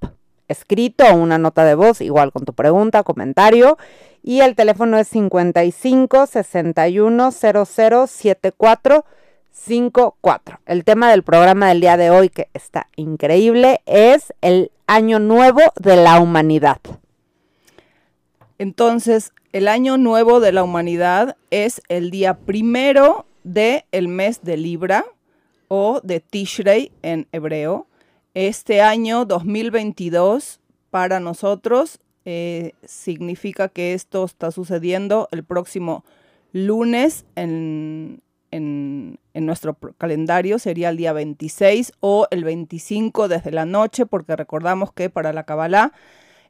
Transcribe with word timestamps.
escrito 0.47 1.05
o 1.05 1.15
una 1.15 1.39
nota 1.39 1.65
de 1.65 1.73
voz, 1.73 2.01
igual 2.01 2.31
con 2.31 2.45
tu 2.45 2.53
pregunta, 2.53 3.01
comentario. 3.01 3.77
Y 4.21 4.41
el 4.41 4.55
teléfono 4.55 4.97
es 4.99 5.07
55 5.07 6.27
61 6.27 7.31
00 7.31 8.07
74 8.07 9.05
54. 9.51 10.59
El 10.65 10.83
tema 10.83 11.09
del 11.11 11.23
programa 11.23 11.69
del 11.69 11.81
día 11.81 11.97
de 11.97 12.09
hoy, 12.09 12.29
que 12.29 12.49
está 12.53 12.89
increíble, 12.95 13.81
es 13.85 14.33
el 14.41 14.71
año 14.87 15.19
nuevo 15.19 15.61
de 15.79 15.97
la 15.97 16.19
humanidad. 16.19 16.79
Entonces, 18.57 19.33
el 19.53 19.67
año 19.67 19.97
nuevo 19.97 20.39
de 20.39 20.51
la 20.51 20.63
humanidad 20.63 21.37
es 21.51 21.81
el 21.89 22.11
día 22.11 22.37
primero 22.37 23.25
del 23.43 23.83
el 23.91 24.07
mes 24.07 24.41
de 24.41 24.57
Libra 24.57 25.05
o 25.67 26.01
de 26.03 26.19
Tishrei 26.19 26.91
en 27.01 27.27
hebreo. 27.31 27.87
Este 28.33 28.81
año 28.81 29.25
2022 29.25 30.59
para 30.89 31.19
nosotros 31.19 31.99
eh, 32.25 32.73
significa 32.83 33.69
que 33.69 33.93
esto 33.93 34.25
está 34.25 34.51
sucediendo 34.51 35.27
el 35.31 35.43
próximo 35.43 36.03
lunes 36.51 37.25
en, 37.35 38.21
en, 38.51 39.19
nuestro 39.33 39.77
calendario 39.97 40.59
sería 40.59 40.89
el 40.89 40.97
día 40.97 41.13
26 41.13 41.93
o 41.99 42.27
el 42.31 42.43
25 42.43 43.27
desde 43.27 43.51
la 43.51 43.65
noche, 43.65 44.05
porque 44.05 44.35
recordamos 44.35 44.91
que 44.91 45.09
para 45.09 45.33
la 45.33 45.43
Kabbalah 45.43 45.93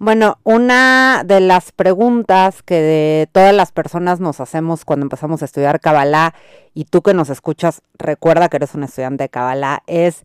Bueno, 0.00 0.38
una 0.44 1.24
de 1.26 1.40
las 1.40 1.72
preguntas 1.72 2.62
que 2.62 2.80
de 2.80 3.28
todas 3.32 3.54
las 3.54 3.70
personas 3.70 4.18
nos 4.18 4.40
hacemos 4.40 4.86
cuando 4.86 5.04
empezamos 5.04 5.42
a 5.42 5.44
estudiar 5.44 5.78
Kabbalah, 5.78 6.32
y 6.72 6.86
tú 6.86 7.02
que 7.02 7.12
nos 7.12 7.28
escuchas, 7.28 7.82
recuerda 7.98 8.48
que 8.48 8.56
eres 8.56 8.74
un 8.74 8.84
estudiante 8.84 9.24
de 9.24 9.28
Kabbalah, 9.28 9.82
es 9.86 10.24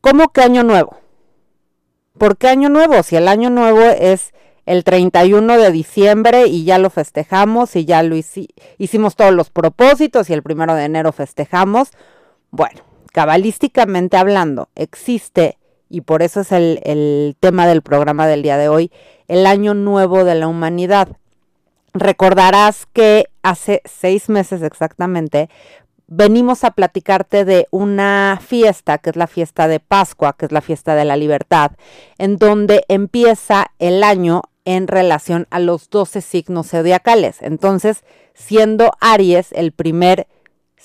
¿cómo 0.00 0.28
que 0.28 0.42
año 0.42 0.62
nuevo? 0.62 0.98
¿Por 2.16 2.36
qué 2.36 2.46
año 2.46 2.68
nuevo? 2.68 3.02
Si 3.02 3.16
el 3.16 3.26
año 3.26 3.50
nuevo 3.50 3.80
es 3.80 4.32
el 4.64 4.84
31 4.84 5.58
de 5.58 5.72
diciembre 5.72 6.46
y 6.46 6.62
ya 6.62 6.78
lo 6.78 6.88
festejamos 6.88 7.74
y 7.74 7.84
ya 7.84 8.04
lo 8.04 8.14
hicimos 8.14 9.16
todos 9.16 9.34
los 9.34 9.50
propósitos 9.50 10.30
y 10.30 10.34
el 10.34 10.44
primero 10.44 10.76
de 10.76 10.84
enero 10.84 11.10
festejamos. 11.10 11.90
Bueno, 12.52 12.80
cabalísticamente 13.10 14.18
hablando, 14.18 14.68
existe 14.76 15.58
y 15.88 16.02
por 16.02 16.22
eso 16.22 16.40
es 16.40 16.52
el, 16.52 17.36
tema 17.40 17.66
del 17.66 17.82
programa 17.82 18.26
del 18.26 18.42
día 18.42 18.56
de 18.56 18.68
hoy, 18.68 18.90
el 19.28 19.46
año 19.46 19.74
nuevo 19.74 20.24
de 20.24 20.34
la 20.34 20.48
humanidad. 20.48 21.08
Recordarás 21.92 22.86
que 22.92 23.26
hace 23.42 23.82
seis 23.84 24.28
meses 24.28 24.62
exactamente 24.62 25.48
venimos 26.08 26.64
a 26.64 26.70
platicarte 26.70 27.44
de 27.44 27.66
una 27.70 28.38
fiesta, 28.44 28.98
que 28.98 29.10
es 29.10 29.16
la 29.16 29.26
fiesta 29.26 29.66
de 29.68 29.80
Pascua, 29.80 30.34
que 30.34 30.46
es 30.46 30.52
la 30.52 30.60
fiesta 30.60 30.94
de 30.94 31.04
la 31.04 31.16
libertad, 31.16 31.72
en 32.18 32.36
donde 32.36 32.84
empieza 32.88 33.72
el 33.78 34.04
año 34.04 34.42
en 34.64 34.88
relación 34.88 35.46
a 35.50 35.58
los 35.60 35.90
12 35.90 36.20
signos 36.20 36.70
zodiacales. 36.70 37.40
Entonces, 37.40 38.04
siendo 38.34 38.92
Aries 39.00 39.52
el 39.52 39.72
primer 39.72 40.26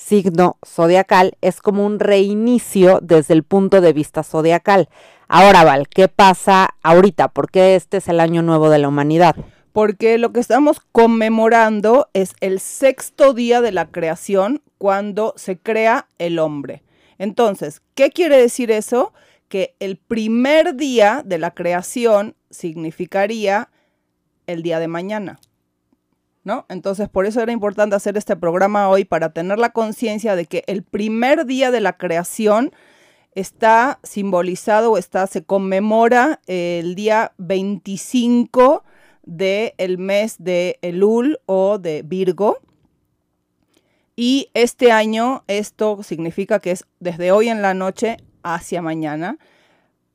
signo 0.02 0.58
zodiacal 0.66 1.38
es 1.42 1.62
como 1.62 1.86
un 1.86 2.00
reinicio 2.00 3.00
desde 3.02 3.34
el 3.34 3.44
punto 3.44 3.82
de 3.82 3.94
vista 3.94 4.24
zodiacal. 4.24 4.90
Ahora, 5.28 5.64
Val, 5.64 5.88
¿qué 5.88 6.08
pasa 6.08 6.70
ahorita? 6.84 7.30
¿Por 7.30 7.50
qué 7.50 7.76
este 7.76 7.98
es 7.98 8.08
el 8.10 8.20
año 8.20 8.42
nuevo 8.42 8.70
de 8.70 8.80
la 8.80 8.88
humanidad? 8.88 9.36
Porque 9.72 10.18
lo 10.18 10.34
que 10.34 10.42
estamos 10.42 10.82
conmemorando 10.92 12.10
es 12.14 12.34
el 12.42 12.60
sexto 12.60 13.34
día 13.34 13.62
de 13.62 13.72
la 13.72 13.90
creación 13.90 14.62
cuando 14.78 15.34
se 15.38 15.58
crea 15.58 16.08
el 16.18 16.40
hombre. 16.40 16.84
Entonces, 17.18 17.82
¿qué 17.96 18.10
quiere 18.10 18.38
decir 18.38 18.72
eso? 18.72 19.14
Que 19.48 19.76
el 19.80 19.96
primer 19.98 20.76
día 20.76 21.22
de 21.24 21.38
la 21.38 21.52
creación 21.52 22.36
significaría 22.50 23.70
el 24.48 24.64
día 24.64 24.80
de 24.80 24.88
mañana. 24.88 25.40
¿No? 26.44 26.66
Entonces, 26.70 27.10
por 27.10 27.26
eso 27.26 27.42
era 27.42 27.52
importante 27.52 27.96
hacer 27.96 28.18
este 28.18 28.36
programa 28.36 28.90
hoy, 28.90 29.06
para 29.06 29.34
tener 29.34 29.60
la 29.60 29.72
conciencia 29.72 30.36
de 30.36 30.46
que 30.46 30.64
el 30.68 30.84
primer 30.84 31.46
día 31.46 31.72
de 31.72 31.82
la 31.82 31.98
creación 31.98 32.72
está 33.34 34.00
simbolizado 34.04 34.92
o 34.92 34.98
está, 34.98 35.28
se 35.28 35.44
conmemora 35.44 36.42
el 36.48 36.96
día 36.96 37.34
25 37.38 38.84
del 39.24 39.98
mes 39.98 40.36
de 40.40 40.80
Elul 40.82 41.40
o 41.46 41.78
de 41.78 42.02
Virgo. 42.04 42.58
Y 44.16 44.50
este 44.54 44.92
año 44.92 45.44
esto 45.48 46.04
significa 46.04 46.60
que 46.60 46.72
es 46.72 46.86
desde 47.00 47.32
hoy 47.32 47.50
en 47.50 47.62
la 47.62 47.74
noche 47.74 48.18
hacia 48.44 48.82
mañana. 48.82 49.38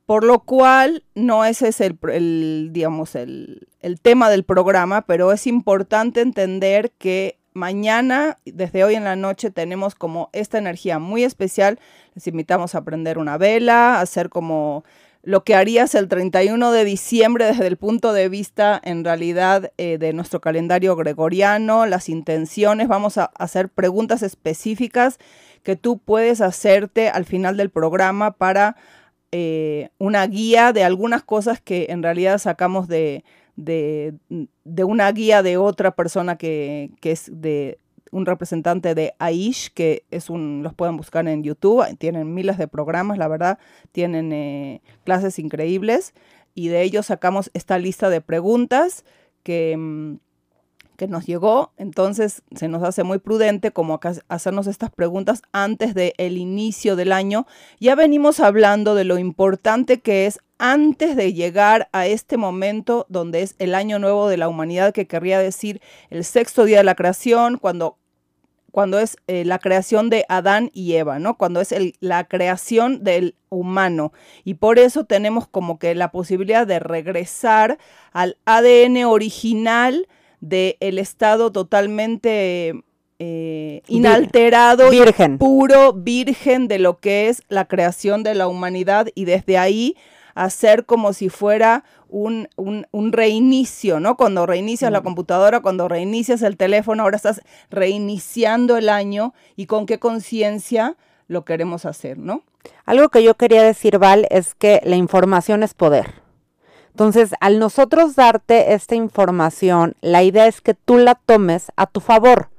Por 0.07 0.23
lo 0.23 0.39
cual, 0.39 1.03
no 1.15 1.43
ese 1.43 1.67
es 1.67 1.81
el, 1.81 2.69
digamos, 2.71 3.13
el, 3.13 3.67
tema 4.01 4.29
del 4.29 4.45
programa, 4.45 5.01
pero 5.01 5.33
es 5.33 5.45
importante 5.47 6.21
entender 6.21 6.93
que 6.97 7.39
mañana, 7.51 8.37
desde 8.45 8.85
hoy 8.85 8.95
en 8.95 9.03
la 9.03 9.17
noche, 9.17 9.51
tenemos 9.51 9.95
como 9.95 10.29
esta 10.31 10.59
energía 10.59 10.97
muy 10.97 11.25
especial. 11.25 11.77
Les 12.15 12.25
invitamos 12.25 12.73
a 12.73 12.85
prender 12.85 13.17
una 13.17 13.37
vela, 13.37 13.95
a 13.95 14.01
hacer 14.01 14.29
como 14.29 14.85
lo 15.23 15.43
que 15.43 15.55
harías 15.55 15.93
el 15.93 16.07
31 16.07 16.71
de 16.71 16.85
diciembre 16.85 17.43
desde 17.43 17.67
el 17.67 17.75
punto 17.75 18.13
de 18.13 18.29
vista 18.29 18.79
en 18.81 19.03
realidad 19.03 19.73
eh, 19.77 19.97
de 19.97 20.13
nuestro 20.13 20.39
calendario 20.39 20.95
gregoriano, 20.95 21.85
las 21.85 22.07
intenciones, 22.07 22.87
vamos 22.87 23.17
a 23.17 23.25
hacer 23.37 23.67
preguntas 23.67 24.23
específicas 24.23 25.19
que 25.63 25.75
tú 25.75 25.97
puedes 25.97 26.39
hacerte 26.39 27.09
al 27.09 27.25
final 27.25 27.57
del 27.57 27.71
programa 27.71 28.31
para 28.31 28.77
eh, 29.31 29.89
una 29.97 30.25
guía 30.27 30.73
de 30.73 30.83
algunas 30.83 31.23
cosas 31.23 31.61
que 31.61 31.87
en 31.89 32.03
realidad 32.03 32.37
sacamos 32.37 32.87
de, 32.87 33.23
de, 33.55 34.13
una 34.83 35.11
guía 35.11 35.43
de 35.43 35.57
otra 35.57 35.91
persona 35.95 36.37
que, 36.37 36.91
que 37.01 37.11
es 37.11 37.29
de 37.33 37.79
un 38.11 38.25
representante 38.25 38.95
de 38.95 39.13
Aish, 39.19 39.71
que 39.73 40.05
es 40.11 40.29
un, 40.29 40.63
los 40.63 40.73
pueden 40.73 40.97
buscar 40.97 41.27
en 41.27 41.43
YouTube, 41.43 41.85
tienen 41.97 42.33
miles 42.33 42.57
de 42.57 42.67
programas, 42.67 43.17
la 43.17 43.27
verdad, 43.27 43.59
tienen 43.91 44.31
eh, 44.31 44.81
clases 45.03 45.39
increíbles 45.39 46.13
y 46.55 46.69
de 46.69 46.81
ellos 46.83 47.07
sacamos 47.07 47.51
esta 47.53 47.77
lista 47.77 48.09
de 48.09 48.21
preguntas 48.21 49.05
que, 49.43 49.75
mm, 49.77 50.15
que 50.97 51.07
nos 51.07 51.25
llegó, 51.25 51.71
entonces 51.77 52.41
se 52.55 52.67
nos 52.67 52.83
hace 52.83 53.03
muy 53.03 53.19
prudente 53.19 53.71
como 53.71 53.99
hacernos 54.27 54.67
estas 54.67 54.89
preguntas 54.89 55.43
antes 55.51 55.93
del 55.93 56.13
el 56.17 56.37
inicio 56.37 56.95
del 56.95 57.11
año. 57.11 57.45
Ya 57.79 57.95
venimos 57.95 58.39
hablando 58.39 58.95
de 58.95 59.03
lo 59.03 59.19
importante 59.19 60.01
que 60.01 60.25
es 60.25 60.39
antes 60.57 61.15
de 61.15 61.33
llegar 61.33 61.87
a 61.91 62.07
este 62.07 62.35
momento 62.35 63.05
donde 63.09 63.43
es 63.43 63.55
el 63.59 63.75
año 63.75 63.99
nuevo 63.99 64.27
de 64.27 64.37
la 64.37 64.49
humanidad, 64.49 64.91
que 64.91 65.07
querría 65.07 65.39
decir 65.39 65.81
el 66.09 66.25
sexto 66.25 66.65
día 66.65 66.79
de 66.79 66.83
la 66.83 66.95
creación, 66.95 67.57
cuando, 67.57 67.99
cuando 68.71 68.99
es 68.99 69.17
eh, 69.27 69.45
la 69.45 69.59
creación 69.59 70.09
de 70.09 70.25
Adán 70.29 70.71
y 70.73 70.93
Eva, 70.93 71.19
¿no? 71.19 71.37
Cuando 71.37 71.61
es 71.61 71.73
la 71.99 72.27
creación 72.27 73.03
del 73.03 73.35
humano. 73.49 74.13
Y 74.43 74.55
por 74.55 74.79
eso 74.79 75.05
tenemos 75.05 75.47
como 75.47 75.77
que 75.77 75.93
la 75.93 76.11
posibilidad 76.11 76.65
de 76.65 76.79
regresar 76.79 77.77
al 78.11 78.37
ADN 78.45 79.05
original 79.05 80.07
del 80.39 80.99
estado 80.99 81.51
totalmente 81.51 82.83
eh, 83.19 83.81
inalterado, 83.87 84.89
virgen. 84.91 85.37
puro, 85.37 85.93
virgen 85.93 86.67
de 86.67 86.79
lo 86.79 86.99
que 86.99 87.29
es 87.29 87.41
la 87.49 87.65
creación 87.65 88.23
de 88.23 88.35
la 88.35 88.47
humanidad 88.47 89.07
y 89.15 89.25
desde 89.25 89.57
ahí 89.57 89.95
hacer 90.35 90.85
como 90.85 91.13
si 91.13 91.29
fuera 91.29 91.83
un, 92.09 92.47
reinicio, 93.11 93.99
¿no? 93.99 94.15
Cuando 94.17 94.45
reinicias 94.45 94.91
la 94.91 95.01
computadora, 95.01 95.61
cuando 95.61 95.87
reinicias 95.87 96.41
el 96.43 96.57
teléfono, 96.57 97.03
ahora 97.03 97.17
estás 97.17 97.41
reiniciando 97.69 98.77
el 98.77 98.89
año 98.89 99.33
y 99.55 99.65
con 99.65 99.85
qué 99.85 99.97
conciencia 99.97 100.95
lo 101.27 101.43
queremos 101.43 101.85
hacer, 101.85 102.17
¿no? 102.17 102.43
Algo 102.85 103.09
que 103.09 103.23
yo 103.23 103.33
quería 103.33 103.63
decir, 103.63 103.97
Val, 103.97 104.27
es 104.29 104.53
que 104.53 104.79
la 104.83 104.95
información 104.95 105.63
es 105.63 105.73
poder. 105.73 106.26
Entonces, 106.97 107.35
al 107.41 107.59
nosotros 107.59 108.15
darte 108.15 108.73
esta 108.73 108.95
información, 108.95 109.95
la 110.01 110.23
idea 110.23 110.47
es 110.47 110.61
que 110.61 110.73
tú 110.73 110.97
la 110.97 111.13
tomes 111.13 111.71
a 111.75 111.85
tu 111.85 111.99
favor. 111.99 112.49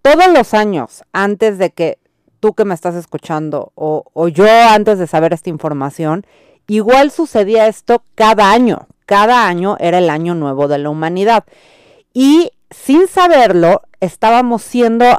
Todos 0.00 0.32
los 0.32 0.54
años, 0.54 1.04
antes 1.12 1.58
de 1.58 1.68
que 1.68 1.98
tú 2.40 2.54
que 2.54 2.64
me 2.64 2.72
estás 2.72 2.94
escuchando 2.94 3.72
o, 3.74 4.28
yo 4.28 4.46
antes 4.70 4.98
de 4.98 5.06
saber 5.06 5.34
esta 5.34 5.50
información, 5.50 6.24
Igual 6.66 7.10
sucedía 7.10 7.66
esto 7.66 8.02
cada 8.14 8.50
año. 8.50 8.86
Cada 9.06 9.46
año 9.46 9.76
era 9.80 9.98
el 9.98 10.08
año 10.08 10.34
nuevo 10.34 10.66
de 10.66 10.78
la 10.78 10.88
humanidad. 10.88 11.44
Y 12.14 12.52
sin 12.70 13.06
saberlo, 13.06 13.82
estábamos 14.00 14.62
siendo, 14.62 15.18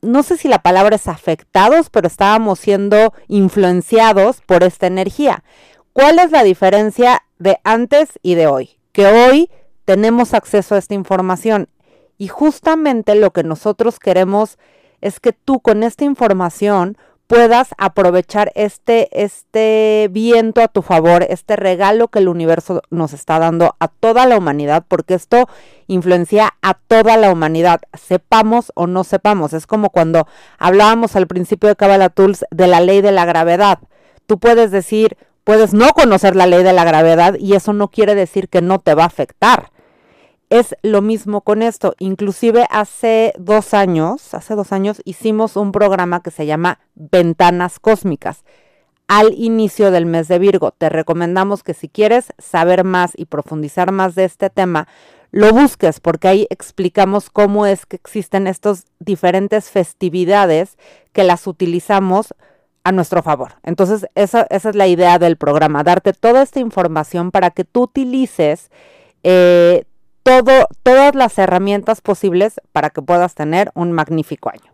no 0.00 0.22
sé 0.22 0.38
si 0.38 0.48
la 0.48 0.60
palabra 0.60 0.96
es 0.96 1.06
afectados, 1.06 1.90
pero 1.90 2.06
estábamos 2.06 2.60
siendo 2.60 3.12
influenciados 3.28 4.40
por 4.40 4.62
esta 4.62 4.86
energía. 4.86 5.44
¿Cuál 5.92 6.18
es 6.18 6.30
la 6.30 6.42
diferencia 6.44 7.22
de 7.40 7.58
antes 7.64 8.20
y 8.22 8.36
de 8.36 8.46
hoy? 8.46 8.78
Que 8.92 9.06
hoy 9.06 9.50
tenemos 9.84 10.32
acceso 10.34 10.76
a 10.76 10.78
esta 10.78 10.94
información 10.94 11.68
y 12.16 12.28
justamente 12.28 13.16
lo 13.16 13.32
que 13.32 13.42
nosotros 13.42 13.98
queremos 13.98 14.58
es 15.00 15.18
que 15.18 15.32
tú 15.32 15.58
con 15.58 15.82
esta 15.82 16.04
información 16.04 16.96
puedas 17.30 17.68
aprovechar 17.78 18.50
este, 18.56 19.08
este 19.12 20.08
viento 20.10 20.62
a 20.62 20.68
tu 20.68 20.82
favor, 20.82 21.24
este 21.28 21.54
regalo 21.54 22.08
que 22.08 22.18
el 22.18 22.26
universo 22.26 22.82
nos 22.90 23.12
está 23.12 23.38
dando 23.38 23.76
a 23.78 23.86
toda 23.86 24.26
la 24.26 24.36
humanidad, 24.36 24.84
porque 24.88 25.14
esto 25.14 25.48
influencia 25.86 26.54
a 26.60 26.74
toda 26.74 27.16
la 27.16 27.30
humanidad, 27.30 27.82
sepamos 27.94 28.72
o 28.74 28.88
no 28.88 29.04
sepamos. 29.04 29.52
Es 29.52 29.68
como 29.68 29.90
cuando 29.90 30.26
hablábamos 30.58 31.14
al 31.14 31.28
principio 31.28 31.68
de 31.68 31.76
Kabbalah 31.76 32.08
Tools 32.08 32.44
de 32.50 32.66
la 32.66 32.80
ley 32.80 33.00
de 33.00 33.12
la 33.12 33.26
gravedad. 33.26 33.78
Tú 34.26 34.40
puedes 34.40 34.72
decir, 34.72 35.16
puedes 35.50 35.74
no 35.74 35.88
conocer 35.94 36.36
la 36.36 36.46
ley 36.46 36.62
de 36.62 36.72
la 36.72 36.84
gravedad 36.84 37.34
y 37.36 37.54
eso 37.54 37.72
no 37.72 37.88
quiere 37.88 38.14
decir 38.14 38.48
que 38.48 38.62
no 38.62 38.78
te 38.78 38.94
va 38.94 39.02
a 39.02 39.06
afectar 39.06 39.72
es 40.48 40.76
lo 40.82 41.02
mismo 41.02 41.40
con 41.40 41.60
esto. 41.60 41.96
Inclusive 41.98 42.68
hace 42.70 43.32
dos 43.36 43.74
años, 43.74 44.32
hace 44.32 44.54
dos 44.54 44.70
años 44.70 45.02
hicimos 45.04 45.56
un 45.56 45.72
programa 45.72 46.22
que 46.22 46.30
se 46.30 46.46
llama 46.46 46.78
Ventanas 46.94 47.80
Cósmicas 47.80 48.44
al 49.08 49.34
inicio 49.34 49.90
del 49.90 50.06
mes 50.06 50.28
de 50.28 50.38
Virgo. 50.38 50.70
Te 50.70 50.88
recomendamos 50.88 51.64
que 51.64 51.74
si 51.74 51.88
quieres 51.88 52.32
saber 52.38 52.84
más 52.84 53.10
y 53.16 53.24
profundizar 53.24 53.90
más 53.90 54.14
de 54.14 54.26
este 54.26 54.50
tema, 54.50 54.86
lo 55.32 55.52
busques 55.52 55.98
porque 55.98 56.28
ahí 56.28 56.46
explicamos 56.50 57.28
cómo 57.28 57.66
es 57.66 57.86
que 57.86 57.96
existen 57.96 58.46
estas 58.46 58.84
diferentes 59.00 59.68
festividades 59.68 60.78
que 61.12 61.24
las 61.24 61.48
utilizamos 61.48 62.34
a 62.84 62.92
nuestro 62.92 63.22
favor. 63.22 63.54
Entonces, 63.62 64.06
esa, 64.14 64.46
esa 64.50 64.70
es 64.70 64.74
la 64.76 64.86
idea 64.86 65.18
del 65.18 65.36
programa, 65.36 65.82
darte 65.82 66.12
toda 66.12 66.42
esta 66.42 66.60
información 66.60 67.30
para 67.30 67.50
que 67.50 67.64
tú 67.64 67.82
utilices 67.82 68.70
eh, 69.22 69.84
todo, 70.22 70.66
todas 70.82 71.14
las 71.14 71.38
herramientas 71.38 72.00
posibles 72.00 72.60
para 72.72 72.90
que 72.90 73.02
puedas 73.02 73.34
tener 73.34 73.70
un 73.74 73.92
magnífico 73.92 74.50
año. 74.50 74.72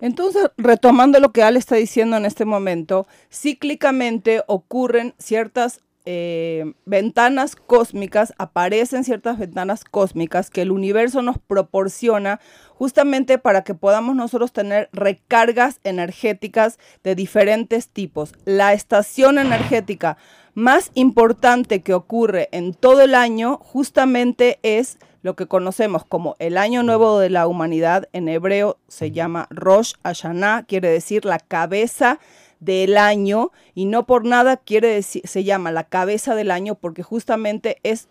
Entonces, 0.00 0.50
retomando 0.58 1.20
lo 1.20 1.32
que 1.32 1.42
Al 1.42 1.56
está 1.56 1.76
diciendo 1.76 2.16
en 2.16 2.26
este 2.26 2.44
momento, 2.44 3.06
cíclicamente 3.32 4.42
ocurren 4.46 5.14
ciertas 5.18 5.80
eh, 6.06 6.72
ventanas 6.84 7.56
cósmicas, 7.56 8.32
aparecen 8.38 9.04
ciertas 9.04 9.38
ventanas 9.38 9.84
cósmicas 9.84 10.50
que 10.50 10.62
el 10.62 10.70
universo 10.70 11.20
nos 11.20 11.38
proporciona 11.38 12.40
justamente 12.74 13.38
para 13.38 13.64
que 13.64 13.74
podamos 13.74 14.16
nosotros 14.16 14.52
tener 14.52 14.88
recargas 14.92 15.80
energéticas 15.84 16.78
de 17.02 17.14
diferentes 17.14 17.88
tipos. 17.88 18.32
La 18.44 18.72
estación 18.72 19.38
energética 19.38 20.16
más 20.54 20.90
importante 20.94 21.82
que 21.82 21.92
ocurre 21.92 22.48
en 22.52 22.72
todo 22.72 23.02
el 23.02 23.14
año 23.14 23.58
justamente 23.58 24.58
es 24.62 24.98
lo 25.22 25.34
que 25.34 25.46
conocemos 25.46 26.04
como 26.04 26.36
el 26.38 26.56
Año 26.56 26.84
Nuevo 26.84 27.18
de 27.18 27.30
la 27.30 27.48
Humanidad. 27.48 28.08
En 28.12 28.28
hebreo 28.28 28.78
se 28.86 29.10
llama 29.10 29.48
Rosh 29.50 29.94
Hashanah, 30.04 30.66
quiere 30.68 30.88
decir 30.88 31.24
la 31.24 31.40
cabeza 31.40 32.20
del 32.60 32.96
año 32.96 33.52
y 33.74 33.84
no 33.84 34.06
por 34.06 34.24
nada 34.24 34.56
quiere 34.56 34.88
decir, 34.88 35.22
se 35.26 35.44
llama 35.44 35.72
la 35.72 35.84
cabeza 35.84 36.34
del 36.34 36.50
año 36.50 36.74
porque 36.74 37.02
justamente 37.02 37.78
es 37.82 38.08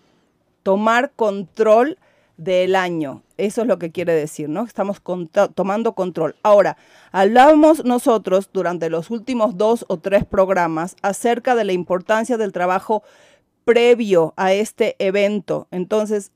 tomar 0.64 1.12
control 1.16 1.98
del 2.38 2.75
año. 2.75 3.24
Eso 3.38 3.62
es 3.62 3.68
lo 3.68 3.80
que 3.80 3.92
quiere 3.92 4.14
decir, 4.14 4.50
¿no? 4.50 4.64
Estamos 4.64 5.02
tomando 5.56 5.94
control. 5.94 6.36
Ahora, 6.44 6.78
hablamos 7.12 7.86
nosotros 7.86 8.50
durante 8.52 8.90
los 8.90 9.10
últimos 9.10 9.58
dos 9.58 9.86
o 9.88 9.98
tres 9.98 10.25
programas 10.25 10.96
acerca 11.02 11.56
de 11.56 11.66
la 11.66 11.74
importancia 11.74 12.38
del 12.38 12.52
trabajo 12.52 13.04
previo 13.64 14.34
a 14.38 14.54
este 14.54 14.96
evento. 15.00 15.68
Entonces, 15.72 16.32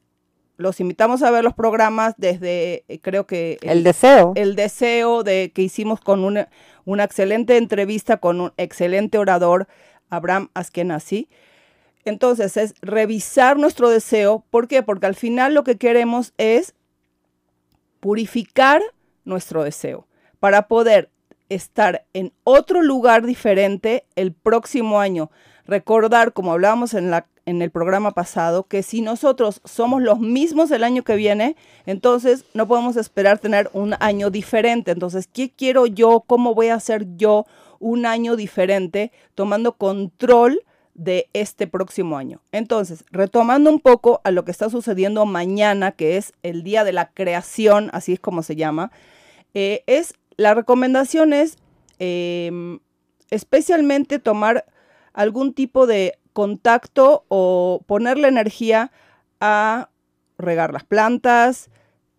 los 0.59 0.81
invitamos 0.81 1.23
a 1.23 1.31
ver 1.31 1.45
los 1.45 1.53
programas 1.53 2.15
desde, 2.17 2.83
eh, 2.89 2.99
creo 2.99 3.25
que... 3.25 3.57
El, 3.61 3.81
deseo. 3.81 4.33
El 4.35 4.57
deseo 4.57 5.23
de 5.23 5.53
que 5.55 5.61
hicimos 5.61 6.01
con 6.01 6.25
una, 6.25 6.49
una 6.83 7.05
excelente 7.05 7.55
entrevista 7.55 8.17
con 8.17 8.41
un 8.41 8.53
excelente 8.57 9.17
orador, 9.17 9.69
Abraham 10.09 10.49
Askenazi. 10.53 11.29
Entonces 12.03 12.57
es 12.57 12.73
revisar 12.81 13.57
nuestro 13.57 13.89
deseo. 13.89 14.43
¿Por 14.49 14.67
qué? 14.67 14.83
Porque 14.83 15.05
al 15.05 15.15
final 15.15 15.53
lo 15.53 15.63
que 15.63 15.77
queremos 15.77 16.33
es 16.37 16.75
purificar 18.01 18.81
nuestro 19.23 19.63
deseo 19.63 20.07
para 20.41 20.67
poder 20.67 21.09
estar 21.49 22.05
en 22.13 22.31
otro 22.43 22.81
lugar 22.81 23.25
diferente 23.25 24.05
el 24.15 24.33
próximo 24.33 24.99
año. 24.99 25.31
Recordar, 25.65 26.33
como 26.33 26.51
hablábamos 26.51 26.93
en, 26.93 27.11
la, 27.11 27.27
en 27.45 27.61
el 27.61 27.69
programa 27.69 28.11
pasado, 28.11 28.63
que 28.63 28.81
si 28.81 29.01
nosotros 29.01 29.61
somos 29.65 30.01
los 30.01 30.19
mismos 30.19 30.71
el 30.71 30.83
año 30.83 31.03
que 31.03 31.15
viene, 31.15 31.55
entonces 31.85 32.45
no 32.53 32.67
podemos 32.67 32.97
esperar 32.97 33.39
tener 33.39 33.69
un 33.73 33.95
año 33.99 34.29
diferente. 34.29 34.91
Entonces, 34.91 35.27
¿qué 35.27 35.51
quiero 35.51 35.85
yo? 35.85 36.23
¿Cómo 36.25 36.55
voy 36.55 36.67
a 36.67 36.75
hacer 36.75 37.05
yo 37.17 37.45
un 37.79 38.05
año 38.05 38.35
diferente 38.35 39.11
tomando 39.35 39.73
control 39.73 40.63
de 40.99 41.29
este 41.31 41.65
próximo 41.65 42.17
año. 42.17 42.41
Entonces, 42.51 43.05
retomando 43.09 43.69
un 43.69 43.79
poco 43.79 44.19
a 44.25 44.31
lo 44.31 44.43
que 44.43 44.51
está 44.51 44.69
sucediendo 44.69 45.25
mañana, 45.25 45.93
que 45.93 46.17
es 46.17 46.33
el 46.43 46.61
día 46.63 46.83
de 46.83 46.91
la 46.91 47.09
creación, 47.11 47.89
así 47.93 48.13
es 48.13 48.19
como 48.19 48.43
se 48.43 48.57
llama, 48.57 48.91
eh, 49.53 49.83
es 49.87 50.13
la 50.39 50.53
recomendación 50.53 51.33
es 51.33 51.57
em, 51.99 52.79
especialmente 53.29 54.19
tomar 54.19 54.63
algún 55.11 55.53
tipo 55.53 55.85
de 55.85 56.17
contacto 56.31 57.25
o 57.27 57.83
ponerle 57.85 58.29
energía 58.29 58.89
a 59.41 59.89
regar 60.37 60.71
las 60.71 60.85
plantas, 60.85 61.69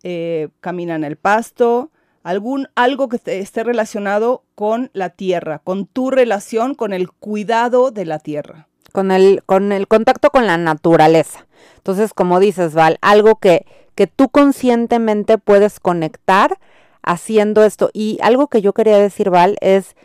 eh, 0.03 0.49
caminar 0.59 0.97
en 0.97 1.05
el 1.05 1.15
pasto, 1.15 1.89
algún, 2.21 2.67
algo 2.75 3.09
que 3.09 3.19
esté 3.25 3.63
relacionado 3.63 4.43
con 4.53 4.91
la 4.93 5.09
tierra, 5.09 5.57
con 5.57 5.87
tu 5.87 6.11
relación 6.11 6.75
con 6.75 6.93
el 6.93 7.09
cuidado 7.11 7.89
de 7.89 8.05
la 8.05 8.19
tierra. 8.19 8.67
Con 8.91 9.09
el, 9.09 9.41
con 9.47 9.71
el 9.71 9.87
contacto 9.87 10.29
con 10.29 10.45
la 10.45 10.57
naturaleza. 10.57 11.47
Entonces, 11.77 12.13
como 12.13 12.39
dices, 12.39 12.75
Val, 12.75 12.99
algo 13.01 13.37
que, 13.37 13.65
que 13.95 14.05
tú 14.05 14.29
conscientemente 14.29 15.39
puedes 15.39 15.79
conectar 15.79 16.59
haciendo 17.03 17.63
esto. 17.63 17.89
Y 17.93 18.17
algo 18.21 18.47
que 18.47 18.61
yo 18.61 18.73
quería 18.73 18.97
decir, 18.97 19.29
Val, 19.29 19.57
es 19.61 19.95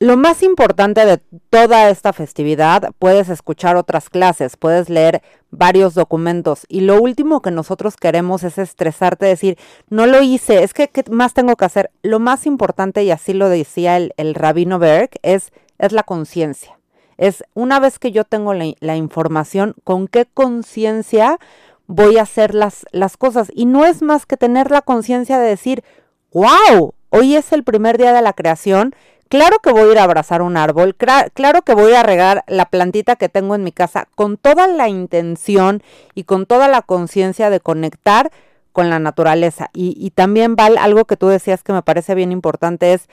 lo 0.00 0.16
más 0.16 0.42
importante 0.42 1.06
de 1.06 1.18
toda 1.50 1.88
esta 1.88 2.12
festividad, 2.12 2.92
puedes 2.98 3.28
escuchar 3.28 3.76
otras 3.76 4.10
clases, 4.10 4.56
puedes 4.56 4.90
leer 4.90 5.22
varios 5.50 5.94
documentos 5.94 6.66
y 6.68 6.80
lo 6.80 7.00
último 7.00 7.40
que 7.40 7.50
nosotros 7.50 7.96
queremos 7.96 8.42
es 8.42 8.58
estresarte, 8.58 9.24
decir, 9.24 9.56
no 9.88 10.06
lo 10.06 10.20
hice, 10.20 10.62
es 10.62 10.74
que 10.74 10.88
¿qué 10.88 11.04
más 11.10 11.32
tengo 11.32 11.56
que 11.56 11.64
hacer? 11.64 11.90
Lo 12.02 12.18
más 12.18 12.44
importante, 12.44 13.04
y 13.04 13.12
así 13.12 13.32
lo 13.32 13.48
decía 13.48 13.96
el, 13.96 14.34
rabino 14.34 14.78
Berg, 14.78 15.10
es, 15.22 15.52
es 15.78 15.92
la 15.92 16.02
conciencia. 16.02 16.78
Es 17.16 17.44
una 17.54 17.78
vez 17.78 18.00
que 18.00 18.10
yo 18.10 18.24
tengo 18.24 18.52
la, 18.52 18.74
la 18.80 18.96
información, 18.96 19.74
¿con 19.84 20.08
qué 20.08 20.26
conciencia 20.26 21.38
voy 21.86 22.18
a 22.18 22.22
hacer 22.22 22.54
las, 22.54 22.86
las 22.92 23.16
cosas? 23.16 23.50
Y 23.54 23.66
no 23.66 23.84
es 23.84 24.02
más 24.02 24.26
que 24.26 24.36
tener 24.36 24.70
la 24.70 24.82
conciencia 24.82 25.38
de 25.38 25.48
decir, 25.48 25.84
wow, 26.32 26.94
hoy 27.10 27.36
es 27.36 27.52
el 27.52 27.64
primer 27.64 27.98
día 27.98 28.12
de 28.12 28.22
la 28.22 28.32
creación 28.32 28.94
Claro 29.34 29.58
que 29.58 29.72
voy 29.72 29.88
a 29.88 29.92
ir 29.92 29.98
a 29.98 30.04
abrazar 30.04 30.42
un 30.42 30.56
árbol, 30.56 30.94
claro 30.94 31.62
que 31.62 31.74
voy 31.74 31.92
a 31.94 32.02
regar 32.02 32.44
la 32.46 32.66
plantita 32.66 33.16
que 33.16 33.28
tengo 33.28 33.54
en 33.54 33.64
mi 33.64 33.72
casa 33.72 34.06
con 34.14 34.36
toda 34.36 34.68
la 34.68 34.88
intención 34.88 35.82
y 36.14 36.22
con 36.24 36.46
toda 36.46 36.68
la 36.68 36.82
conciencia 36.82 37.50
de 37.50 37.58
conectar 37.58 38.30
con 38.72 38.90
la 38.90 38.98
naturaleza. 39.00 39.70
Y, 39.72 39.96
y 39.98 40.10
también, 40.10 40.56
Val, 40.56 40.76
algo 40.78 41.06
que 41.06 41.16
tú 41.16 41.26
decías 41.28 41.64
que 41.64 41.72
me 41.72 41.82
parece 41.82 42.14
bien 42.14 42.32
importante 42.32 42.92
es 42.92 43.08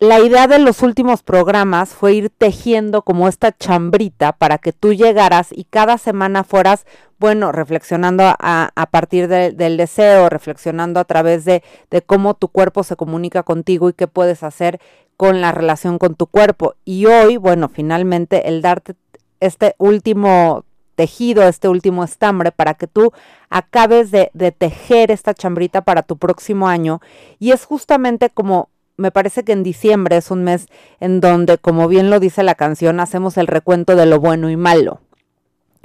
la 0.00 0.18
idea 0.18 0.46
de 0.46 0.58
los 0.58 0.82
últimos 0.82 1.22
programas 1.22 1.90
fue 1.90 2.14
ir 2.14 2.30
tejiendo 2.30 3.02
como 3.02 3.28
esta 3.28 3.54
chambrita 3.54 4.32
para 4.32 4.56
que 4.56 4.72
tú 4.72 4.94
llegaras 4.94 5.48
y 5.52 5.64
cada 5.64 5.98
semana 5.98 6.42
fueras, 6.42 6.86
bueno, 7.18 7.52
reflexionando 7.52 8.24
a, 8.24 8.88
partir 8.90 9.28
del 9.28 9.76
deseo, 9.76 10.30
reflexionando 10.30 11.00
a 11.00 11.04
través 11.04 11.44
de, 11.44 11.62
cómo 12.06 12.32
tu 12.32 12.48
cuerpo 12.48 12.82
se 12.82 12.96
comunica 12.96 13.42
contigo 13.42 13.90
y 13.90 13.92
qué 13.92 14.08
puedes 14.08 14.42
hacer 14.42 14.80
con 15.18 15.42
la 15.42 15.52
relación 15.52 15.98
con 15.98 16.14
tu 16.14 16.26
cuerpo. 16.26 16.76
Y 16.86 17.04
hoy, 17.04 17.36
bueno, 17.36 17.68
finalmente 17.68 18.48
el 18.48 18.62
darte 18.62 18.94
este 19.40 19.74
último 19.76 20.64
tejido, 20.94 21.42
este 21.42 21.68
último 21.68 22.04
estambre, 22.04 22.52
para 22.52 22.72
que 22.72 22.86
tú 22.86 23.12
acabes 23.50 24.10
de 24.10 24.54
tejer 24.56 25.10
esta 25.10 25.34
chambrita 25.34 25.82
para 25.82 26.02
tu 26.02 26.16
próximo 26.16 26.68
año. 26.68 27.02
Y 27.38 27.50
es 27.50 27.66
justamente 27.66 28.30
como 28.30 28.70
me 29.00 29.10
parece 29.10 29.44
que 29.44 29.52
en 29.52 29.62
diciembre 29.62 30.16
es 30.16 30.30
un 30.30 30.44
mes 30.44 30.66
en 31.00 31.20
donde, 31.20 31.58
como 31.58 31.88
bien 31.88 32.10
lo 32.10 32.20
dice 32.20 32.42
la 32.42 32.54
canción, 32.54 33.00
hacemos 33.00 33.38
el 33.38 33.46
recuento 33.46 33.96
de 33.96 34.06
lo 34.06 34.20
bueno 34.20 34.50
y 34.50 34.56
malo. 34.56 35.00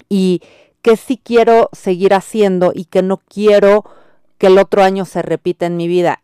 Y 0.09 0.41
que 0.81 0.97
sí 0.97 1.19
quiero 1.23 1.69
seguir 1.71 2.13
haciendo 2.13 2.71
y 2.75 2.85
que 2.85 3.01
no 3.01 3.17
quiero 3.17 3.85
que 4.37 4.47
el 4.47 4.57
otro 4.57 4.83
año 4.83 5.05
se 5.05 5.21
repita 5.21 5.65
en 5.65 5.77
mi 5.77 5.87
vida. 5.87 6.21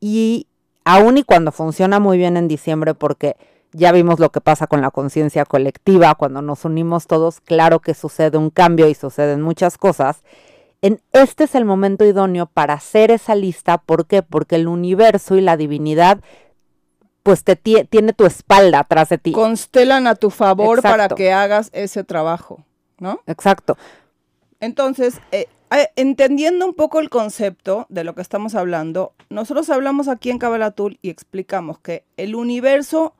Y 0.00 0.46
aun 0.84 1.18
y 1.18 1.22
cuando 1.22 1.52
funciona 1.52 2.00
muy 2.00 2.16
bien 2.16 2.36
en 2.36 2.48
diciembre, 2.48 2.94
porque 2.94 3.36
ya 3.72 3.92
vimos 3.92 4.18
lo 4.18 4.30
que 4.32 4.40
pasa 4.40 4.66
con 4.66 4.80
la 4.80 4.90
conciencia 4.90 5.44
colectiva, 5.44 6.14
cuando 6.14 6.40
nos 6.40 6.64
unimos 6.64 7.06
todos, 7.06 7.40
claro 7.40 7.80
que 7.80 7.94
sucede 7.94 8.38
un 8.38 8.50
cambio 8.50 8.88
y 8.88 8.94
suceden 8.94 9.42
muchas 9.42 9.76
cosas 9.76 10.22
en 10.82 11.00
este 11.12 11.44
es 11.44 11.54
el 11.54 11.64
momento 11.64 12.04
idóneo 12.04 12.46
para 12.46 12.74
hacer 12.74 13.10
esa 13.10 13.34
lista. 13.34 13.78
¿Por 13.78 14.06
qué? 14.06 14.22
Porque 14.22 14.56
el 14.56 14.68
universo 14.68 15.36
y 15.36 15.40
la 15.40 15.56
divinidad 15.56 16.20
pues 17.22 17.44
te 17.44 17.54
tiene 17.54 18.12
tu 18.12 18.26
espalda 18.26 18.80
atrás 18.80 19.08
de 19.08 19.18
ti. 19.18 19.30
Constelan 19.30 20.08
a 20.08 20.16
tu 20.16 20.30
favor 20.30 20.82
para 20.82 21.08
que 21.08 21.32
hagas 21.32 21.70
ese 21.72 22.02
trabajo, 22.02 22.64
¿no? 22.98 23.20
Exacto. 23.26 23.78
Entonces, 24.58 25.20
eh, 25.30 25.46
eh, 25.70 25.90
entendiendo 25.94 26.66
un 26.66 26.74
poco 26.74 26.98
el 26.98 27.10
concepto 27.10 27.86
de 27.88 28.02
lo 28.02 28.16
que 28.16 28.22
estamos 28.22 28.56
hablando, 28.56 29.12
nosotros 29.30 29.70
hablamos 29.70 30.08
aquí 30.08 30.30
en 30.30 30.38
Kabalatul 30.38 30.98
y 31.00 31.10
explicamos 31.10 31.78
que 31.78 32.04
el 32.16 32.34
universo 32.34 33.14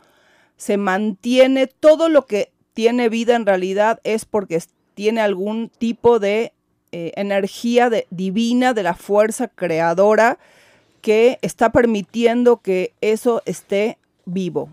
se 0.56 0.76
mantiene, 0.78 1.68
todo 1.68 2.08
lo 2.08 2.26
que 2.26 2.52
tiene 2.74 3.08
vida 3.08 3.36
en 3.36 3.46
realidad 3.46 4.00
es 4.02 4.24
porque 4.24 4.60
tiene 4.94 5.20
algún 5.20 5.68
tipo 5.68 6.18
de 6.18 6.52
eh, 6.94 7.12
energía 7.16 7.90
divina 8.10 8.74
de 8.74 8.82
la 8.82 8.92
fuerza 8.92 9.48
creadora 9.48 10.38
que 11.00 11.38
está 11.40 11.72
permitiendo 11.72 12.58
que 12.58 12.92
eso 13.00 13.40
esté 13.46 13.96
vivo. 14.26 14.68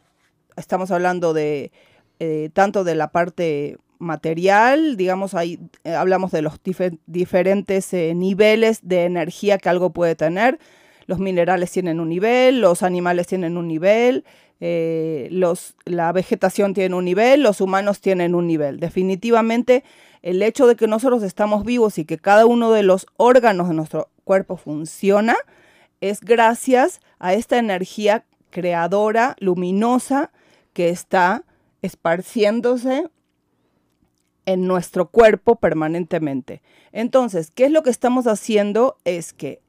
Estamos 0.57 0.91
hablando 0.91 1.33
de 1.33 1.71
eh, 2.19 2.49
tanto 2.51 2.83
de 2.83 2.95
la 2.95 3.07
parte 3.11 3.77
material, 3.99 4.97
digamos, 4.97 5.33
ahí 5.33 5.61
eh, 5.85 5.93
hablamos 5.93 6.31
de 6.31 6.41
los 6.41 6.59
diferentes 7.05 7.93
niveles 7.93 8.79
de 8.81 9.05
energía 9.05 9.57
que 9.57 9.69
algo 9.69 9.91
puede 9.91 10.15
tener. 10.15 10.59
Los 11.05 11.19
minerales 11.19 11.71
tienen 11.71 12.01
un 12.01 12.09
nivel, 12.09 12.59
los 12.59 12.83
animales 12.83 13.27
tienen 13.27 13.55
un 13.55 13.69
nivel, 13.69 14.25
los, 14.59 15.75
la 15.85 16.11
vegetación 16.11 16.73
tiene 16.73 16.95
un 16.95 17.05
nivel, 17.05 17.43
los 17.43 17.61
humanos 17.61 18.01
tienen 18.01 18.35
un 18.35 18.45
nivel. 18.45 18.81
Definitivamente 18.81 19.85
el 20.21 20.41
hecho 20.41 20.67
de 20.67 20.75
que 20.75 20.87
nosotros 20.87 21.23
estamos 21.23 21.63
vivos 21.63 21.97
y 21.97 22.05
que 22.05 22.17
cada 22.17 22.45
uno 22.45 22.71
de 22.71 22.83
los 22.83 23.07
órganos 23.17 23.69
de 23.69 23.75
nuestro 23.75 24.09
cuerpo 24.23 24.57
funciona 24.57 25.35
es 26.01 26.21
gracias 26.21 27.01
a 27.19 27.33
esta 27.33 27.57
energía 27.57 28.25
creadora, 28.49 29.35
luminosa, 29.39 30.31
que 30.73 30.89
está 30.89 31.43
esparciéndose 31.81 33.09
en 34.45 34.67
nuestro 34.67 35.09
cuerpo 35.09 35.57
permanentemente. 35.57 36.61
Entonces, 36.91 37.51
¿qué 37.51 37.65
es 37.65 37.71
lo 37.71 37.83
que 37.83 37.89
estamos 37.89 38.27
haciendo? 38.27 38.97
Es 39.05 39.33
que 39.33 39.61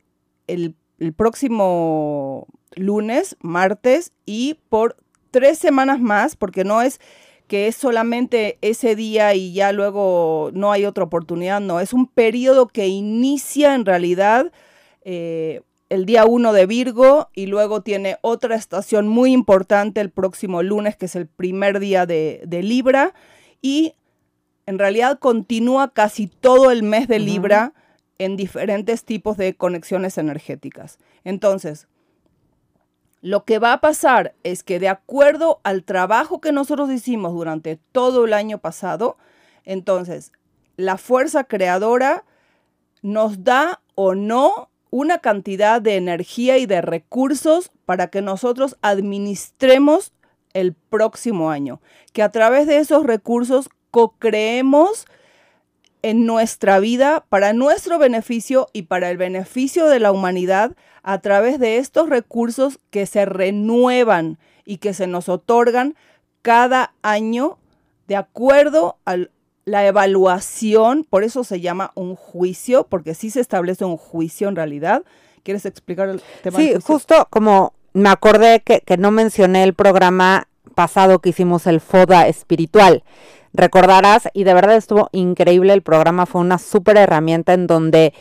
el, 0.47 0.75
el 0.99 1.13
próximo 1.13 2.47
lunes, 2.75 3.37
martes 3.41 4.13
y 4.25 4.59
por 4.69 4.97
tres 5.31 5.59
semanas 5.59 6.01
más, 6.01 6.37
porque 6.37 6.65
no 6.65 6.83
es 6.83 7.01
que 7.51 7.67
es 7.67 7.75
solamente 7.75 8.59
ese 8.61 8.95
día 8.95 9.35
y 9.35 9.53
ya 9.53 9.73
luego 9.73 10.53
no 10.55 10.71
hay 10.71 10.85
otra 10.85 11.03
oportunidad, 11.03 11.61
no, 11.61 11.81
es 11.81 11.93
un 11.93 12.07
periodo 12.07 12.69
que 12.69 12.87
inicia 12.87 13.75
en 13.75 13.85
realidad 13.85 14.53
eh, 15.03 15.63
el 15.89 16.07
día 16.07 16.27
1 16.27 16.53
de 16.53 16.67
Virgo 16.67 17.29
y 17.35 17.47
luego 17.47 17.81
tiene 17.81 18.19
otra 18.21 18.55
estación 18.55 19.09
muy 19.09 19.33
importante 19.33 20.01
el 20.01 20.11
próximo 20.11 20.63
lunes, 20.63 20.95
que 20.95 21.07
es 21.07 21.17
el 21.17 21.27
primer 21.27 21.81
día 21.81 22.07
de, 22.07 22.61
Libra, 22.63 23.15
y 23.61 23.95
en 24.67 24.79
realidad 24.79 25.19
continúa 25.19 25.93
casi 25.93 26.29
todo 26.29 26.71
el 26.71 26.85
mes 26.85 27.09
de 27.09 27.19
Libra 27.19 27.73
en 28.19 28.37
diferentes 28.37 29.03
tipos 29.03 29.37
de 29.37 29.57
conexiones 29.57 30.19
energéticas. 30.19 31.01
Entonces, 31.25 31.89
lo 33.23 33.45
que 33.45 33.59
va 33.59 33.75
a 33.75 33.81
pasar 33.81 34.35
es 34.45 34.63
que 34.63 34.79
de 34.79 34.89
acuerdo 34.89 35.61
al 35.63 35.85
trabajo 35.85 36.41
que 36.41 36.53
nosotros 36.53 36.91
hicimos 36.91 37.33
durante 37.33 37.79
todo 37.93 38.25
el 38.25 38.33
año 38.33 38.59
pasado, 38.59 39.17
entonces 39.65 40.33
la 40.77 40.97
fuerza 40.97 41.45
creadora 41.45 42.25
nos 43.03 43.45
da 43.45 43.81
o 43.95 44.15
no 44.15 44.71
una 44.91 45.19
cantidad 45.19 45.81
de 45.81 45.97
energía 45.97 46.59
y 46.59 46.67
de 46.67 46.81
recursos 46.81 47.71
para 47.85 48.09
que 48.09 48.23
nosotros 48.23 48.77
administremos 48.83 50.13
el 50.53 50.75
próximo 50.75 51.51
año, 51.51 51.81
que 52.13 52.23
a 52.23 52.31
través 52.31 52.67
de 52.67 52.79
esos 52.79 53.05
recursos 53.05 53.69
co-creemos 53.91 55.07
en 56.03 56.27
nuestra 56.27 56.79
vida 56.79 57.25
para 57.29 57.53
nuestro 57.53 57.99
beneficio 57.99 58.69
y 58.73 58.83
para 58.83 59.11
el 59.11 59.17
beneficio 59.17 59.87
de 59.87 60.01
la 60.01 60.13
humanidad 60.13 60.73
a 61.03 61.19
través 61.19 61.59
de 61.59 61.79
estos 61.79 62.09
recursos 62.09 62.79
que 62.91 63.07
se 63.07 63.25
renuevan 63.25 64.39
y 64.65 64.79
que 64.79 64.95
se 64.95 65.07
nos 65.07 65.29
otorgan 65.29 65.95
cada 66.43 66.95
año 67.03 67.59
de 68.09 68.17
acuerdo 68.17 68.97
a 69.05 69.17
la 69.65 69.87
evaluación, 69.87 71.07
por 71.09 71.23
eso 71.23 71.45
se 71.45 71.61
llama 71.61 71.93
un 71.95 72.17
juicio, 72.17 72.87
porque 72.89 73.15
sí 73.15 73.31
se 73.31 73.41
establece 73.41 73.85
un 73.85 73.97
juicio 73.97 74.49
en 74.49 74.57
realidad. 74.57 75.05
¿Quieres 75.43 75.65
explicar 75.65 76.09
el 76.09 76.23
tema? 76.43 76.59
Sí, 76.59 76.75
justo 76.83 77.29
como 77.31 77.73
me 77.93 78.09
acordé 78.09 78.61
que, 78.61 78.81
que 78.81 78.97
no 78.97 79.11
mencioné 79.11 79.63
el 79.63 79.75
programa 79.75 80.49
pasado 80.75 81.19
que 81.19 81.31
hicimos 81.31 81.67
el 81.67 81.81
FODA 81.81 82.27
espiritual. 82.27 83.05
Recordarás, 83.53 84.29
y 84.33 84.45
de 84.45 84.55
verdad 84.55 84.77
estuvo 84.77 85.09
increíble 85.13 85.73
el 85.73 85.83
programa, 85.83 86.27
fue 86.27 86.41
una 86.41 86.59
súper 86.59 86.97
herramienta 86.97 87.53
en 87.53 87.67
donde 87.67 88.15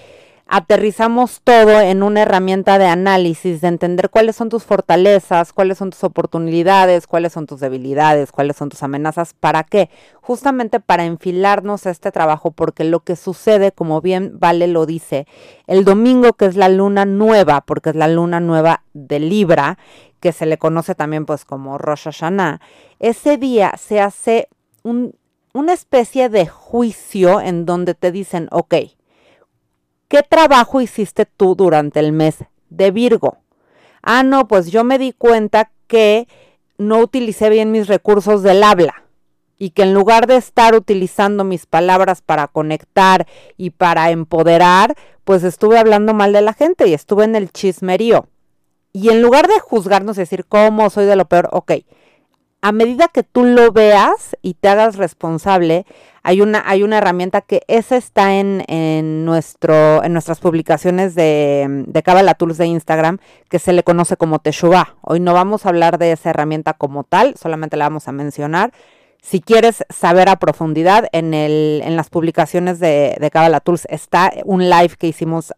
aterrizamos 0.51 1.41
todo 1.43 1.79
en 1.79 2.01
una 2.01 2.23
herramienta 2.23 2.79
de 2.79 2.87
análisis, 2.87 3.61
de 3.61 3.67
entender 3.67 4.09
cuáles 4.09 4.35
son 4.35 4.49
tus 4.49 4.63
fortalezas, 4.63 5.53
cuáles 5.53 5.77
son 5.77 5.91
tus 5.91 6.03
oportunidades, 6.03 7.05
cuáles 7.05 7.33
son 7.33 7.45
tus 7.45 7.59
debilidades, 7.59 8.31
cuáles 8.31 8.57
son 8.57 8.69
tus 8.69 8.81
amenazas. 8.81 9.35
¿Para 9.35 9.63
qué? 9.63 9.91
Justamente 10.21 10.79
para 10.79 11.05
enfilarnos 11.05 11.85
a 11.85 11.91
este 11.91 12.11
trabajo, 12.11 12.49
porque 12.49 12.83
lo 12.83 13.01
que 13.01 13.15
sucede, 13.15 13.71
como 13.71 14.01
bien 14.01 14.39
Vale 14.39 14.67
lo 14.67 14.87
dice, 14.87 15.27
el 15.67 15.85
domingo 15.85 16.33
que 16.33 16.47
es 16.47 16.55
la 16.55 16.67
luna 16.67 17.05
nueva, 17.05 17.61
porque 17.61 17.91
es 17.91 17.95
la 17.95 18.07
luna 18.07 18.39
nueva 18.39 18.81
de 18.93 19.19
Libra, 19.19 19.77
que 20.19 20.31
se 20.31 20.47
le 20.47 20.57
conoce 20.57 20.95
también 20.95 21.27
pues 21.27 21.45
como 21.45 21.77
Rosh 21.77 22.05
Hashanah, 22.05 22.59
ese 22.99 23.37
día 23.37 23.75
se 23.77 24.01
hace 24.01 24.49
un, 24.83 25.15
una 25.53 25.73
especie 25.73 26.29
de 26.29 26.47
juicio 26.47 27.41
en 27.41 27.65
donde 27.65 27.93
te 27.95 28.11
dicen, 28.11 28.47
ok, 28.51 28.75
¿Qué 30.09 30.23
trabajo 30.23 30.81
hiciste 30.81 31.27
tú 31.27 31.53
durante 31.53 31.99
el 31.99 32.13
mes 32.13 32.37
de 32.71 32.89
Virgo? 32.89 33.37
Ah, 34.01 34.23
no, 34.23 34.47
pues 34.47 34.71
yo 34.71 34.83
me 34.83 34.97
di 34.97 35.13
cuenta 35.13 35.69
que 35.85 36.27
no 36.79 36.97
utilicé 36.97 37.51
bien 37.51 37.71
mis 37.71 37.85
recursos 37.85 38.41
del 38.41 38.63
habla 38.63 39.03
y 39.59 39.69
que 39.69 39.83
en 39.83 39.93
lugar 39.93 40.25
de 40.25 40.37
estar 40.37 40.73
utilizando 40.73 41.43
mis 41.43 41.67
palabras 41.67 42.23
para 42.23 42.47
conectar 42.47 43.27
y 43.55 43.69
para 43.69 44.09
empoderar, 44.09 44.95
pues 45.25 45.43
estuve 45.43 45.77
hablando 45.77 46.15
mal 46.15 46.33
de 46.33 46.41
la 46.41 46.53
gente 46.53 46.87
y 46.87 46.95
estuve 46.95 47.25
en 47.25 47.35
el 47.35 47.51
chismerío. 47.51 48.29
Y 48.91 49.09
en 49.09 49.21
lugar 49.21 49.47
de 49.47 49.59
juzgarnos 49.59 50.17
y 50.17 50.21
decir, 50.21 50.43
¿cómo 50.45 50.89
soy 50.89 51.05
de 51.05 51.17
lo 51.17 51.25
peor? 51.25 51.49
Ok, 51.51 51.73
a 52.61 52.71
medida 52.71 53.07
que 53.07 53.23
tú 53.23 53.43
lo 53.43 53.71
veas 53.71 54.35
y 54.41 54.55
te 54.55 54.67
hagas 54.67 54.97
responsable, 54.97 55.85
hay 56.23 56.41
una, 56.41 56.61
hay 56.65 56.83
una 56.83 56.97
herramienta 56.97 57.41
que 57.41 57.61
esa 57.67 57.95
está 57.95 58.35
en, 58.35 58.63
en, 58.67 59.23
nuestro, 59.23 60.03
en 60.03 60.11
nuestras 60.11 60.39
publicaciones 60.39 61.15
de, 61.15 61.85
de 61.87 62.03
Kabbalah 62.03 62.33
Tools 62.33 62.57
de 62.57 62.65
Instagram, 62.65 63.19
que 63.49 63.59
se 63.59 63.71
le 63.71 63.83
conoce 63.83 64.17
como 64.17 64.39
Teshuvah. 64.39 64.95
Hoy 65.01 65.21
no 65.21 65.33
vamos 65.33 65.65
a 65.65 65.69
hablar 65.69 65.97
de 65.97 66.11
esa 66.11 66.31
herramienta 66.31 66.73
como 66.73 67.05
tal, 67.05 67.35
solamente 67.37 67.77
la 67.77 67.85
vamos 67.85 68.07
a 68.07 68.11
mencionar. 68.11 68.73
Si 69.21 69.41
quieres 69.41 69.85
saber 69.89 70.29
a 70.29 70.37
profundidad, 70.37 71.07
en, 71.13 71.33
el, 71.33 71.81
en 71.83 71.95
las 71.95 72.09
publicaciones 72.09 72.79
de, 72.79 73.17
de 73.19 73.31
Kabbalah 73.31 73.61
Tools 73.61 73.85
está 73.89 74.31
un 74.43 74.69
live 74.69 74.95
que 74.97 75.07
hicimos 75.07 75.53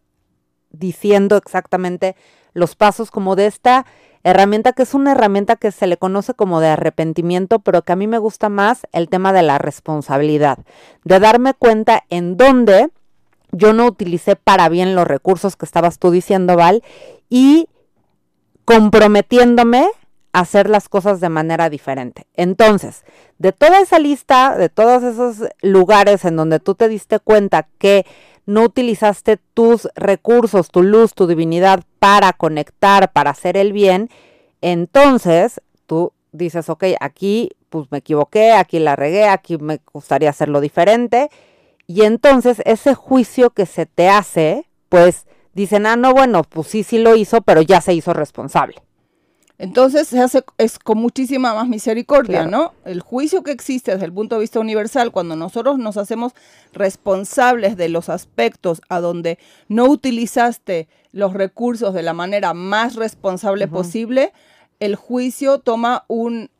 diciendo 0.70 1.36
exactamente 1.36 2.16
los 2.54 2.76
pasos 2.76 3.10
como 3.10 3.36
de 3.36 3.46
esta 3.46 3.86
herramienta 4.24 4.72
que 4.72 4.82
es 4.82 4.94
una 4.94 5.12
herramienta 5.12 5.56
que 5.56 5.72
se 5.72 5.86
le 5.86 5.96
conoce 5.96 6.34
como 6.34 6.60
de 6.60 6.68
arrepentimiento, 6.68 7.58
pero 7.58 7.82
que 7.82 7.92
a 7.92 7.96
mí 7.96 8.06
me 8.06 8.18
gusta 8.18 8.48
más 8.48 8.86
el 8.92 9.08
tema 9.08 9.32
de 9.32 9.42
la 9.42 9.58
responsabilidad, 9.58 10.58
de 11.04 11.20
darme 11.20 11.54
cuenta 11.54 12.04
en 12.08 12.36
dónde 12.36 12.90
yo 13.52 13.72
no 13.72 13.86
utilicé 13.86 14.36
para 14.36 14.68
bien 14.68 14.94
los 14.94 15.06
recursos 15.06 15.56
que 15.56 15.66
estabas 15.66 15.98
tú 15.98 16.10
diciendo, 16.10 16.56
Val, 16.56 16.82
y 17.28 17.68
comprometiéndome 18.64 19.88
a 20.32 20.40
hacer 20.40 20.70
las 20.70 20.88
cosas 20.88 21.20
de 21.20 21.28
manera 21.28 21.68
diferente. 21.68 22.26
Entonces, 22.34 23.04
de 23.38 23.52
toda 23.52 23.80
esa 23.80 23.98
lista, 23.98 24.56
de 24.56 24.70
todos 24.70 25.02
esos 25.02 25.48
lugares 25.60 26.24
en 26.24 26.36
donde 26.36 26.60
tú 26.60 26.74
te 26.74 26.88
diste 26.88 27.18
cuenta 27.18 27.68
que 27.78 28.06
no 28.46 28.62
utilizaste 28.62 29.38
tus 29.54 29.88
recursos, 29.94 30.70
tu 30.70 30.82
luz, 30.82 31.14
tu 31.14 31.26
divinidad 31.26 31.84
para 31.98 32.32
conectar, 32.32 33.12
para 33.12 33.30
hacer 33.30 33.56
el 33.56 33.72
bien, 33.72 34.10
entonces 34.60 35.60
tú 35.86 36.12
dices, 36.32 36.68
ok, 36.68 36.84
aquí 37.00 37.50
pues 37.68 37.86
me 37.90 37.98
equivoqué, 37.98 38.52
aquí 38.52 38.78
la 38.78 38.96
regué, 38.96 39.28
aquí 39.28 39.56
me 39.58 39.80
gustaría 39.92 40.30
hacerlo 40.30 40.60
diferente. 40.60 41.30
Y 41.86 42.02
entonces 42.02 42.62
ese 42.64 42.94
juicio 42.94 43.50
que 43.50 43.66
se 43.66 43.86
te 43.86 44.08
hace, 44.08 44.68
pues 44.88 45.26
dicen, 45.54 45.86
ah, 45.86 45.96
no, 45.96 46.12
bueno, 46.12 46.42
pues 46.44 46.68
sí, 46.68 46.82
sí 46.82 46.98
lo 46.98 47.16
hizo, 47.16 47.40
pero 47.40 47.62
ya 47.62 47.80
se 47.80 47.94
hizo 47.94 48.12
responsable. 48.12 48.76
Entonces 49.62 50.08
se 50.08 50.18
hace 50.18 50.42
es 50.58 50.80
con 50.80 50.98
muchísima 50.98 51.54
más 51.54 51.68
misericordia, 51.68 52.46
¿no? 52.46 52.74
El 52.84 53.00
juicio 53.00 53.44
que 53.44 53.52
existe 53.52 53.92
desde 53.92 54.06
el 54.06 54.12
punto 54.12 54.34
de 54.34 54.40
vista 54.40 54.58
universal, 54.58 55.12
cuando 55.12 55.36
nosotros 55.36 55.78
nos 55.78 55.96
hacemos 55.96 56.32
responsables 56.72 57.76
de 57.76 57.88
los 57.88 58.08
aspectos 58.08 58.82
a 58.88 58.98
donde 58.98 59.38
no 59.68 59.84
utilizaste 59.84 60.88
los 61.12 61.32
recursos 61.32 61.94
de 61.94 62.02
la 62.02 62.12
manera 62.12 62.54
más 62.54 62.96
responsable 62.96 63.68
posible, 63.68 64.32
el 64.80 64.96
juicio 64.96 65.60
toma 65.60 66.06
un, 66.08 66.50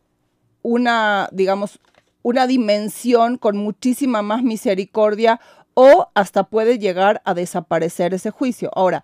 una, 0.63 1.29
digamos, 1.33 1.81
una 2.23 2.47
dimensión 2.47 3.37
con 3.37 3.57
muchísima 3.57 4.23
más 4.23 4.45
misericordia 4.45 5.41
o 5.75 6.07
hasta 6.15 6.45
puede 6.45 6.79
llegar 6.79 7.21
a 7.25 7.35
desaparecer 7.35 8.15
ese 8.15 8.31
juicio. 8.31 8.71
Ahora, 8.77 9.03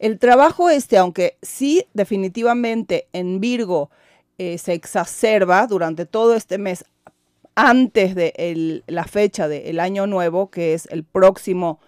el 0.00 0.18
trabajo 0.18 0.70
este, 0.70 0.96
aunque 0.96 1.36
sí 1.42 1.86
definitivamente 1.92 3.06
en 3.12 3.38
Virgo 3.38 3.90
eh, 4.38 4.56
se 4.56 4.72
exacerba 4.72 5.66
durante 5.66 6.06
todo 6.06 6.34
este 6.34 6.56
mes 6.56 6.86
antes 7.54 8.14
de 8.14 8.82
la 8.86 9.04
fecha 9.04 9.46
del 9.46 9.78
año 9.78 10.06
nuevo, 10.06 10.50
que 10.50 10.72
es 10.72 10.86
el 10.86 11.04
próximo 11.04 11.80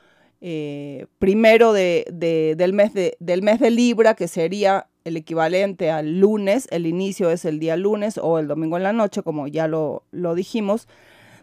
eh, 0.42 1.06
primero 1.18 1.72
de, 1.72 2.04
del, 2.12 2.74
mes 2.74 2.92
de, 2.92 3.16
del 3.18 3.40
mes 3.40 3.58
de 3.60 3.70
Libra, 3.70 4.14
que 4.14 4.28
sería 4.28 4.88
el 5.04 5.16
equivalente 5.16 5.90
al 5.90 6.20
lunes, 6.20 6.68
el 6.70 6.86
inicio 6.86 7.30
es 7.30 7.46
el 7.46 7.58
día 7.58 7.76
lunes 7.76 8.18
o 8.22 8.38
el 8.38 8.46
domingo 8.46 8.76
en 8.76 8.82
la 8.82 8.92
noche, 8.92 9.22
como 9.22 9.48
ya 9.48 9.68
lo 9.68 10.04
dijimos, 10.34 10.86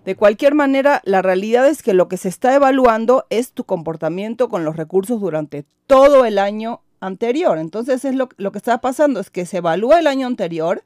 de 0.05 0.15
cualquier 0.15 0.55
manera, 0.55 1.01
la 1.03 1.21
realidad 1.21 1.67
es 1.67 1.83
que 1.83 1.93
lo 1.93 2.07
que 2.07 2.17
se 2.17 2.29
está 2.29 2.55
evaluando 2.55 3.25
es 3.29 3.51
tu 3.51 3.63
comportamiento 3.65 4.49
con 4.49 4.63
los 4.63 4.75
recursos 4.75 5.19
durante 5.19 5.65
todo 5.87 6.25
el 6.25 6.39
año 6.39 6.81
anterior. 6.99 7.57
Entonces, 7.57 8.05
es 8.05 8.15
lo, 8.15 8.29
lo 8.37 8.51
que 8.51 8.57
está 8.57 8.79
pasando 8.81 9.19
es 9.19 9.29
que 9.29 9.45
se 9.45 9.57
evalúa 9.57 9.99
el 9.99 10.07
año 10.07 10.27
anterior 10.27 10.83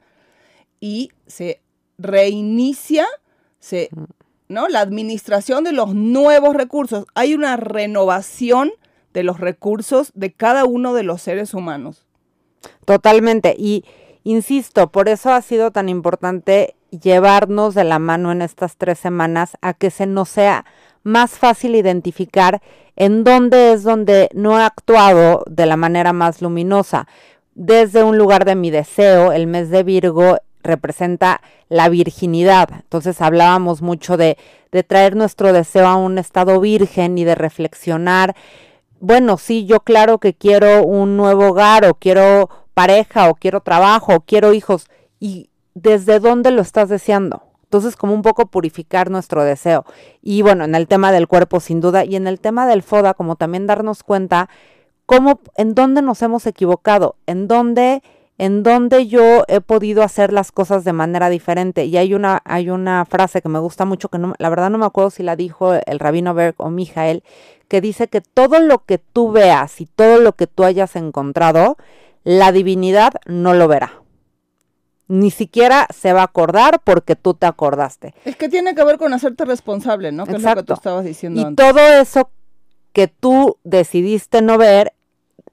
y 0.80 1.10
se 1.26 1.62
reinicia, 1.96 3.06
se, 3.58 3.88
¿no? 4.48 4.68
La 4.68 4.80
administración 4.80 5.64
de 5.64 5.72
los 5.72 5.94
nuevos 5.94 6.54
recursos. 6.54 7.06
Hay 7.14 7.34
una 7.34 7.56
renovación 7.56 8.72
de 9.12 9.22
los 9.22 9.40
recursos 9.40 10.10
de 10.14 10.32
cada 10.32 10.64
uno 10.64 10.92
de 10.92 11.04
los 11.04 11.22
seres 11.22 11.54
humanos. 11.54 12.04
Totalmente. 12.84 13.54
Y 13.56 13.84
insisto, 14.24 14.90
por 14.90 15.08
eso 15.08 15.32
ha 15.32 15.40
sido 15.40 15.70
tan 15.70 15.88
importante 15.88 16.74
llevarnos 16.98 17.74
de 17.74 17.84
la 17.84 17.98
mano 17.98 18.32
en 18.32 18.42
estas 18.42 18.76
tres 18.76 18.98
semanas 18.98 19.56
a 19.60 19.74
que 19.74 19.90
se 19.90 20.06
nos 20.06 20.28
sea 20.28 20.64
más 21.02 21.32
fácil 21.32 21.74
identificar 21.74 22.60
en 22.96 23.24
dónde 23.24 23.72
es 23.72 23.82
donde 23.82 24.28
no 24.34 24.58
he 24.58 24.62
actuado 24.62 25.44
de 25.48 25.66
la 25.66 25.76
manera 25.76 26.12
más 26.12 26.42
luminosa. 26.42 27.06
Desde 27.54 28.02
un 28.02 28.18
lugar 28.18 28.44
de 28.44 28.54
mi 28.54 28.70
deseo, 28.70 29.32
el 29.32 29.46
mes 29.46 29.70
de 29.70 29.82
Virgo 29.82 30.38
representa 30.62 31.40
la 31.68 31.88
virginidad. 31.88 32.68
Entonces 32.72 33.20
hablábamos 33.20 33.82
mucho 33.82 34.16
de, 34.16 34.38
de 34.72 34.82
traer 34.82 35.14
nuestro 35.14 35.52
deseo 35.52 35.86
a 35.86 35.96
un 35.96 36.18
estado 36.18 36.58
virgen 36.60 37.18
y 37.18 37.24
de 37.24 37.34
reflexionar. 37.34 38.34
Bueno, 38.98 39.36
sí, 39.36 39.66
yo 39.66 39.80
claro 39.80 40.18
que 40.18 40.34
quiero 40.34 40.82
un 40.84 41.16
nuevo 41.16 41.48
hogar 41.48 41.84
o 41.84 41.94
quiero 41.94 42.48
pareja 42.72 43.28
o 43.28 43.34
quiero 43.34 43.60
trabajo 43.60 44.14
o 44.14 44.20
quiero 44.20 44.52
hijos. 44.52 44.88
Y 45.20 45.50
desde 45.74 46.20
dónde 46.20 46.50
lo 46.50 46.62
estás 46.62 46.88
deseando. 46.88 47.42
Entonces, 47.64 47.96
como 47.96 48.14
un 48.14 48.22
poco 48.22 48.46
purificar 48.46 49.10
nuestro 49.10 49.42
deseo. 49.42 49.84
Y 50.22 50.42
bueno, 50.42 50.64
en 50.64 50.76
el 50.76 50.86
tema 50.86 51.10
del 51.10 51.26
cuerpo, 51.26 51.58
sin 51.58 51.80
duda, 51.80 52.04
y 52.04 52.14
en 52.14 52.28
el 52.28 52.38
tema 52.38 52.68
del 52.68 52.82
FODA, 52.82 53.14
como 53.14 53.34
también 53.34 53.66
darnos 53.66 54.04
cuenta 54.04 54.48
cómo, 55.06 55.40
en 55.56 55.74
dónde 55.74 56.00
nos 56.00 56.22
hemos 56.22 56.46
equivocado, 56.46 57.16
en 57.26 57.48
dónde, 57.48 58.02
en 58.38 58.62
dónde 58.62 59.08
yo 59.08 59.42
he 59.48 59.60
podido 59.60 60.04
hacer 60.04 60.32
las 60.32 60.52
cosas 60.52 60.84
de 60.84 60.92
manera 60.92 61.28
diferente. 61.30 61.84
Y 61.84 61.96
hay 61.96 62.14
una, 62.14 62.40
hay 62.44 62.70
una 62.70 63.04
frase 63.06 63.42
que 63.42 63.48
me 63.48 63.58
gusta 63.58 63.84
mucho, 63.84 64.08
que 64.08 64.18
no, 64.18 64.34
la 64.38 64.50
verdad 64.50 64.70
no 64.70 64.78
me 64.78 64.86
acuerdo 64.86 65.10
si 65.10 65.24
la 65.24 65.34
dijo 65.34 65.74
el 65.74 65.98
rabino 65.98 66.32
Berg 66.32 66.54
o 66.58 66.70
Mijael, 66.70 67.24
que 67.66 67.80
dice 67.80 68.06
que 68.06 68.20
todo 68.20 68.60
lo 68.60 68.84
que 68.84 68.98
tú 68.98 69.32
veas 69.32 69.80
y 69.80 69.86
todo 69.86 70.20
lo 70.20 70.34
que 70.34 70.46
tú 70.46 70.62
hayas 70.62 70.94
encontrado, 70.94 71.76
la 72.22 72.52
divinidad 72.52 73.14
no 73.26 73.52
lo 73.52 73.66
verá 73.66 74.03
ni 75.08 75.30
siquiera 75.30 75.86
se 75.94 76.12
va 76.12 76.22
a 76.22 76.24
acordar 76.24 76.80
porque 76.82 77.16
tú 77.16 77.34
te 77.34 77.46
acordaste. 77.46 78.14
Es 78.24 78.36
que 78.36 78.48
tiene 78.48 78.74
que 78.74 78.84
ver 78.84 78.98
con 78.98 79.12
hacerte 79.12 79.44
responsable, 79.44 80.12
¿no? 80.12 80.26
Que 80.26 80.36
es 80.36 80.42
lo 80.42 80.54
que 80.54 80.62
tú 80.62 80.72
estabas 80.72 81.04
diciendo 81.04 81.40
y 81.40 81.54
todo 81.54 81.78
eso 81.78 82.30
que 82.92 83.08
tú 83.08 83.58
decidiste 83.64 84.40
no 84.40 84.56
ver, 84.56 84.94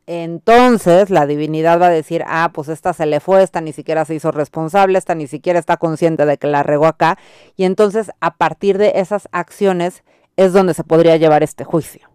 entonces 0.06 1.10
la 1.10 1.26
divinidad 1.26 1.82
va 1.82 1.88
a 1.88 1.92
decir, 1.92 2.24
ah, 2.28 2.52
pues 2.54 2.70
esta 2.70 2.94
se 2.94 3.06
le 3.06 3.20
fue, 3.20 3.42
esta 3.42 3.62
ni 3.62 3.74
siquiera 3.74 4.06
se 4.06 4.14
hizo 4.14 4.32
responsable, 4.32 4.98
esta 4.98 5.16
ni 5.16 5.26
siquiera 5.26 5.60
está 5.60 5.78
consciente 5.78 6.26
de 6.26 6.38
que 6.38 6.48
la 6.48 6.64
regó 6.64 6.86
acá. 6.86 7.18
Y 7.58 7.64
entonces 7.64 8.12
a 8.20 8.36
partir 8.36 8.78
de 8.78 8.94
esas 8.96 9.28
acciones 9.32 10.04
es 10.38 10.54
donde 10.54 10.76
se 10.76 10.84
podría 10.84 11.18
llevar 11.18 11.44
este 11.44 11.64
juicio. 11.64 12.11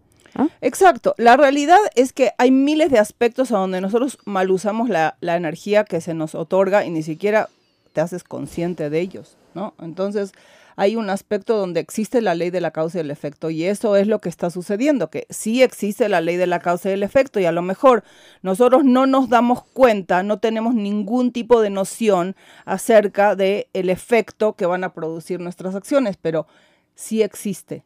Exacto. 0.61 1.15
La 1.17 1.37
realidad 1.37 1.79
es 1.95 2.13
que 2.13 2.31
hay 2.37 2.51
miles 2.51 2.91
de 2.91 2.99
aspectos 2.99 3.51
a 3.51 3.57
donde 3.57 3.81
nosotros 3.81 4.17
mal 4.25 4.51
usamos 4.51 4.89
la, 4.89 5.17
energía 5.21 5.83
que 5.83 6.01
se 6.01 6.13
nos 6.13 6.35
otorga 6.35 6.85
y 6.85 6.89
ni 6.89 7.03
siquiera 7.03 7.49
te 7.93 8.01
haces 8.01 8.23
consciente 8.23 8.89
de 8.89 8.99
ellos, 8.99 9.37
¿no? 9.53 9.73
Entonces, 9.79 10.33
hay 10.75 10.95
un 10.95 11.09
aspecto 11.09 11.57
donde 11.57 11.79
existe 11.79 12.21
la 12.21 12.35
ley 12.35 12.51
de 12.51 12.61
la 12.61 12.69
causa 12.69 12.99
y 12.99 13.01
el 13.01 13.09
efecto 13.09 13.49
y 13.49 13.63
eso 13.63 13.95
es 13.95 14.05
lo 14.05 14.19
que 14.19 14.29
está 14.29 14.51
sucediendo, 14.51 15.09
que 15.09 15.25
sí 15.31 15.63
existe 15.63 16.07
la 16.07 16.21
ley 16.21 16.37
de 16.37 16.45
la 16.45 16.59
causa 16.59 16.89
y 16.89 16.93
el 16.93 17.01
efecto 17.01 17.39
y 17.39 17.45
a 17.45 17.51
lo 17.51 17.63
mejor 17.63 18.03
nosotros 18.43 18.83
no 18.83 19.07
nos 19.07 19.27
damos 19.27 19.63
cuenta, 19.63 20.21
no 20.21 20.37
tenemos 20.37 20.75
ningún 20.75 21.31
tipo 21.31 21.61
de 21.61 21.71
noción 21.71 22.35
acerca 22.65 23.35
del 23.35 23.65
el 23.73 23.89
efecto 23.89 24.53
que 24.53 24.67
van 24.67 24.83
a 24.83 24.93
producir 24.93 25.39
nuestras 25.39 25.73
acciones, 25.73 26.15
pero 26.21 26.45
sí 26.93 27.23
existe. 27.23 27.83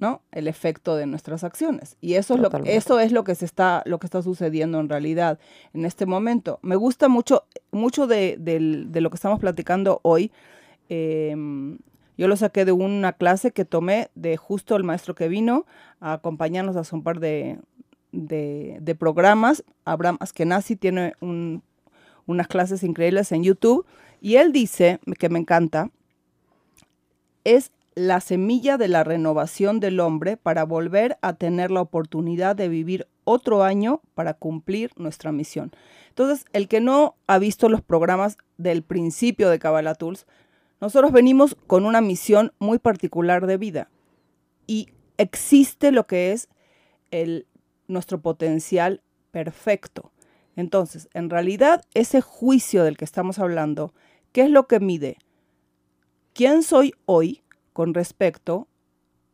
¿No? 0.00 0.22
El 0.32 0.48
efecto 0.48 0.96
de 0.96 1.06
nuestras 1.06 1.44
acciones. 1.44 1.96
Y 2.00 2.14
eso 2.14 2.34
es, 2.34 2.40
lo, 2.40 2.50
eso 2.64 2.98
es 2.98 3.12
lo 3.12 3.22
que 3.22 3.34
se 3.34 3.44
está, 3.44 3.82
lo 3.86 3.98
que 3.98 4.06
está 4.06 4.22
sucediendo 4.22 4.80
en 4.80 4.88
realidad 4.88 5.38
en 5.74 5.84
este 5.84 6.06
momento. 6.06 6.58
Me 6.62 6.74
gusta 6.74 7.08
mucho, 7.08 7.44
mucho 7.70 8.06
de, 8.06 8.36
de 8.38 9.00
lo 9.00 9.10
que 9.10 9.16
estamos 9.16 9.38
platicando 9.38 10.00
hoy. 10.02 10.32
Em, 10.88 11.78
yo 12.18 12.28
lo 12.28 12.36
saqué 12.36 12.64
de 12.64 12.72
una 12.72 13.12
clase 13.12 13.52
que 13.52 13.64
tomé 13.64 14.10
de 14.14 14.36
justo 14.36 14.76
el 14.76 14.84
maestro 14.84 15.14
que 15.14 15.28
vino 15.28 15.66
a 16.00 16.14
acompañarnos 16.14 16.76
a 16.76 16.96
un 16.96 17.02
par 17.02 17.20
de, 17.20 17.58
de, 18.12 18.94
programas. 18.98 19.64
Abraham 19.84 20.18
Askenazi 20.20 20.76
tiene 20.76 21.14
unas 21.20 22.48
clases 22.48 22.82
increíbles 22.82 23.32
en 23.32 23.44
YouTube 23.44 23.86
y 24.20 24.36
él 24.36 24.52
dice, 24.52 25.00
que 25.18 25.28
me 25.28 25.38
encanta, 25.38 25.90
es 27.44 27.72
la 27.94 28.20
semilla 28.20 28.78
de 28.78 28.88
la 28.88 29.04
renovación 29.04 29.80
del 29.80 30.00
hombre 30.00 30.36
para 30.36 30.64
volver 30.64 31.18
a 31.22 31.34
tener 31.34 31.70
la 31.70 31.80
oportunidad 31.80 32.54
de 32.54 32.68
vivir 32.68 33.08
otro 33.24 33.62
año 33.64 34.00
para 34.14 34.34
cumplir 34.34 34.90
nuestra 34.96 35.32
misión. 35.32 35.72
Entonces, 36.08 36.44
el 36.52 36.68
que 36.68 36.80
no 36.80 37.16
ha 37.26 37.38
visto 37.38 37.68
los 37.68 37.82
programas 37.82 38.38
del 38.58 38.82
principio 38.82 39.50
de 39.50 39.58
Kabbalah 39.58 39.94
Tools, 39.94 40.26
nosotros 40.80 41.12
venimos 41.12 41.56
con 41.66 41.84
una 41.84 42.00
misión 42.00 42.52
muy 42.58 42.78
particular 42.78 43.46
de 43.46 43.56
vida 43.56 43.90
y 44.66 44.88
existe 45.18 45.92
lo 45.92 46.06
que 46.06 46.32
es 46.32 46.48
el, 47.10 47.46
nuestro 47.86 48.20
potencial 48.20 49.02
perfecto. 49.30 50.12
Entonces, 50.56 51.08
en 51.12 51.28
realidad, 51.28 51.84
ese 51.94 52.20
juicio 52.20 52.84
del 52.84 52.96
que 52.96 53.04
estamos 53.04 53.38
hablando, 53.38 53.92
¿qué 54.32 54.42
es 54.42 54.50
lo 54.50 54.66
que 54.66 54.80
mide? 54.80 55.18
¿Quién 56.32 56.62
soy 56.62 56.94
hoy 57.04 57.42
con 57.72 57.94
respecto 57.94 58.68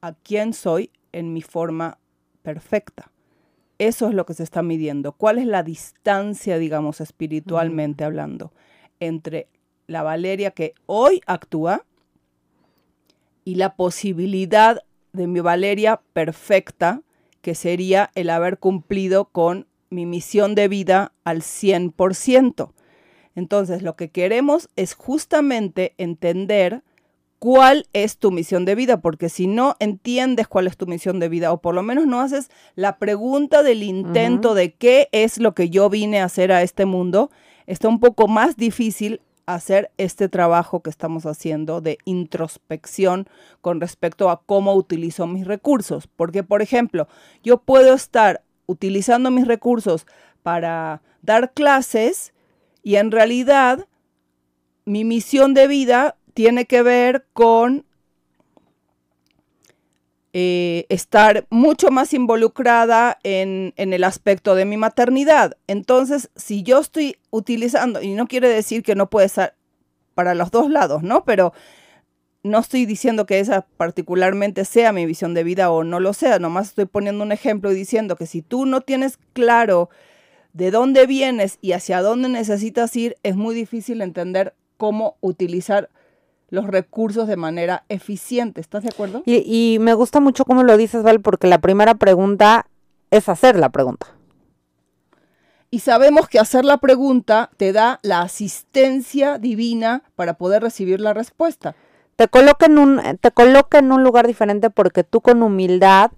a 0.00 0.12
quién 0.12 0.52
soy 0.52 0.90
en 1.12 1.32
mi 1.32 1.42
forma 1.42 1.98
perfecta? 2.42 3.10
Eso 3.78 4.08
es 4.08 4.14
lo 4.14 4.24
que 4.24 4.34
se 4.34 4.42
está 4.42 4.62
midiendo. 4.62 5.12
¿Cuál 5.12 5.38
es 5.38 5.46
la 5.46 5.62
distancia, 5.62 6.58
digamos, 6.58 7.00
espiritualmente 7.00 8.04
hablando, 8.04 8.52
entre 9.00 9.48
la 9.86 10.02
Valeria 10.02 10.50
que 10.50 10.74
hoy 10.86 11.20
actúa 11.26 11.84
y 13.44 13.56
la 13.56 13.76
posibilidad 13.76 14.82
de 15.12 15.26
mi 15.26 15.40
Valeria 15.40 16.00
perfecta, 16.12 17.02
que 17.42 17.54
sería 17.54 18.10
el 18.14 18.30
haber 18.30 18.58
cumplido 18.58 19.26
con 19.26 19.66
mi 19.90 20.04
misión 20.06 20.54
de 20.54 20.68
vida 20.68 21.12
al 21.24 21.42
100%. 21.42 22.72
Entonces, 23.34 23.82
lo 23.82 23.96
que 23.96 24.10
queremos 24.10 24.68
es 24.76 24.94
justamente 24.94 25.94
entender 25.98 26.82
cuál 27.38 27.86
es 27.92 28.18
tu 28.18 28.30
misión 28.30 28.64
de 28.64 28.74
vida, 28.74 29.00
porque 29.00 29.28
si 29.28 29.46
no 29.46 29.76
entiendes 29.78 30.48
cuál 30.48 30.66
es 30.66 30.76
tu 30.76 30.86
misión 30.86 31.20
de 31.20 31.28
vida, 31.28 31.52
o 31.52 31.60
por 31.60 31.74
lo 31.74 31.82
menos 31.82 32.06
no 32.06 32.20
haces 32.20 32.50
la 32.74 32.98
pregunta 32.98 33.62
del 33.62 33.82
intento 33.82 34.54
de 34.54 34.74
qué 34.74 35.08
es 35.12 35.38
lo 35.38 35.54
que 35.54 35.70
yo 35.70 35.90
vine 35.90 36.20
a 36.20 36.24
hacer 36.24 36.52
a 36.52 36.62
este 36.62 36.86
mundo, 36.86 37.30
está 37.66 37.88
un 37.88 38.00
poco 38.00 38.28
más 38.28 38.56
difícil 38.56 39.20
hacer 39.46 39.92
este 39.96 40.28
trabajo 40.28 40.82
que 40.82 40.90
estamos 40.90 41.24
haciendo 41.24 41.80
de 41.80 41.98
introspección 42.04 43.28
con 43.60 43.80
respecto 43.80 44.28
a 44.28 44.42
cómo 44.44 44.74
utilizo 44.74 45.26
mis 45.26 45.46
recursos. 45.46 46.08
Porque, 46.08 46.42
por 46.42 46.62
ejemplo, 46.62 47.06
yo 47.44 47.58
puedo 47.58 47.94
estar 47.94 48.42
utilizando 48.66 49.30
mis 49.30 49.46
recursos 49.46 50.06
para 50.42 51.00
dar 51.22 51.52
clases 51.52 52.34
y 52.82 52.96
en 52.96 53.12
realidad 53.12 53.86
mi 54.84 55.04
misión 55.04 55.54
de 55.54 55.68
vida 55.68 56.16
tiene 56.36 56.66
que 56.66 56.82
ver 56.82 57.24
con 57.32 57.86
eh, 60.34 60.84
estar 60.90 61.46
mucho 61.48 61.90
más 61.90 62.12
involucrada 62.12 63.18
en, 63.22 63.72
el 63.78 64.04
aspecto 64.04 64.54
de 64.54 64.66
mi 64.66 64.76
maternidad. 64.76 65.56
Entonces, 65.66 66.28
si 66.36 66.62
yo 66.62 66.78
estoy 66.80 67.16
utilizando, 67.30 68.02
y 68.02 68.12
no 68.12 68.26
quiere 68.26 68.50
decir 68.50 68.82
que 68.82 68.94
no 68.94 69.08
puede 69.08 69.30
ser 69.30 69.54
para 70.12 70.34
los 70.34 70.50
dos 70.50 70.68
lados, 70.68 71.02
¿no? 71.02 71.24
Pero 71.24 71.54
no 72.42 72.58
estoy 72.58 72.84
diciendo 72.84 73.24
que 73.24 73.40
esa 73.40 73.62
particularmente 73.78 74.66
sea 74.66 74.92
mi 74.92 75.06
visión 75.06 75.32
de 75.32 75.42
vida 75.42 75.70
o 75.70 75.84
no 75.84 76.00
lo 76.00 76.12
sea, 76.12 76.38
nomás 76.38 76.68
estoy 76.68 76.84
poniendo 76.84 77.24
un 77.24 77.32
ejemplo 77.32 77.72
y 77.72 77.74
diciendo 77.74 78.16
que 78.16 78.26
si 78.26 78.42
tú 78.42 78.66
no 78.66 78.82
tienes 78.82 79.18
claro 79.32 79.88
de 80.52 80.70
dónde 80.70 81.06
vienes 81.06 81.56
y 81.62 81.72
hacia 81.72 82.02
dónde 82.02 82.28
necesitas 82.28 82.94
ir, 82.94 83.16
es 83.22 83.36
muy 83.36 83.54
difícil 83.54 84.02
entender 84.02 84.54
cómo 84.76 85.16
utilizar 85.22 85.88
los 86.48 86.66
recursos 86.66 87.28
de 87.28 87.36
manera 87.36 87.84
eficiente. 87.88 88.60
¿Estás 88.60 88.82
de 88.82 88.90
acuerdo? 88.90 89.22
Y, 89.26 89.78
me 89.80 89.94
gusta 89.94 90.20
mucho 90.20 90.44
cómo 90.44 90.62
lo 90.62 90.76
dices, 90.76 91.02
Val, 91.02 91.20
porque 91.20 91.46
la 91.46 91.58
primera 91.58 91.94
pregunta 91.94 92.66
es 93.10 93.28
hacer 93.28 93.58
la 93.58 93.70
pregunta. 93.70 94.06
Y 95.70 95.80
sabemos 95.80 96.28
que 96.28 96.38
hacer 96.38 96.64
la 96.64 96.78
pregunta 96.78 97.50
te 97.56 97.72
da 97.72 97.98
la 98.02 98.20
asistencia 98.20 99.38
divina 99.38 100.04
para 100.14 100.34
poder 100.34 100.62
recibir 100.62 101.00
la 101.00 101.12
respuesta. 101.12 101.74
Te 102.14 102.28
coloca 102.28 102.66
en 102.66 102.78
un, 102.78 103.00
te 103.20 103.30
coloca 103.30 103.78
en 103.78 103.92
un 103.92 104.02
lugar 104.02 104.26
diferente 104.26 104.70
porque 104.70 105.04
tú 105.04 105.20
con 105.20 105.42
humildad 105.42 106.12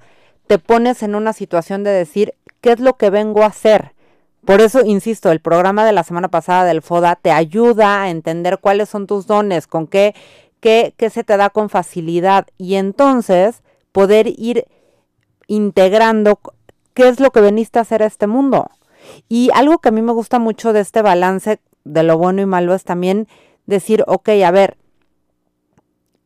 te 0.47 0.59
pones 0.59 1.03
en 1.03 1.14
una 1.14 1.33
situación 1.33 1.83
de 1.83 1.91
decir, 1.91 2.35
¿qué 2.61 2.73
es 2.73 2.81
lo 2.81 2.97
que 2.97 3.11
vengo 3.11 3.43
a 3.43 3.47
hacer? 3.47 3.95
Por 4.49 4.63
eso, 4.63 4.81
insisto, 4.83 5.31
el 5.31 5.41
programa 5.41 5.85
de 5.85 5.93
la 5.93 6.05
semana 6.05 6.29
pasada 6.29 6.65
del 6.65 6.81
FODA 6.81 7.17
te 7.17 7.31
ayuda 7.31 8.01
a 8.01 8.09
entender 8.09 8.61
cuáles 8.61 8.89
son 8.89 9.07
tus 9.07 9.27
dones, 9.27 9.67
con 9.67 9.87
qué, 9.87 10.15
qué, 10.61 10.95
qué 10.97 11.11
se 11.11 11.23
te 11.23 11.37
da 11.37 11.51
con 11.51 11.69
facilidad 11.69 12.47
y 12.57 12.77
entonces 12.77 13.63
poder 13.93 14.27
ir 14.27 14.65
integrando 15.49 16.41
qué 16.95 17.09
es 17.09 17.21
lo 17.21 17.31
que 17.31 17.43
veniste 17.43 17.79
a 17.79 17.83
hacer 17.83 18.03
a 18.03 18.07
este 18.07 18.27
mundo. 18.27 18.71
Y 19.29 19.51
algo 19.53 19.81
que 19.81 19.91
a 19.91 19.93
mí 19.93 20.01
me 20.01 20.13
gusta 20.13 20.39
mucho 20.39 20.73
de 20.73 20.81
este 20.81 21.03
balance 21.03 21.61
de 21.85 22.03
lo 22.03 22.17
bueno 22.17 22.41
y 22.41 22.47
malo 22.47 22.75
es 22.75 22.85
también 22.85 23.29
decir, 23.67 24.03
ok, 24.07 24.31
a 24.47 24.51
ver, 24.51 24.79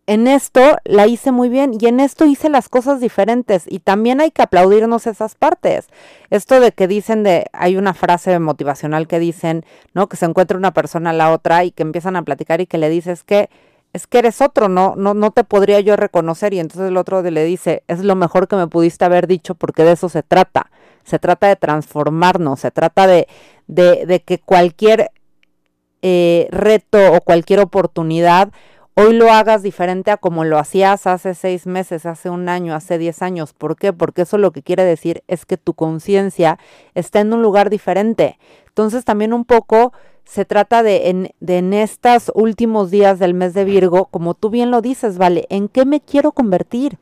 en 0.06 0.26
esto 0.26 0.78
la 0.84 1.06
hice 1.06 1.30
muy 1.30 1.48
bien 1.48 1.72
y 1.78 1.86
en 1.86 2.00
esto 2.00 2.24
hice 2.24 2.48
las 2.48 2.68
cosas 2.68 3.00
diferentes 3.00 3.64
y 3.68 3.78
también 3.78 4.20
hay 4.20 4.30
que 4.32 4.42
aplaudirnos 4.42 5.06
esas 5.06 5.36
partes. 5.36 5.86
Esto 6.30 6.58
de 6.60 6.72
que 6.72 6.88
dicen 6.88 7.22
de, 7.22 7.46
hay 7.52 7.76
una 7.76 7.94
frase 7.94 8.38
motivacional 8.38 9.06
que 9.06 9.20
dicen, 9.20 9.64
¿no? 9.94 10.08
Que 10.08 10.16
se 10.16 10.26
encuentra 10.26 10.58
una 10.58 10.74
persona 10.74 11.10
a 11.10 11.12
la 11.12 11.32
otra 11.32 11.64
y 11.64 11.70
que 11.70 11.82
empiezan 11.82 12.16
a 12.16 12.22
platicar 12.22 12.60
y 12.60 12.66
que 12.66 12.78
le 12.78 12.88
dices 12.88 13.22
que 13.22 13.48
es 13.92 14.06
que 14.06 14.18
eres 14.18 14.40
otro, 14.40 14.68
no, 14.68 14.94
no, 14.96 15.12
no 15.12 15.32
te 15.32 15.44
podría 15.44 15.78
yo 15.80 15.96
reconocer 15.96 16.54
y 16.54 16.60
entonces 16.60 16.88
el 16.88 16.96
otro 16.96 17.22
le 17.22 17.44
dice, 17.44 17.82
es 17.88 18.02
lo 18.02 18.16
mejor 18.16 18.48
que 18.48 18.56
me 18.56 18.66
pudiste 18.66 19.04
haber 19.04 19.26
dicho 19.26 19.54
porque 19.54 19.84
de 19.84 19.92
eso 19.92 20.08
se 20.08 20.22
trata. 20.22 20.70
Se 21.04 21.18
trata 21.18 21.48
de 21.48 21.56
transformarnos, 21.56 22.60
se 22.60 22.70
trata 22.70 23.06
de, 23.06 23.26
de, 23.66 24.22
que 24.24 24.38
cualquier 24.38 25.10
eh, 26.00 26.48
reto 26.50 27.12
o 27.12 27.20
cualquier 27.20 27.60
oportunidad 27.60 28.50
hoy 28.94 29.14
lo 29.14 29.32
hagas 29.32 29.62
diferente 29.62 30.10
a 30.10 30.16
como 30.16 30.44
lo 30.44 30.58
hacías 30.58 31.06
hace 31.06 31.34
seis 31.34 31.66
meses, 31.66 32.06
hace 32.06 32.30
un 32.30 32.48
año, 32.48 32.74
hace 32.74 32.98
diez 32.98 33.22
años. 33.22 33.52
¿Por 33.52 33.76
qué? 33.76 33.92
Porque 33.92 34.22
eso 34.22 34.38
lo 34.38 34.52
que 34.52 34.62
quiere 34.62 34.84
decir 34.84 35.22
es 35.28 35.46
que 35.46 35.56
tu 35.56 35.74
conciencia 35.74 36.58
está 36.94 37.20
en 37.20 37.32
un 37.32 37.42
lugar 37.42 37.70
diferente. 37.70 38.38
Entonces 38.68 39.04
también 39.04 39.32
un 39.32 39.44
poco 39.44 39.92
se 40.24 40.44
trata 40.44 40.82
de 40.82 41.10
en, 41.10 41.30
de 41.40 41.58
en 41.58 41.74
estos 41.74 42.30
últimos 42.34 42.90
días 42.90 43.18
del 43.18 43.34
mes 43.34 43.54
de 43.54 43.64
Virgo, 43.64 44.06
como 44.06 44.34
tú 44.34 44.50
bien 44.50 44.70
lo 44.70 44.80
dices, 44.80 45.18
¿vale? 45.18 45.46
¿En 45.50 45.68
qué 45.68 45.84
me 45.84 46.00
quiero 46.00 46.32
convertir? 46.32 46.98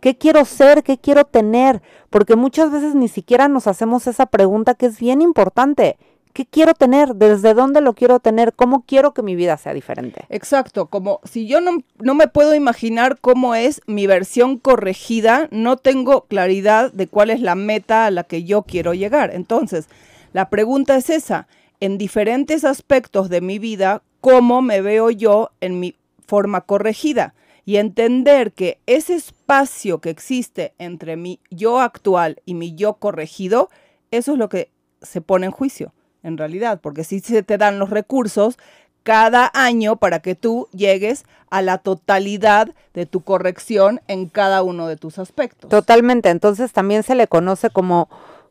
¿Qué 0.00 0.16
quiero 0.18 0.44
ser? 0.44 0.82
¿Qué 0.82 0.98
quiero 0.98 1.24
tener? 1.24 1.80
Porque 2.10 2.34
muchas 2.34 2.72
veces 2.72 2.96
ni 2.96 3.06
siquiera 3.06 3.46
nos 3.46 3.68
hacemos 3.68 4.08
esa 4.08 4.26
pregunta 4.26 4.74
que 4.74 4.86
es 4.86 4.98
bien 4.98 5.22
importante. 5.22 5.96
¿Qué 6.32 6.46
quiero 6.46 6.72
tener? 6.72 7.14
¿Desde 7.14 7.52
dónde 7.52 7.82
lo 7.82 7.92
quiero 7.92 8.18
tener? 8.18 8.54
¿Cómo 8.54 8.84
quiero 8.86 9.12
que 9.12 9.22
mi 9.22 9.36
vida 9.36 9.58
sea 9.58 9.74
diferente? 9.74 10.24
Exacto, 10.30 10.86
como 10.86 11.20
si 11.24 11.46
yo 11.46 11.60
no, 11.60 11.84
no, 11.98 12.14
me 12.14 12.26
puedo 12.26 12.54
imaginar 12.54 13.18
cómo 13.20 13.54
es 13.54 13.82
mi 13.86 14.06
versión 14.06 14.56
corregida, 14.58 15.48
no 15.50 15.76
tengo 15.76 16.24
claridad 16.24 16.90
de 16.90 17.06
cuál 17.06 17.28
es 17.28 17.42
la 17.42 17.54
meta 17.54 18.06
a 18.06 18.10
la 18.10 18.24
que 18.24 18.44
yo 18.44 18.62
quiero 18.62 18.94
llegar. 18.94 19.30
Entonces, 19.34 19.88
la 20.32 20.48
pregunta 20.48 20.96
es 20.96 21.10
esa, 21.10 21.48
en 21.80 21.98
diferentes 21.98 22.64
aspectos 22.64 23.28
de 23.28 23.42
mi 23.42 23.58
vida, 23.58 24.02
¿cómo 24.22 24.62
me 24.62 24.80
veo 24.80 25.10
yo 25.10 25.50
en 25.60 25.80
mi 25.80 25.96
forma 26.26 26.62
corregida? 26.62 27.34
Y 27.66 27.76
entender 27.76 28.52
que 28.52 28.78
ese 28.86 29.16
espacio 29.16 30.00
que 30.00 30.08
existe 30.08 30.72
entre 30.78 31.16
mi 31.16 31.40
yo 31.50 31.78
actual 31.78 32.40
y 32.46 32.54
mi 32.54 32.74
yo 32.74 32.94
corregido, 32.94 33.68
eso 34.10 34.32
es 34.32 34.38
lo 34.38 34.48
que 34.48 34.70
se 35.02 35.20
pone 35.20 35.44
en 35.44 35.52
juicio 35.52 35.92
en 36.22 36.38
realidad, 36.38 36.80
porque 36.80 37.04
si 37.04 37.20
se 37.20 37.42
te 37.42 37.58
dan 37.58 37.78
los 37.78 37.90
recursos, 37.90 38.58
cada 39.02 39.50
año 39.54 39.96
para 39.96 40.20
que 40.20 40.34
tú 40.34 40.68
llegues 40.72 41.24
a 41.50 41.62
la 41.62 41.78
totalidad 41.78 42.68
de 42.94 43.06
tu 43.06 43.22
corrección 43.22 44.00
en 44.08 44.28
cada 44.28 44.62
uno 44.62 44.86
de 44.86 44.96
tus 44.96 45.18
aspectos. 45.18 45.70
Totalmente, 45.70 46.30
entonces 46.30 46.72
también 46.72 47.02
se 47.02 47.14
le 47.14 47.26
conoce 47.26 47.70
como, 47.70 48.08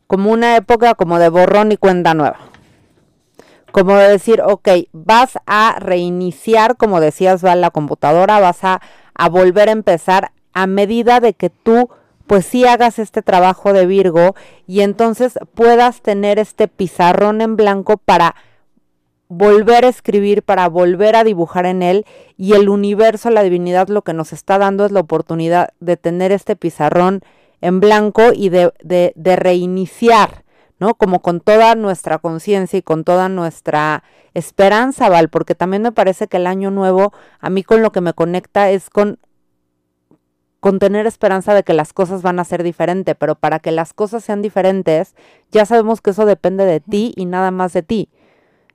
como 0.07 0.31
una 0.31 0.55
época 0.55 0.93
como 0.95 1.19
de 1.19 1.29
borrón 1.29 1.71
y 1.71 1.77
cuenta 1.77 2.13
nueva. 2.13 2.37
Como 3.71 3.95
de 3.95 4.09
decir, 4.09 4.41
ok, 4.41 4.67
vas 4.91 5.39
a 5.45 5.77
reiniciar, 5.79 6.75
como 6.75 6.99
decías, 6.99 7.43
va 7.43 7.55
la 7.55 7.71
computadora, 7.71 8.41
vas 8.41 8.63
a, 8.65 8.81
a 9.13 9.29
volver 9.29 9.69
a 9.69 9.71
empezar 9.71 10.31
a 10.53 10.67
medida 10.67 11.21
de 11.21 11.33
que 11.33 11.49
tú 11.49 11.89
pues 12.27 12.45
sí 12.45 12.65
hagas 12.65 12.99
este 12.99 13.21
trabajo 13.21 13.73
de 13.73 13.85
Virgo 13.85 14.35
y 14.67 14.81
entonces 14.81 15.37
puedas 15.53 16.01
tener 16.01 16.39
este 16.39 16.67
pizarrón 16.67 17.41
en 17.41 17.55
blanco 17.55 17.97
para 17.97 18.35
volver 19.27 19.85
a 19.85 19.87
escribir, 19.87 20.43
para 20.43 20.67
volver 20.67 21.15
a 21.15 21.23
dibujar 21.23 21.65
en 21.65 21.83
él 21.83 22.05
y 22.35 22.53
el 22.53 22.67
universo, 22.67 23.29
la 23.29 23.43
divinidad 23.43 23.87
lo 23.87 24.01
que 24.01 24.13
nos 24.13 24.33
está 24.33 24.57
dando 24.57 24.85
es 24.85 24.91
la 24.91 24.99
oportunidad 24.99 25.69
de 25.79 25.95
tener 25.95 26.33
este 26.33 26.57
pizarrón 26.57 27.21
en 27.61 27.79
blanco 27.79 28.33
y 28.33 28.49
de, 28.49 28.73
de, 28.83 29.13
de 29.15 29.35
reiniciar, 29.37 30.43
¿no? 30.79 30.95
Como 30.95 31.21
con 31.21 31.39
toda 31.39 31.75
nuestra 31.75 32.17
conciencia 32.17 32.79
y 32.79 32.81
con 32.81 33.05
toda 33.05 33.29
nuestra 33.29 34.03
esperanza, 34.33 35.07
Val, 35.07 35.29
porque 35.29 35.55
también 35.55 35.83
me 35.83 35.91
parece 35.93 36.27
que 36.27 36.37
el 36.37 36.47
año 36.47 36.69
nuevo 36.69 37.13
a 37.39 37.49
mí 37.49 37.63
con 37.63 37.81
lo 37.81 37.93
que 37.93 38.01
me 38.01 38.13
conecta 38.13 38.69
es 38.69 38.89
con 38.89 39.17
con 40.61 40.79
tener 40.79 41.07
esperanza 41.07 41.53
de 41.53 41.63
que 41.63 41.73
las 41.73 41.91
cosas 41.91 42.21
van 42.21 42.39
a 42.39 42.45
ser 42.45 42.63
diferentes, 42.63 43.15
pero 43.19 43.35
para 43.35 43.59
que 43.59 43.71
las 43.71 43.93
cosas 43.93 44.23
sean 44.23 44.41
diferentes, 44.41 45.15
ya 45.51 45.65
sabemos 45.65 45.99
que 45.99 46.11
eso 46.11 46.25
depende 46.25 46.63
de 46.63 46.79
ti 46.79 47.11
y 47.17 47.25
nada 47.25 47.51
más 47.51 47.73
de 47.73 47.83
ti 47.83 48.09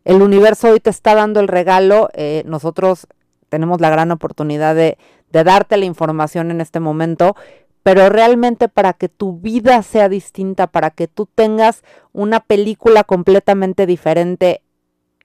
el 0.06 0.22
universo 0.22 0.68
hoy 0.68 0.78
te 0.78 0.88
está 0.88 1.16
dando 1.16 1.40
el 1.40 1.48
regalo, 1.48 2.10
eh, 2.14 2.44
nosotros 2.46 3.08
tenemos 3.48 3.80
la 3.80 3.90
gran 3.90 4.12
oportunidad 4.12 4.76
de, 4.76 4.98
de 5.32 5.42
darte 5.42 5.76
la 5.76 5.84
información 5.84 6.52
en 6.52 6.60
este 6.60 6.78
momento, 6.78 7.34
pero 7.82 8.08
realmente 8.08 8.68
para 8.68 8.92
que 8.92 9.08
tu 9.08 9.40
vida 9.40 9.82
sea 9.82 10.08
distinta, 10.08 10.68
para 10.68 10.90
que 10.90 11.08
tú 11.08 11.26
tengas 11.26 11.82
una 12.12 12.38
película 12.38 13.02
completamente 13.02 13.84
diferente 13.84 14.62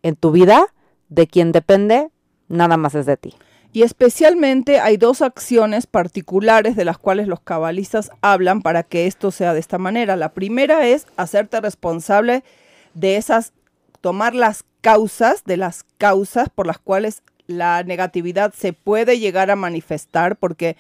en 0.01 0.15
tu 0.15 0.31
vida, 0.31 0.65
de 1.09 1.27
quien 1.27 1.51
depende, 1.51 2.09
nada 2.47 2.75
más 2.75 2.95
es 2.95 3.05
de 3.05 3.17
ti. 3.17 3.35
Y 3.73 3.83
especialmente 3.83 4.79
hay 4.79 4.97
dos 4.97 5.21
acciones 5.21 5.87
particulares 5.87 6.75
de 6.75 6.83
las 6.83 6.97
cuales 6.97 7.27
los 7.27 7.39
cabalistas 7.39 8.11
hablan 8.21 8.61
para 8.61 8.83
que 8.83 9.07
esto 9.07 9.31
sea 9.31 9.53
de 9.53 9.61
esta 9.61 9.77
manera. 9.77 10.17
La 10.17 10.33
primera 10.33 10.87
es 10.87 11.07
hacerte 11.15 11.61
responsable 11.61 12.43
de 12.93 13.15
esas, 13.15 13.53
tomar 14.01 14.35
las 14.35 14.65
causas, 14.81 15.45
de 15.45 15.55
las 15.55 15.85
causas 15.97 16.49
por 16.49 16.67
las 16.67 16.79
cuales 16.79 17.23
la 17.47 17.83
negatividad 17.83 18.53
se 18.53 18.73
puede 18.73 19.19
llegar 19.19 19.51
a 19.51 19.55
manifestar, 19.55 20.35
porque 20.35 20.75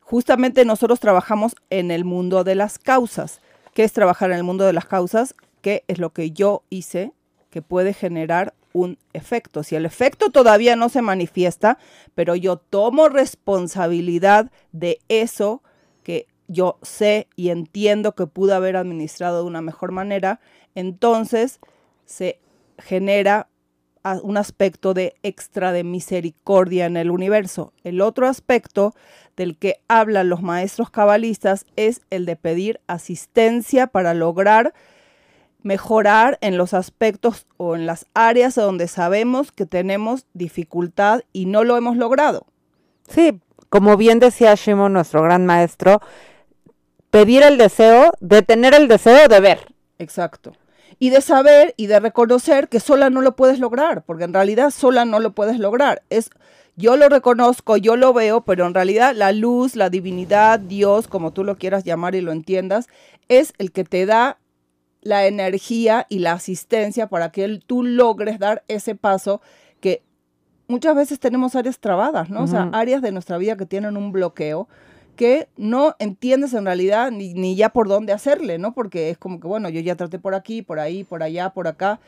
justamente 0.00 0.64
nosotros 0.64 0.98
trabajamos 0.98 1.54
en 1.68 1.90
el 1.90 2.04
mundo 2.04 2.42
de 2.42 2.54
las 2.54 2.78
causas. 2.78 3.40
¿Qué 3.74 3.84
es 3.84 3.92
trabajar 3.92 4.30
en 4.30 4.38
el 4.38 4.44
mundo 4.44 4.64
de 4.64 4.72
las 4.72 4.86
causas? 4.86 5.34
¿Qué 5.60 5.84
es 5.88 5.98
lo 5.98 6.10
que 6.10 6.30
yo 6.30 6.62
hice 6.70 7.12
que 7.50 7.60
puede 7.60 7.92
generar 7.92 8.54
un 8.72 8.98
efecto? 9.12 9.62
Si 9.62 9.76
el 9.76 9.86
efecto 9.86 10.30
todavía 10.30 10.76
no 10.76 10.88
se 10.88 11.02
manifiesta, 11.02 11.78
pero 12.14 12.36
yo 12.36 12.56
tomo 12.56 13.08
responsabilidad 13.08 14.50
de 14.72 15.00
eso 15.08 15.62
que 16.02 16.26
yo 16.48 16.78
sé 16.82 17.28
y 17.36 17.50
entiendo 17.50 18.14
que 18.14 18.26
pude 18.26 18.54
haber 18.54 18.76
administrado 18.76 19.42
de 19.42 19.46
una 19.46 19.62
mejor 19.62 19.92
manera, 19.92 20.40
entonces 20.74 21.60
se 22.06 22.40
genera 22.78 23.48
un 24.22 24.36
aspecto 24.36 24.94
de 24.94 25.14
extra 25.22 25.72
de 25.72 25.84
misericordia 25.84 26.86
en 26.86 26.96
el 26.96 27.10
universo. 27.10 27.72
El 27.84 28.00
otro 28.00 28.26
aspecto 28.26 28.94
del 29.36 29.58
que 29.58 29.82
hablan 29.88 30.30
los 30.30 30.42
maestros 30.42 30.90
cabalistas 30.90 31.66
es 31.76 32.00
el 32.10 32.24
de 32.24 32.36
pedir 32.36 32.80
asistencia 32.86 33.86
para 33.86 34.14
lograr 34.14 34.72
mejorar 35.62 36.38
en 36.40 36.56
los 36.56 36.74
aspectos 36.74 37.46
o 37.56 37.76
en 37.76 37.86
las 37.86 38.06
áreas 38.14 38.54
donde 38.54 38.88
sabemos 38.88 39.52
que 39.52 39.66
tenemos 39.66 40.26
dificultad 40.32 41.20
y 41.32 41.46
no 41.46 41.64
lo 41.64 41.76
hemos 41.76 41.96
logrado. 41.96 42.46
Sí, 43.08 43.40
como 43.68 43.96
bien 43.96 44.18
decía 44.18 44.54
Shimon, 44.54 44.92
nuestro 44.92 45.22
gran 45.22 45.46
maestro, 45.46 46.00
pedir 47.10 47.42
el 47.42 47.58
deseo 47.58 48.12
de 48.20 48.42
tener 48.42 48.74
el 48.74 48.88
deseo 48.88 49.28
de 49.28 49.40
ver. 49.40 49.74
Exacto 49.98 50.52
y 51.02 51.08
de 51.08 51.22
saber 51.22 51.74
y 51.76 51.86
de 51.86 51.98
reconocer 51.98 52.68
que 52.68 52.78
sola 52.78 53.08
no 53.10 53.22
lo 53.22 53.34
puedes 53.34 53.58
lograr, 53.58 54.04
porque 54.04 54.24
en 54.24 54.34
realidad 54.34 54.70
sola 54.70 55.06
no 55.06 55.18
lo 55.18 55.32
puedes 55.32 55.58
lograr. 55.58 56.02
Es 56.10 56.30
yo 56.76 56.96
lo 56.96 57.08
reconozco, 57.08 57.76
yo 57.76 57.96
lo 57.96 58.12
veo, 58.12 58.42
pero 58.42 58.66
en 58.66 58.74
realidad 58.74 59.14
la 59.14 59.32
luz, 59.32 59.76
la 59.76 59.90
divinidad, 59.90 60.60
Dios, 60.60 61.08
como 61.08 61.32
tú 61.32 61.42
lo 61.42 61.56
quieras 61.56 61.84
llamar 61.84 62.14
y 62.14 62.20
lo 62.20 62.32
entiendas, 62.32 62.86
es 63.28 63.54
el 63.58 63.72
que 63.72 63.84
te 63.84 64.06
da 64.06 64.38
la 65.02 65.26
energía 65.26 66.06
y 66.08 66.18
la 66.18 66.32
asistencia 66.32 67.08
para 67.08 67.32
que 67.32 67.60
tú 67.66 67.82
logres 67.82 68.38
dar 68.38 68.64
ese 68.68 68.94
paso 68.94 69.40
que 69.80 70.02
muchas 70.68 70.94
veces 70.94 71.18
tenemos 71.20 71.56
áreas 71.56 71.78
trabadas, 71.78 72.30
¿no? 72.30 72.42
O 72.42 72.46
sea, 72.46 72.70
áreas 72.72 73.02
de 73.02 73.12
nuestra 73.12 73.38
vida 73.38 73.56
que 73.56 73.66
tienen 73.66 73.96
un 73.96 74.12
bloqueo 74.12 74.68
que 75.16 75.48
no 75.56 75.96
entiendes 75.98 76.54
en 76.54 76.64
realidad 76.64 77.10
ni, 77.10 77.34
ni, 77.34 77.56
ya 77.56 77.70
por 77.70 77.88
dónde 77.88 78.12
hacerle, 78.12 78.58
¿no? 78.58 78.72
Porque 78.72 79.10
es 79.10 79.18
como 79.18 79.40
que, 79.40 79.46
bueno, 79.46 79.68
yo 79.68 79.80
ya 79.80 79.96
traté 79.96 80.18
por 80.18 80.34
aquí, 80.34 80.62
por 80.62 80.78
ahí, 80.78 81.04
por 81.04 81.22
allá, 81.22 81.50
por 81.50 81.68
acá, 81.68 82.00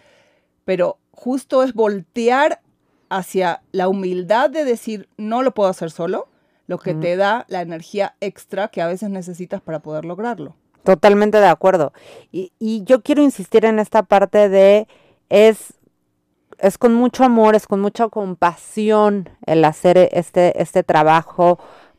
pero 0.65 0.99
justo 1.11 1.63
es 1.63 1.75
voltear 1.75 2.63
hacia 3.11 3.63
la 3.73 3.89
humildad 3.89 4.49
de 4.49 4.65
decir, 4.65 5.09
no 5.19 5.43
lo 5.43 5.53
puedo 5.53 5.69
hacer 5.69 5.91
solo, 5.91 6.29
lo 6.67 6.79
que 6.79 6.95
te 6.95 7.17
da 7.17 7.45
la 7.49 7.61
energía 7.61 8.15
extra 8.21 8.69
que 8.69 8.81
a 8.81 8.87
veces 8.87 9.11
necesitas 9.11 9.61
para 9.61 9.81
poder 9.81 10.07
lograrlo. 10.07 10.57
Totalmente 10.85 11.39
de 11.39 11.47
acuerdo. 11.47 11.93
Y, 12.31 12.53
y 12.59 12.83
yo 12.85 13.03
quiero 13.03 13.23
insistir 13.23 13.65
en 13.65 13.79
esta 13.79 14.03
parte 14.03 14.49
de, 14.49 14.89
es 15.29 15.75
es 16.63 16.79
con 16.79 16.95
mucho 16.95 17.25
amor, 17.25 17.57
es 17.57 17.67
con 17.67 17.81
mucha 17.81 18.09
compasión 18.09 19.29
el 19.47 19.65
hacer 19.65 20.09
este, 20.13 20.63
este 20.63 20.85
trabajo 20.85 21.59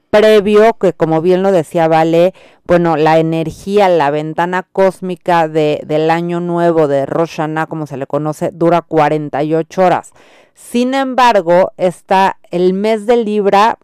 previo, 0.10 0.74
que 0.80 0.93
como 0.93 1.22
bien 1.22 1.43
lo 1.43 1.52
decía 1.52 1.88
Vale, 1.88 2.34
bueno, 2.65 2.96
la 2.96 3.19
energía, 3.19 3.89
la 3.89 4.10
ventana 4.10 4.65
cósmica 4.72 5.50
de, 5.50 5.82
del 5.86 6.10
año 6.10 6.39
nuevo 6.39 6.88
de 6.88 7.06
Rosh 7.06 7.39
como 7.67 7.88
se 7.88 7.98
le 7.98 8.08
conoce, 8.08 8.52
dura 8.54 8.82
48 8.82 9.82
horas. 9.82 10.13
Sin 10.54 10.93
embargo, 10.93 11.74
está 11.78 12.38
el 12.50 12.74
mes 12.74 13.06
de 13.06 13.17
Libra 13.17 13.80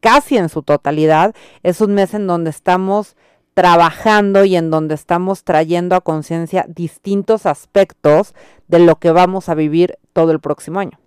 casi 0.00 0.36
en 0.36 0.50
su 0.50 0.62
totalidad, 0.62 1.34
es 1.62 1.80
un 1.80 1.94
mes 1.94 2.12
en 2.12 2.26
donde 2.26 2.50
estamos 2.50 3.16
trabajando 3.54 4.44
y 4.44 4.56
en 4.56 4.70
donde 4.70 4.94
estamos 4.94 5.44
trayendo 5.44 5.94
a 5.94 6.00
conciencia 6.00 6.64
distintos 6.68 7.46
aspectos 7.46 8.34
de 8.68 8.78
lo 8.78 8.96
que 8.96 9.10
vamos 9.10 9.48
a 9.48 9.54
vivir 9.54 9.98
todo 10.12 10.32
el 10.32 10.40
próximo 10.40 10.80
año. 10.80 10.98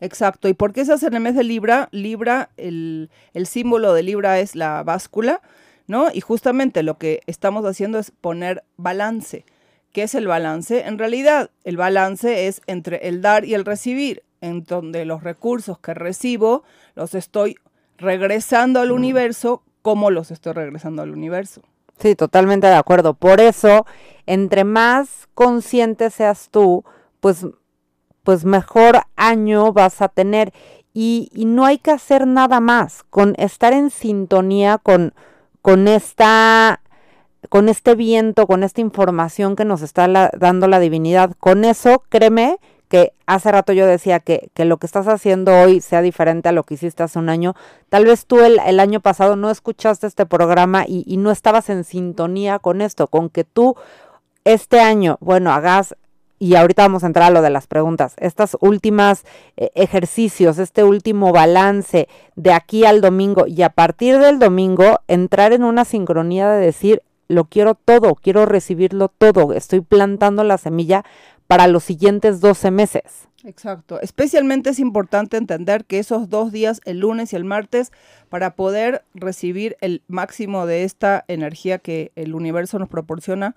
Exacto. 0.00 0.48
¿Y 0.48 0.54
por 0.54 0.72
qué 0.72 0.84
se 0.84 0.92
hace 0.92 1.06
en 1.08 1.14
el 1.14 1.20
mes 1.20 1.34
de 1.34 1.44
Libra? 1.44 1.88
Libra, 1.90 2.50
el, 2.56 3.10
el, 3.34 3.46
símbolo 3.46 3.92
de 3.92 4.02
Libra 4.02 4.38
es 4.38 4.54
la 4.54 4.82
báscula, 4.82 5.42
¿no? 5.86 6.08
Y 6.12 6.20
justamente 6.20 6.82
lo 6.82 6.98
que 6.98 7.20
estamos 7.26 7.64
haciendo 7.64 7.98
es 7.98 8.12
poner 8.12 8.62
balance. 8.76 9.44
¿Qué 9.92 10.04
es 10.04 10.14
el 10.14 10.26
balance? 10.26 10.86
En 10.86 10.98
realidad, 10.98 11.50
el 11.64 11.76
balance 11.76 12.46
es 12.46 12.62
entre 12.66 13.08
el 13.08 13.22
dar 13.22 13.44
y 13.44 13.54
el 13.54 13.64
recibir, 13.64 14.22
en 14.40 14.62
donde 14.62 15.04
los 15.04 15.24
recursos 15.24 15.78
que 15.80 15.94
recibo 15.94 16.62
los 16.94 17.14
estoy 17.14 17.56
regresando 17.96 18.80
al 18.80 18.92
universo, 18.92 19.62
como 19.82 20.10
los 20.10 20.30
estoy 20.30 20.52
regresando 20.52 21.02
al 21.02 21.10
universo. 21.10 21.62
Sí, 21.98 22.14
totalmente 22.14 22.66
de 22.66 22.74
acuerdo. 22.74 23.14
Por 23.14 23.40
eso, 23.40 23.86
entre 24.26 24.64
más 24.64 25.28
consciente 25.34 26.10
seas 26.10 26.48
tú, 26.50 26.84
pues 27.20 27.46
pues 28.28 28.44
mejor 28.44 29.04
año 29.16 29.72
vas 29.72 30.02
a 30.02 30.08
tener. 30.08 30.52
Y, 30.92 31.30
no 31.34 31.64
hay 31.64 31.78
que 31.78 31.92
hacer 31.92 32.26
nada 32.26 32.60
más, 32.60 33.02
con 33.08 33.34
estar 33.38 33.72
en 33.72 33.88
sintonía 33.88 34.76
con, 34.76 35.14
con 35.62 35.88
esta 35.88 36.82
con 37.48 37.70
este 37.70 37.94
viento, 37.94 38.46
con 38.46 38.64
esta 38.64 38.82
información 38.82 39.56
que 39.56 39.64
nos 39.64 39.80
está 39.80 40.30
dando 40.36 40.68
la 40.68 40.78
divinidad. 40.78 41.32
Con 41.40 41.64
eso, 41.64 42.02
créeme 42.10 42.58
que 42.88 43.12
hace 43.26 43.52
rato 43.52 43.72
yo 43.72 43.86
decía 43.86 44.20
que, 44.20 44.50
que, 44.54 44.64
lo 44.64 44.78
que 44.78 44.86
estás 44.86 45.06
haciendo 45.06 45.52
hoy 45.52 45.80
sea 45.80 46.02
diferente 46.02 46.48
a 46.48 46.52
lo 46.52 46.64
que 46.64 46.74
hiciste 46.74 47.02
hace 47.02 47.18
un 47.18 47.28
año. 47.28 47.54
Tal 47.88 48.04
vez 48.04 48.26
tú 48.26 48.40
el, 48.40 48.80
año 48.80 49.00
pasado 49.00 49.36
no 49.36 49.50
escuchaste 49.50 50.06
este 50.06 50.26
programa 50.26 50.84
y, 50.86 51.04
y, 51.06 51.18
no 51.18 51.30
estabas 51.30 51.68
en 51.70 51.84
sintonía 51.84 52.58
con 52.58 52.80
esto, 52.80 53.06
con 53.06 53.28
que 53.28 53.44
tú 53.44 53.76
este 54.44 54.80
año, 54.80 55.18
bueno, 55.20 55.52
hagas 55.52 55.94
y 56.38 56.54
ahorita 56.54 56.82
vamos 56.82 57.02
a 57.02 57.08
entrar 57.08 57.26
a 57.26 57.34
lo 57.34 57.42
de 57.42 57.50
las 57.50 57.66
preguntas, 57.66 58.14
estas 58.18 58.56
últimas 58.60 59.24
eh, 59.56 59.70
ejercicios, 59.74 60.58
este 60.58 60.84
último 60.84 61.32
balance 61.32 62.08
de 62.36 62.52
aquí 62.52 62.84
al 62.84 63.00
domingo 63.00 63.46
y 63.46 63.62
a 63.62 63.70
partir 63.70 64.18
del 64.18 64.38
domingo 64.38 65.00
entrar 65.08 65.52
en 65.52 65.64
una 65.64 65.84
sincronía 65.84 66.48
de 66.48 66.64
decir, 66.64 67.02
lo 67.26 67.44
quiero 67.44 67.74
todo, 67.74 68.14
quiero 68.14 68.46
recibirlo 68.46 69.08
todo, 69.08 69.52
estoy 69.52 69.80
plantando 69.80 70.44
la 70.44 70.58
semilla 70.58 71.04
para 71.48 71.66
los 71.66 71.82
siguientes 71.82 72.40
12 72.40 72.70
meses. 72.70 73.26
Exacto. 73.42 74.00
Especialmente 74.00 74.70
es 74.70 74.78
importante 74.78 75.36
entender 75.36 75.84
que 75.86 75.98
esos 75.98 76.28
dos 76.28 76.52
días, 76.52 76.80
el 76.84 77.00
lunes 77.00 77.32
y 77.32 77.36
el 77.36 77.44
martes, 77.44 77.90
para 78.28 78.54
poder 78.54 79.02
recibir 79.14 79.76
el 79.80 80.02
máximo 80.08 80.66
de 80.66 80.84
esta 80.84 81.24
energía 81.26 81.78
que 81.78 82.12
el 82.16 82.34
universo 82.34 82.78
nos 82.78 82.88
proporciona, 82.88 83.56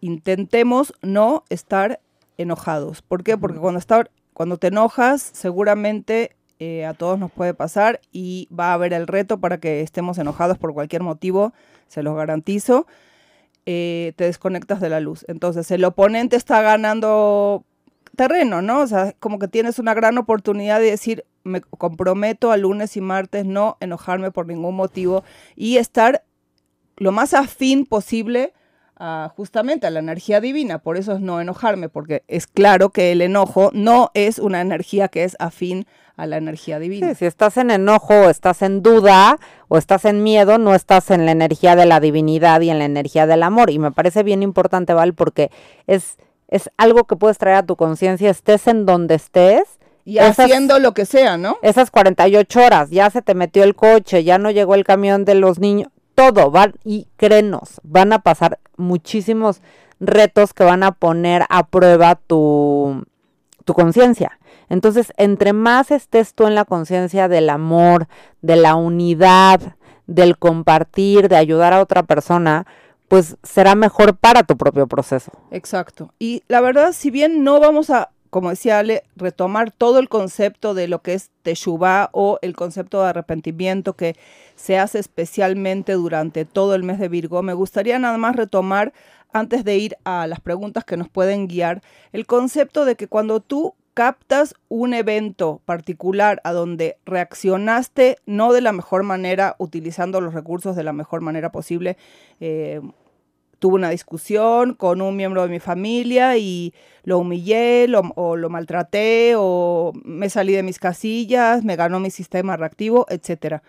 intentemos 0.00 0.94
no 1.02 1.44
estar 1.50 2.00
enojados. 2.38 3.02
¿Por 3.02 3.22
qué? 3.22 3.36
Porque 3.36 3.58
cuando, 3.58 3.78
está, 3.78 4.08
cuando 4.32 4.56
te 4.56 4.68
enojas, 4.68 5.20
seguramente 5.20 6.34
eh, 6.58 6.86
a 6.86 6.94
todos 6.94 7.18
nos 7.18 7.30
puede 7.30 7.52
pasar 7.52 8.00
y 8.12 8.48
va 8.56 8.70
a 8.70 8.74
haber 8.74 8.94
el 8.94 9.06
reto 9.06 9.40
para 9.40 9.58
que 9.58 9.82
estemos 9.82 10.16
enojados 10.16 10.56
por 10.56 10.72
cualquier 10.72 11.02
motivo, 11.02 11.52
se 11.86 12.02
los 12.02 12.16
garantizo. 12.16 12.86
Eh, 13.72 14.14
te 14.16 14.24
desconectas 14.24 14.80
de 14.80 14.88
la 14.88 14.98
luz. 14.98 15.24
Entonces, 15.28 15.70
el 15.70 15.84
oponente 15.84 16.34
está 16.34 16.60
ganando 16.60 17.62
terreno, 18.16 18.62
¿no? 18.62 18.80
O 18.80 18.86
sea, 18.88 19.14
como 19.20 19.38
que 19.38 19.46
tienes 19.46 19.78
una 19.78 19.94
gran 19.94 20.18
oportunidad 20.18 20.80
de 20.80 20.90
decir, 20.90 21.24
me 21.44 21.60
comprometo 21.60 22.50
a 22.50 22.56
lunes 22.56 22.96
y 22.96 23.00
martes 23.00 23.44
no 23.44 23.76
enojarme 23.78 24.32
por 24.32 24.48
ningún 24.48 24.74
motivo 24.74 25.22
y 25.54 25.76
estar 25.76 26.24
lo 26.96 27.12
más 27.12 27.32
afín 27.32 27.86
posible 27.86 28.54
justamente 29.36 29.86
a 29.86 29.90
la 29.90 30.00
energía 30.00 30.40
divina. 30.40 30.78
Por 30.78 30.96
eso 30.96 31.14
es 31.14 31.20
no 31.20 31.40
enojarme, 31.40 31.88
porque 31.88 32.22
es 32.28 32.46
claro 32.46 32.90
que 32.90 33.12
el 33.12 33.22
enojo 33.22 33.70
no 33.72 34.10
es 34.14 34.38
una 34.38 34.60
energía 34.60 35.08
que 35.08 35.24
es 35.24 35.36
afín 35.38 35.86
a 36.16 36.26
la 36.26 36.36
energía 36.36 36.78
divina. 36.78 37.14
si 37.14 37.24
estás 37.24 37.56
en 37.56 37.70
enojo 37.70 38.12
o 38.12 38.30
estás 38.30 38.60
en 38.60 38.82
duda 38.82 39.38
o 39.68 39.78
estás 39.78 40.04
en 40.04 40.22
miedo, 40.22 40.58
no 40.58 40.74
estás 40.74 41.10
en 41.10 41.24
la 41.24 41.32
energía 41.32 41.76
de 41.76 41.86
la 41.86 41.98
divinidad 41.98 42.60
y 42.60 42.68
en 42.68 42.78
la 42.78 42.84
energía 42.84 43.26
del 43.26 43.42
amor. 43.42 43.70
Y 43.70 43.78
me 43.78 43.90
parece 43.90 44.22
bien 44.22 44.42
importante, 44.42 44.92
Val, 44.92 45.14
porque 45.14 45.50
es, 45.86 46.18
es 46.48 46.70
algo 46.76 47.04
que 47.04 47.16
puedes 47.16 47.38
traer 47.38 47.56
a 47.56 47.62
tu 47.62 47.76
conciencia, 47.76 48.28
estés 48.28 48.66
en 48.66 48.84
donde 48.84 49.14
estés. 49.14 49.62
Y 50.04 50.18
haciendo 50.18 50.78
lo 50.78 50.92
que 50.92 51.06
sea, 51.06 51.38
¿no? 51.38 51.56
Esas 51.62 51.90
48 51.90 52.60
horas, 52.60 52.90
ya 52.90 53.08
se 53.08 53.22
te 53.22 53.34
metió 53.34 53.64
el 53.64 53.74
coche, 53.74 54.24
ya 54.24 54.36
no 54.36 54.50
llegó 54.50 54.74
el 54.74 54.84
camión 54.84 55.24
de 55.24 55.36
los 55.36 55.58
niños, 55.58 55.90
todo, 56.14 56.50
van, 56.50 56.74
y 56.84 57.08
créenos, 57.16 57.80
van 57.82 58.12
a 58.12 58.20
pasar 58.20 58.58
muchísimos 58.76 59.62
retos 60.00 60.54
que 60.54 60.64
van 60.64 60.82
a 60.82 60.92
poner 60.92 61.44
a 61.48 61.66
prueba 61.66 62.14
tu, 62.14 63.04
tu 63.64 63.74
conciencia. 63.74 64.38
Entonces, 64.68 65.12
entre 65.16 65.52
más 65.52 65.90
estés 65.90 66.34
tú 66.34 66.46
en 66.46 66.54
la 66.54 66.64
conciencia 66.64 67.28
del 67.28 67.50
amor, 67.50 68.06
de 68.40 68.56
la 68.56 68.76
unidad, 68.76 69.76
del 70.06 70.38
compartir, 70.38 71.28
de 71.28 71.36
ayudar 71.36 71.72
a 71.72 71.80
otra 71.80 72.02
persona, 72.02 72.66
pues 73.08 73.36
será 73.42 73.74
mejor 73.74 74.16
para 74.16 74.44
tu 74.44 74.56
propio 74.56 74.86
proceso. 74.86 75.32
Exacto. 75.50 76.14
Y 76.18 76.44
la 76.46 76.60
verdad, 76.60 76.92
si 76.92 77.10
bien 77.10 77.42
no 77.42 77.58
vamos 77.58 77.90
a 77.90 78.10
como 78.30 78.50
decía 78.50 78.78
Ale, 78.78 79.02
retomar 79.16 79.72
todo 79.72 79.98
el 79.98 80.08
concepto 80.08 80.72
de 80.72 80.88
lo 80.88 81.02
que 81.02 81.14
es 81.14 81.30
Teshuvah 81.42 82.10
o 82.12 82.38
el 82.42 82.54
concepto 82.56 83.02
de 83.02 83.08
arrepentimiento 83.08 83.94
que 83.94 84.16
se 84.54 84.78
hace 84.78 84.98
especialmente 84.98 85.92
durante 85.94 86.44
todo 86.44 86.74
el 86.74 86.84
mes 86.84 86.98
de 86.98 87.08
Virgo. 87.08 87.42
Me 87.42 87.54
gustaría 87.54 87.98
nada 87.98 88.18
más 88.18 88.36
retomar, 88.36 88.92
antes 89.32 89.64
de 89.64 89.76
ir 89.76 89.96
a 90.04 90.26
las 90.26 90.40
preguntas 90.40 90.84
que 90.84 90.96
nos 90.96 91.08
pueden 91.08 91.46
guiar, 91.46 91.82
el 92.12 92.26
concepto 92.26 92.84
de 92.84 92.96
que 92.96 93.06
cuando 93.06 93.40
tú 93.40 93.74
captas 93.94 94.54
un 94.68 94.94
evento 94.94 95.60
particular 95.64 96.40
a 96.44 96.52
donde 96.52 96.96
reaccionaste 97.04 98.16
no 98.26 98.52
de 98.52 98.60
la 98.60 98.72
mejor 98.72 99.02
manera, 99.02 99.56
utilizando 99.58 100.20
los 100.20 100.34
recursos 100.34 100.76
de 100.76 100.84
la 100.84 100.92
mejor 100.92 101.20
manera 101.20 101.52
posible, 101.52 101.96
eh, 102.40 102.80
tuve 103.60 103.74
una 103.76 103.90
discusión 103.90 104.74
con 104.74 105.02
un 105.02 105.14
miembro 105.14 105.42
de 105.42 105.48
mi 105.48 105.60
familia 105.60 106.36
y 106.38 106.74
lo 107.04 107.18
humillé 107.18 107.86
o 108.16 108.36
lo 108.36 108.50
maltraté 108.50 109.34
o 109.36 109.92
me 110.02 110.30
salí 110.30 110.54
de 110.54 110.62
mis 110.62 110.78
casillas, 110.78 111.62
me 111.62 111.76
ganó 111.76 112.00
mi 112.00 112.10
sistema 112.10 112.56
reactivo, 112.56 113.06
etc. 113.10 113.60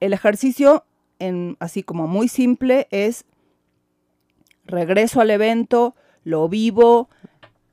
El 0.00 0.14
ejercicio, 0.14 0.84
así 1.60 1.82
como 1.82 2.08
muy 2.08 2.28
simple, 2.28 2.88
es 2.90 3.26
regreso 4.64 5.20
al 5.20 5.30
evento, 5.30 5.94
lo 6.24 6.48
vivo, 6.48 7.10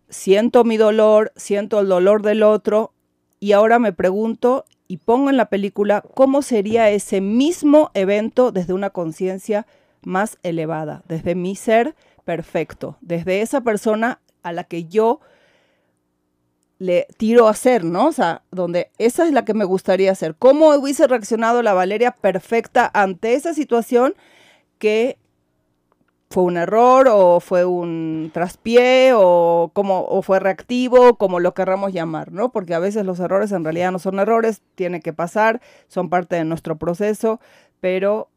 siento 0.09 0.65
mi 0.65 0.75
dolor, 0.75 1.31
siento 1.37 1.79
el 1.79 1.87
dolor 1.87 2.21
del 2.21 2.43
otro 2.43 2.93
y 3.39 3.53
ahora 3.53 3.79
me 3.79 3.93
pregunto 3.93 4.65
y 4.89 4.97
pongo 4.97 5.29
en 5.29 5.37
la 5.37 5.45
película 5.45 6.03
cómo 6.13 6.41
sería 6.41 6.89
ese 6.89 7.21
mismo 7.21 7.89
evento 7.93 8.51
desde 8.51 8.73
una 8.73 8.89
conciencia 8.89 9.65
más 10.03 10.37
elevada, 10.43 11.03
desde 11.07 11.35
mi 11.35 11.55
ser 11.55 11.95
perfecto, 12.25 12.97
desde 13.01 13.41
esa 13.41 13.61
persona 13.61 14.19
a 14.43 14.53
la 14.53 14.63
que 14.63 14.85
yo 14.85 15.19
le 16.79 17.05
tiro 17.17 17.47
a 17.47 17.53
ser, 17.53 17.83
¿no? 17.83 18.07
O 18.07 18.11
sea, 18.11 18.41
donde 18.49 18.89
esa 18.97 19.25
es 19.25 19.31
la 19.31 19.45
que 19.45 19.53
me 19.53 19.65
gustaría 19.65 20.11
hacer. 20.11 20.35
¿Cómo 20.35 20.69
hubiese 20.73 21.05
reaccionado 21.05 21.61
la 21.61 21.73
Valeria 21.73 22.11
perfecta 22.11 22.89
ante 22.93 23.35
esa 23.35 23.53
situación 23.53 24.15
que 24.79 25.19
fue 26.31 26.43
un 26.43 26.57
error 26.57 27.07
o 27.11 27.39
fue 27.39 27.65
un 27.65 28.31
traspié 28.33 29.11
o, 29.13 29.69
como, 29.73 30.05
o 30.05 30.23
fue 30.23 30.39
reactivo, 30.39 31.17
como 31.17 31.39
lo 31.39 31.53
querramos 31.53 31.93
llamar, 31.93 32.31
¿no? 32.31 32.51
Porque 32.51 32.73
a 32.73 32.79
veces 32.79 33.05
los 33.05 33.19
errores 33.19 33.51
en 33.51 33.63
realidad 33.63 33.91
no 33.91 33.99
son 33.99 34.17
errores, 34.17 34.63
tiene 34.73 35.01
que 35.01 35.13
pasar, 35.13 35.61
son 35.87 36.09
parte 36.09 36.37
de 36.37 36.45
nuestro 36.45 36.77
proceso, 36.77 37.39
pero 37.79 38.29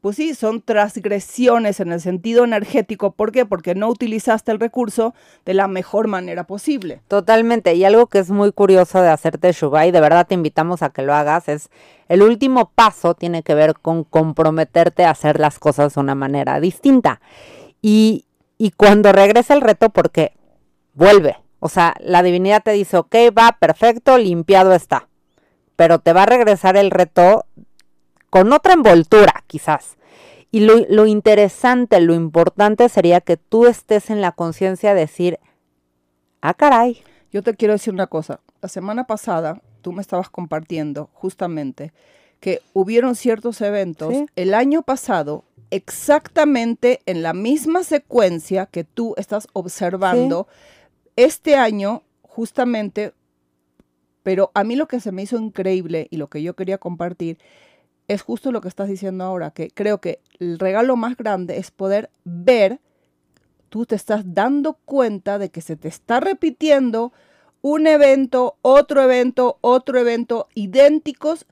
pues 0.00 0.16
sí, 0.16 0.34
son 0.34 0.62
transgresiones 0.62 1.80
en 1.80 1.92
el 1.92 2.00
sentido 2.00 2.44
energético. 2.44 3.12
¿Por 3.12 3.30
qué? 3.30 3.44
Porque 3.44 3.74
no 3.74 3.88
utilizaste 3.88 4.52
el 4.52 4.58
recurso 4.58 5.14
de 5.44 5.52
la 5.52 5.68
mejor 5.68 6.08
manera 6.08 6.44
posible. 6.44 7.02
Totalmente. 7.08 7.74
Y 7.74 7.84
algo 7.84 8.06
que 8.06 8.20
es 8.20 8.30
muy 8.30 8.52
curioso 8.52 9.02
de 9.02 9.10
hacerte 9.10 9.52
Shubá, 9.52 9.86
y 9.86 9.90
de 9.90 10.00
verdad 10.00 10.26
te 10.26 10.34
invitamos 10.34 10.82
a 10.82 10.90
que 10.90 11.02
lo 11.02 11.14
hagas, 11.14 11.48
es 11.48 11.68
el 12.08 12.22
último 12.22 12.70
paso 12.74 13.14
tiene 13.14 13.42
que 13.42 13.54
ver 13.54 13.74
con 13.74 14.04
comprometerte 14.04 15.04
a 15.04 15.10
hacer 15.10 15.38
las 15.38 15.58
cosas 15.58 15.94
de 15.94 16.00
una 16.00 16.14
manera 16.14 16.58
distinta. 16.58 17.20
Y, 17.82 18.24
y 18.56 18.70
cuando 18.70 19.12
regresa 19.12 19.52
el 19.52 19.60
reto, 19.60 19.90
porque 19.90 20.32
vuelve. 20.94 21.36
O 21.58 21.68
sea, 21.68 21.94
la 22.00 22.22
divinidad 22.22 22.62
te 22.62 22.72
dice, 22.72 22.96
ok, 22.96 23.14
va, 23.36 23.58
perfecto, 23.60 24.16
limpiado 24.16 24.72
está. 24.72 25.08
Pero 25.76 25.98
te 25.98 26.14
va 26.14 26.22
a 26.22 26.26
regresar 26.26 26.78
el 26.78 26.90
reto 26.90 27.44
con 28.30 28.52
otra 28.52 28.74
envoltura 28.74 29.44
quizás. 29.46 29.96
Y 30.52 30.60
lo, 30.60 31.06
interesante, 31.06 32.00
lo 32.00 32.14
importante 32.14 32.88
sería 32.88 33.20
que 33.20 33.36
tú 33.36 33.66
estés 33.66 34.10
en 34.10 34.20
la 34.20 34.32
conciencia 34.32 34.94
de 34.94 35.00
decir, 35.00 35.38
ah, 36.40 36.54
caray. 36.54 37.02
Yo 37.32 37.42
te 37.42 37.54
quiero 37.54 37.74
decir 37.74 37.92
una 37.92 38.08
cosa. 38.08 38.40
La 38.60 38.68
semana 38.68 39.06
pasada 39.06 39.62
tú 39.80 39.92
me 39.92 40.02
estabas 40.02 40.28
compartiendo 40.28 41.08
justamente 41.12 41.92
que 42.40 42.62
hubieron 42.72 43.14
ciertos 43.14 43.60
eventos 43.60 44.14
el 44.34 44.54
año 44.54 44.82
pasado 44.82 45.44
exactamente 45.70 47.00
en 47.06 47.22
la 47.22 47.32
misma 47.32 47.84
secuencia 47.84 48.66
que 48.66 48.82
tú 48.82 49.14
estás 49.16 49.46
observando 49.52 50.48
este 51.14 51.54
año 51.54 52.02
justamente, 52.22 53.12
pero 54.22 54.50
a 54.54 54.64
mí 54.64 54.74
lo 54.74 54.88
que 54.88 55.00
se 55.00 55.12
me 55.12 55.22
hizo 55.22 55.36
increíble 55.36 56.08
y 56.10 56.16
lo 56.16 56.28
que 56.28 56.42
yo 56.42 56.56
quería 56.56 56.78
compartir 56.78 57.38
es 58.10 58.22
justo 58.22 58.50
lo 58.50 58.60
que 58.60 58.66
estás 58.66 58.88
diciendo 58.88 59.22
ahora, 59.22 59.52
que 59.52 59.70
creo 59.70 60.00
que 60.00 60.20
el 60.40 60.58
regalo 60.58 60.96
más 60.96 61.16
grande 61.16 61.58
es 61.58 61.70
poder 61.70 62.10
ver, 62.24 62.80
tú 63.68 63.86
te 63.86 63.94
estás 63.94 64.34
dando 64.34 64.74
cuenta 64.84 65.38
de 65.38 65.50
que 65.50 65.60
se 65.60 65.76
te 65.76 65.86
está 65.86 66.18
repitiendo 66.18 67.12
un 67.62 67.86
evento, 67.86 68.56
otro 68.62 69.00
evento, 69.00 69.58
otro 69.60 70.00
evento, 70.00 70.48
idénticos 70.56 71.46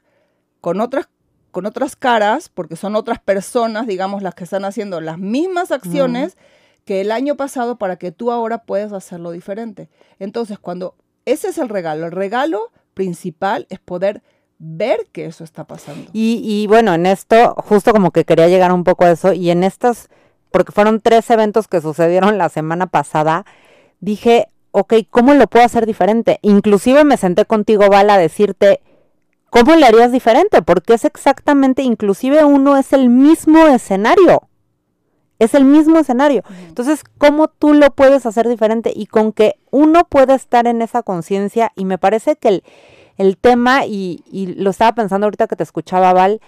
con 0.61 0.81
otras, 0.81 1.09
con 1.53 1.64
otras 1.64 1.94
caras, 1.94 2.49
porque 2.49 2.75
son 2.75 2.97
otras 2.97 3.21
personas, 3.21 3.87
digamos, 3.87 4.21
las 4.21 4.35
que 4.35 4.42
están 4.42 4.64
haciendo 4.64 5.01
las 5.01 5.18
mismas 5.18 5.71
acciones 5.71 6.37
que 6.85 7.01
el 7.01 7.12
año 7.12 7.37
pasado 7.37 7.79
para 7.79 7.99
que 7.99 8.11
tú 8.11 8.33
ahora 8.33 8.64
puedas 8.64 8.92
hacerlo 8.92 9.31
diferente. 9.31 9.90
Entonces, 10.18 10.59
cuando 10.59 10.97
ese 11.25 11.51
es 11.51 11.59
el 11.59 11.68
regalo, 11.68 12.07
el 12.07 12.12
regalo 12.12 12.73
principal 12.94 13.68
es 13.71 13.79
poder 13.79 14.25
ver 14.59 15.07
que 15.12 15.27
eso 15.27 15.44
está 15.44 15.64
pasando. 15.64 16.11
Y, 16.12 16.40
y 16.44 16.66
bueno, 16.66 16.94
en 16.94 17.07
esto, 17.07 17.55
justo 17.57 17.93
como 17.93 18.11
que 18.11 18.24
quería 18.24 18.49
llegar 18.49 18.72
un 18.72 18.85
poco 18.85 19.05
a 19.05 19.11
eso, 19.11 19.33
y 19.33 19.51
en 19.51 19.64
estos, 19.64 20.09
porque 20.51 20.72
fueron 20.72 21.01
tres 21.01 21.30
eventos 21.30 21.68
que 21.68 21.80
sucedieron 21.80 22.39
la 22.39 22.49
semana 22.49 22.87
pasada, 22.87 23.45
dije, 24.01 24.49
ok, 24.72 24.95
¿cómo 25.11 25.35
lo 25.35 25.47
puedo 25.47 25.64
hacer 25.64 25.87
diferente? 25.87 26.39
Inclusive 26.43 27.05
me 27.05 27.16
senté 27.16 27.45
contigo, 27.45 27.89
Val, 27.89 28.11
a 28.11 28.18
decirte, 28.18 28.80
¿cómo 29.51 29.74
le 29.76 29.87
harías 29.87 30.12
diferente? 30.12 30.62
Porque 30.62 30.95
es 30.95 31.05
exactamente, 31.05 31.83
inclusive 31.83 32.45
uno 32.45 32.76
es 32.76 32.93
el 32.93 33.09
mismo 33.09 33.66
escenario. 33.68 34.43
Es 35.39 35.55
el 35.55 35.64
mismo 35.64 36.01
escenario. 36.01 36.43
Entonces, 36.66 37.05
¿cómo 37.16 37.47
tú 37.47 37.72
lo 37.72 37.91
puedes 37.93 38.26
hacer 38.26 38.49
diferente? 38.49 38.93
Y 38.93 39.07
con 39.07 39.33
que 39.33 39.55
uno 39.70 40.05
pueda 40.09 40.35
estar 40.35 40.66
en 40.66 40.83
esa 40.83 41.05
conciencia, 41.05 41.70
y 41.76 41.85
me 41.85 41.97
parece 41.97 42.35
que 42.35 42.49
el, 42.49 42.64
el 43.19 43.37
tema, 43.37 43.85
y, 43.85 44.55
lo 44.57 44.71
estaba 44.71 44.95
pensando 44.95 45.27
ahorita 45.27 45.49
que 45.49 45.57
te 45.57 45.64
escuchaba, 45.64 46.12
Val, 46.12 46.41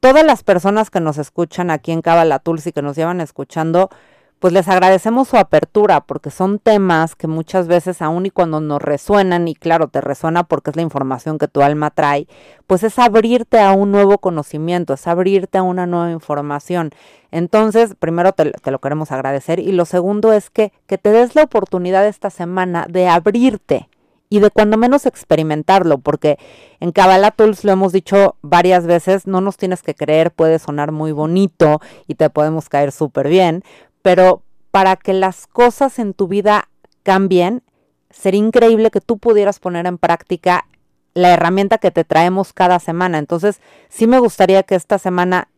todas 0.00 0.24
las 0.24 0.42
personas 0.44 0.90
que 0.90 1.00
nos 1.00 1.18
escuchan 1.18 1.70
aquí 1.70 1.92
en 1.92 2.02
Tulsi, 2.42 2.72
que 2.72 2.82
nos 2.82 2.96
llevan 2.96 3.20
escuchando, 3.20 3.90
pues 4.38 4.52
les 4.52 4.68
agradecemos 4.68 5.26
su 5.28 5.36
apertura 5.36 6.00
porque 6.00 6.30
son 6.30 6.60
temas 6.60 7.16
que 7.16 7.26
muchas 7.26 7.66
veces 7.66 8.00
aun 8.00 8.26
y 8.26 8.30
cuando 8.30 8.60
nos 8.60 8.80
resuenan 8.80 9.48
y 9.48 9.56
claro, 9.56 9.88
te 9.88 10.00
resuena 10.00 10.44
porque 10.44 10.70
es 10.70 10.76
la 10.76 10.82
información 10.82 11.38
que 11.38 11.48
tu 11.48 11.60
alma 11.60 11.90
trae, 11.90 12.28
pues 12.68 12.84
es 12.84 13.00
abrirte 13.00 13.58
a 13.58 13.72
un 13.72 13.90
nuevo 13.90 14.18
conocimiento, 14.18 14.94
es 14.94 15.08
abrirte 15.08 15.58
a 15.58 15.62
una 15.62 15.86
nueva 15.86 16.12
información. 16.12 16.90
Entonces, 17.32 17.96
primero 17.98 18.32
te, 18.32 18.52
te 18.52 18.70
lo 18.70 18.78
queremos 18.78 19.10
agradecer 19.10 19.58
y 19.58 19.72
lo 19.72 19.84
segundo 19.84 20.32
es 20.32 20.50
que, 20.50 20.72
que 20.86 20.98
te 20.98 21.10
des 21.10 21.34
la 21.34 21.42
oportunidad 21.42 22.06
esta 22.06 22.30
semana 22.30 22.86
de 22.88 23.08
abrirte 23.08 23.88
y 24.30 24.40
de 24.40 24.50
cuando 24.50 24.76
menos 24.76 25.06
experimentarlo, 25.06 25.98
porque 25.98 26.38
en 26.80 26.92
Kabbalah 26.92 27.30
Tools 27.30 27.64
lo 27.64 27.72
hemos 27.72 27.92
dicho 27.92 28.36
varias 28.42 28.86
veces, 28.86 29.26
no 29.26 29.40
nos 29.40 29.56
tienes 29.56 29.82
que 29.82 29.94
creer, 29.94 30.30
puede 30.30 30.58
sonar 30.58 30.92
muy 30.92 31.12
bonito 31.12 31.80
y 32.06 32.14
te 32.14 32.30
podemos 32.30 32.68
caer 32.68 32.92
súper 32.92 33.28
bien, 33.28 33.62
pero 34.02 34.42
para 34.70 34.96
que 34.96 35.14
las 35.14 35.46
cosas 35.46 35.98
en 35.98 36.14
tu 36.14 36.28
vida 36.28 36.68
cambien, 37.02 37.62
sería 38.10 38.40
increíble 38.40 38.90
que 38.90 39.00
tú 39.00 39.18
pudieras 39.18 39.60
poner 39.60 39.86
en 39.86 39.98
práctica 39.98 40.66
la 41.14 41.32
herramienta 41.32 41.78
que 41.78 41.90
te 41.90 42.04
traemos 42.04 42.52
cada 42.52 42.78
semana. 42.78 43.18
Entonces, 43.18 43.60
sí 43.88 44.06
me 44.06 44.18
gustaría 44.18 44.62
que 44.62 44.74
esta 44.74 44.98
semana 44.98 45.48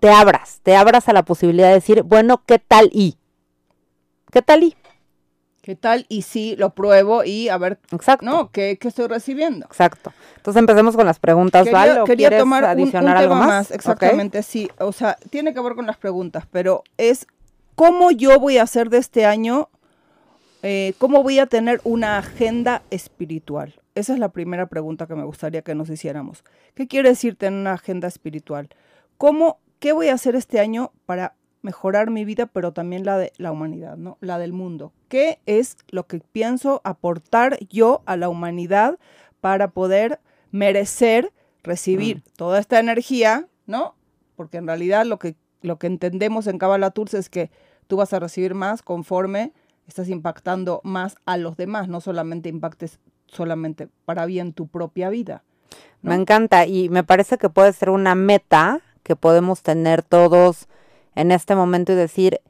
te 0.00 0.10
abras, 0.10 0.60
te 0.62 0.76
abras 0.76 1.08
a 1.08 1.12
la 1.12 1.24
posibilidad 1.24 1.68
de 1.68 1.74
decir, 1.74 2.02
bueno, 2.02 2.42
¿qué 2.46 2.58
tal 2.58 2.90
y? 2.92 3.16
¿Qué 4.30 4.42
tal 4.42 4.64
y? 4.64 4.76
¿Qué 5.66 5.74
tal? 5.74 6.06
Y 6.08 6.22
sí, 6.22 6.54
lo 6.56 6.70
pruebo 6.70 7.24
y 7.24 7.48
a 7.48 7.58
ver, 7.58 7.80
Exacto. 7.90 8.24
¿no? 8.24 8.52
¿Qué, 8.52 8.78
qué 8.80 8.86
estoy 8.86 9.08
recibiendo? 9.08 9.66
Exacto. 9.66 10.12
Entonces 10.36 10.60
empecemos 10.60 10.94
con 10.94 11.06
las 11.06 11.18
preguntas, 11.18 11.68
¿vale? 11.72 12.02
¿O 12.02 12.04
quieres 12.04 12.38
tomar 12.38 12.64
adicionar 12.64 13.16
un, 13.16 13.22
algo 13.22 13.34
tema 13.34 13.46
más? 13.48 13.72
Exactamente, 13.72 14.44
sí. 14.44 14.70
O 14.78 14.92
sea, 14.92 15.16
tiene 15.28 15.52
que 15.54 15.60
ver 15.60 15.74
con 15.74 15.84
las 15.84 15.96
preguntas, 15.96 16.44
pero 16.52 16.84
es 16.98 17.26
cómo 17.74 18.12
yo 18.12 18.38
voy 18.38 18.58
a 18.58 18.62
hacer 18.62 18.90
de 18.90 18.98
este 18.98 19.26
año, 19.26 19.68
eh, 20.62 20.94
cómo 20.98 21.24
voy 21.24 21.40
a 21.40 21.46
tener 21.46 21.80
una 21.82 22.18
agenda 22.18 22.82
espiritual. 22.92 23.74
Esa 23.96 24.12
es 24.12 24.20
la 24.20 24.28
primera 24.28 24.66
pregunta 24.66 25.08
que 25.08 25.16
me 25.16 25.24
gustaría 25.24 25.62
que 25.62 25.74
nos 25.74 25.90
hiciéramos. 25.90 26.44
¿Qué 26.76 26.86
quiere 26.86 27.08
decir 27.08 27.34
tener 27.34 27.58
una 27.58 27.72
agenda 27.72 28.06
espiritual? 28.06 28.68
¿Cómo, 29.18 29.58
qué 29.80 29.90
voy 29.90 30.10
a 30.10 30.14
hacer 30.14 30.36
este 30.36 30.60
año 30.60 30.92
para 31.06 31.34
mejorar 31.66 32.10
mi 32.10 32.24
vida, 32.24 32.46
pero 32.46 32.72
también 32.72 33.04
la 33.04 33.18
de 33.18 33.32
la 33.38 33.50
humanidad, 33.50 33.96
¿no? 33.96 34.18
La 34.20 34.38
del 34.38 34.52
mundo. 34.52 34.92
¿Qué 35.08 35.40
es 35.46 35.76
lo 35.88 36.06
que 36.06 36.20
pienso 36.20 36.80
aportar 36.84 37.58
yo 37.68 38.02
a 38.06 38.16
la 38.16 38.28
humanidad 38.28 39.00
para 39.40 39.72
poder 39.72 40.20
merecer 40.52 41.32
recibir 41.64 42.22
toda 42.36 42.60
esta 42.60 42.78
energía, 42.78 43.48
¿no? 43.66 43.96
Porque 44.36 44.58
en 44.58 44.68
realidad 44.68 45.06
lo 45.06 45.18
que, 45.18 45.34
lo 45.60 45.76
que 45.76 45.88
entendemos 45.88 46.46
en 46.46 46.58
Kabbalah 46.58 46.92
Tours 46.92 47.14
es 47.14 47.28
que 47.28 47.50
tú 47.88 47.96
vas 47.96 48.12
a 48.12 48.20
recibir 48.20 48.54
más 48.54 48.80
conforme 48.82 49.52
estás 49.88 50.08
impactando 50.08 50.80
más 50.84 51.16
a 51.26 51.36
los 51.36 51.56
demás, 51.56 51.88
no 51.88 52.00
solamente 52.00 52.48
impactes 52.48 53.00
solamente 53.26 53.88
para 54.04 54.24
bien 54.24 54.52
tu 54.52 54.68
propia 54.68 55.10
vida. 55.10 55.42
¿no? 56.00 56.10
Me 56.10 56.14
encanta 56.14 56.64
y 56.64 56.90
me 56.90 57.02
parece 57.02 57.38
que 57.38 57.50
puede 57.50 57.72
ser 57.72 57.90
una 57.90 58.14
meta 58.14 58.82
que 59.02 59.16
podemos 59.16 59.64
tener 59.64 60.04
todos 60.04 60.68
en 61.16 61.32
este 61.32 61.56
momento 61.56 61.92
y 61.92 61.96
decir, 61.96 62.40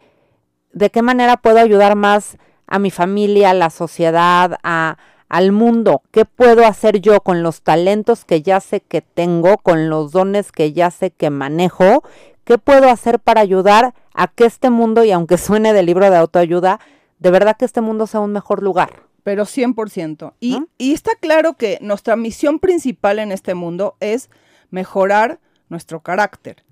¿de 0.72 0.90
qué 0.90 1.00
manera 1.00 1.38
puedo 1.38 1.58
ayudar 1.58 1.96
más 1.96 2.36
a 2.66 2.78
mi 2.78 2.90
familia, 2.90 3.50
a 3.50 3.54
la 3.54 3.70
sociedad, 3.70 4.58
a, 4.62 4.98
al 5.30 5.52
mundo? 5.52 6.02
¿Qué 6.10 6.26
puedo 6.26 6.66
hacer 6.66 7.00
yo 7.00 7.20
con 7.22 7.42
los 7.42 7.62
talentos 7.62 8.26
que 8.26 8.42
ya 8.42 8.60
sé 8.60 8.80
que 8.80 9.00
tengo, 9.00 9.56
con 9.56 9.88
los 9.88 10.12
dones 10.12 10.52
que 10.52 10.74
ya 10.74 10.90
sé 10.90 11.10
que 11.10 11.30
manejo? 11.30 12.02
¿Qué 12.44 12.58
puedo 12.58 12.90
hacer 12.90 13.18
para 13.18 13.40
ayudar 13.40 13.94
a 14.14 14.28
que 14.28 14.44
este 14.44 14.68
mundo, 14.68 15.02
y 15.02 15.12
aunque 15.12 15.38
suene 15.38 15.72
del 15.72 15.86
libro 15.86 16.10
de 16.10 16.18
autoayuda, 16.18 16.80
de 17.18 17.30
verdad 17.30 17.56
que 17.56 17.64
este 17.64 17.80
mundo 17.80 18.06
sea 18.06 18.20
un 18.20 18.32
mejor 18.32 18.62
lugar? 18.62 19.06
pero 19.26 19.44
100%. 19.44 20.34
Y, 20.38 20.62
y 20.78 20.92
está 20.92 21.10
claro 21.20 21.54
que 21.54 21.78
nuestra 21.80 22.14
misión 22.14 22.60
principal 22.60 23.18
en 23.18 23.32
este 23.32 23.54
mundo 23.54 23.96
es 23.98 24.30
mejorar 24.70 25.40
nuestro 25.68 25.98
carácter, 25.98 26.62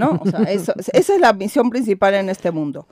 ¿no? 0.00 0.20
O 0.24 0.28
sea, 0.28 0.40
eso- 0.50 0.74
esa 0.92 1.14
es 1.14 1.20
la 1.20 1.32
misión 1.32 1.70
principal 1.70 2.14
en 2.14 2.28
este 2.28 2.50
mundo. 2.50 2.88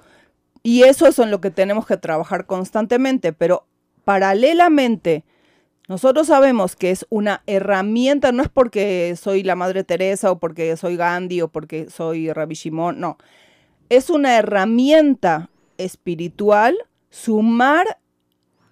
Y 0.63 0.83
eso 0.85 1.07
es 1.07 1.19
en 1.19 1.31
lo 1.31 1.41
que 1.41 1.51
tenemos 1.51 1.87
que 1.87 1.97
trabajar 1.97 2.47
constantemente, 2.47 3.33
pero 3.33 3.67
paralelamente, 4.05 5.25
nosotros 5.89 6.27
sabemos 6.27 6.77
que 6.77 6.91
es 6.91 7.07
una 7.09 7.43
herramienta, 7.47 8.31
no 8.33 8.43
es 8.43 8.49
porque 8.49 9.15
soy 9.19 9.43
la 9.43 9.55
Madre 9.57 9.85
Teresa 9.85 10.31
o 10.31 10.39
porque 10.39 10.77
soy 10.77 10.97
Gandhi 10.97 11.41
o 11.41 11.49
porque 11.49 11.89
soy 11.89 12.31
Rabbi 12.33 12.55
Shimon, 12.55 13.01
no. 13.01 13.17
Es 13.89 14.11
una 14.11 14.37
herramienta 14.37 15.49
espiritual 15.79 16.77
sumar 17.09 17.99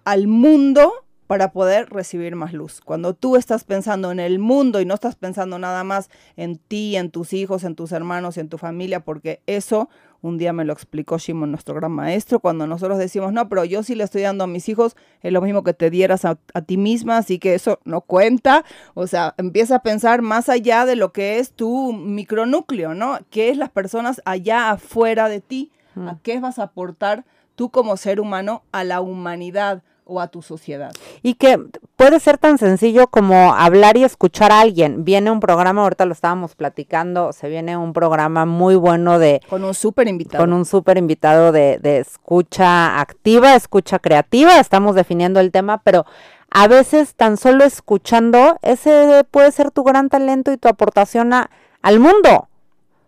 al 0.05 0.27
mundo 0.27 0.91
para 1.27 1.51
poder 1.51 1.89
recibir 1.89 2.35
más 2.35 2.53
luz. 2.53 2.81
Cuando 2.81 3.13
tú 3.13 3.35
estás 3.35 3.65
pensando 3.65 4.11
en 4.11 4.19
el 4.19 4.39
mundo 4.39 4.79
y 4.81 4.85
no 4.85 4.93
estás 4.93 5.15
pensando 5.15 5.59
nada 5.59 5.83
más 5.83 6.09
en 6.37 6.57
ti, 6.57 6.95
en 6.95 7.11
tus 7.11 7.33
hijos, 7.33 7.63
en 7.63 7.75
tus 7.75 7.91
hermanos 7.91 8.37
y 8.37 8.39
en 8.39 8.49
tu 8.49 8.57
familia, 8.57 9.01
porque 9.01 9.41
eso 9.45 9.89
un 10.21 10.37
día 10.37 10.51
me 10.51 10.65
lo 10.65 10.73
explicó 10.73 11.17
Shimon, 11.17 11.51
nuestro 11.51 11.75
gran 11.75 11.91
maestro, 11.91 12.39
cuando 12.39 12.65
nosotros 12.65 12.97
decimos, 12.97 13.33
no, 13.33 13.47
pero 13.49 13.65
yo 13.65 13.83
sí 13.83 13.93
le 13.93 14.03
estoy 14.03 14.23
dando 14.23 14.45
a 14.45 14.47
mis 14.47 14.67
hijos, 14.67 14.95
es 15.21 15.31
lo 15.31 15.41
mismo 15.41 15.63
que 15.63 15.73
te 15.73 15.89
dieras 15.89 16.25
a, 16.25 16.39
a 16.53 16.61
ti 16.61 16.77
misma, 16.77 17.17
así 17.17 17.39
que 17.39 17.53
eso 17.53 17.79
no 17.85 18.01
cuenta. 18.01 18.65
O 18.93 19.05
sea, 19.05 19.35
empieza 19.37 19.75
a 19.75 19.83
pensar 19.83 20.21
más 20.21 20.49
allá 20.49 20.85
de 20.85 20.95
lo 20.95 21.11
que 21.11 21.39
es 21.39 21.51
tu 21.51 21.93
micronúcleo, 21.93 22.93
¿no? 22.93 23.19
¿Qué 23.29 23.49
es 23.49 23.57
las 23.57 23.69
personas 23.69 24.21
allá 24.25 24.71
afuera 24.71 25.29
de 25.29 25.41
ti? 25.41 25.71
¿A 25.95 26.17
qué 26.21 26.39
vas 26.39 26.59
a 26.59 26.63
aportar 26.63 27.25
tú 27.55 27.71
como 27.71 27.97
ser 27.97 28.19
humano 28.19 28.63
a 28.71 28.83
la 28.83 29.01
humanidad 29.01 29.81
o 30.07 30.19
a 30.21 30.27
tu 30.27 30.41
sociedad? 30.41 30.91
Y 31.21 31.33
que 31.35 31.59
puede 31.95 32.19
ser 32.19 32.37
tan 32.37 32.57
sencillo 32.57 33.07
como 33.07 33.53
hablar 33.53 33.97
y 33.97 34.03
escuchar 34.03 34.51
a 34.51 34.61
alguien. 34.61 35.03
Viene 35.05 35.29
un 35.31 35.39
programa, 35.39 35.81
ahorita 35.83 36.05
lo 36.05 36.13
estábamos 36.13 36.55
platicando, 36.55 37.33
se 37.33 37.49
viene 37.49 37.75
un 37.77 37.93
programa 37.93 38.45
muy 38.45 38.75
bueno 38.75 39.19
de 39.19 39.41
Con 39.49 39.63
un 39.63 39.73
súper 39.73 40.07
invitado. 40.07 40.43
con 40.43 40.53
un 40.53 40.65
súper 40.65 40.97
invitado 40.97 41.51
de, 41.51 41.77
de 41.81 41.99
escucha 41.99 42.99
activa, 42.99 43.55
escucha 43.55 43.99
creativa, 43.99 44.59
estamos 44.59 44.95
definiendo 44.95 45.39
el 45.39 45.51
tema, 45.51 45.79
pero 45.83 46.05
a 46.49 46.67
veces 46.67 47.13
tan 47.15 47.35
solo 47.37 47.63
escuchando, 47.65 48.57
ese 48.61 49.25
puede 49.29 49.51
ser 49.51 49.71
tu 49.71 49.83
gran 49.83 50.09
talento 50.09 50.51
y 50.51 50.57
tu 50.57 50.67
aportación 50.69 51.33
a- 51.33 51.49
al 51.81 51.99
mundo. 51.99 52.47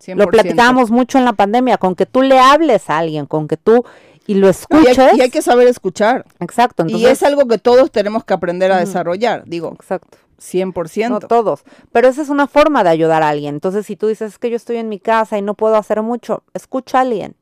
Lo 0.07 0.25
100%. 0.25 0.29
platicábamos 0.31 0.91
mucho 0.91 1.17
en 1.17 1.25
la 1.25 1.33
pandemia, 1.33 1.77
con 1.77 1.93
que 1.95 2.05
tú 2.05 2.21
le 2.21 2.39
hables 2.39 2.89
a 2.89 2.97
alguien, 2.99 3.25
con 3.25 3.47
que 3.49 3.57
tú 3.57 3.83
y 4.29 4.35
lo 4.35 4.41
No, 4.41 4.47
y, 4.47 4.51
escuches. 4.51 4.99
hay, 4.99 5.17
y 5.17 5.21
hay 5.21 5.29
que 5.31 5.41
saber 5.41 5.67
escuchar. 5.67 6.23
Exacto, 6.39 6.85
y 6.87 7.07
es 7.07 7.23
algo 7.23 7.47
que 7.47 7.57
todos 7.57 7.89
tenemos 7.89 8.23
que 8.23 8.35
aprender 8.35 8.71
a 8.71 8.77
desarrollar, 8.77 9.43
digo, 9.47 9.73
exacto. 9.73 10.19
100%. 10.39 11.09
No 11.09 11.19
todos, 11.19 11.63
pero 11.91 12.07
esa 12.07 12.21
es 12.21 12.29
una 12.29 12.45
forma 12.45 12.83
de 12.83 12.91
ayudar 12.91 13.23
a 13.23 13.29
alguien. 13.29 13.55
Entonces, 13.55 13.87
si 13.87 13.95
tú 13.95 14.05
dices 14.05 14.33
es 14.33 14.37
que 14.37 14.51
yo 14.51 14.55
estoy 14.55 14.77
en 14.77 14.87
mi 14.87 14.99
casa 14.99 15.39
y 15.39 15.41
no 15.41 15.55
puedo 15.55 15.75
hacer 15.75 16.03
mucho, 16.03 16.43
escucha 16.53 16.99
a 16.99 17.01
alguien. 17.01 17.35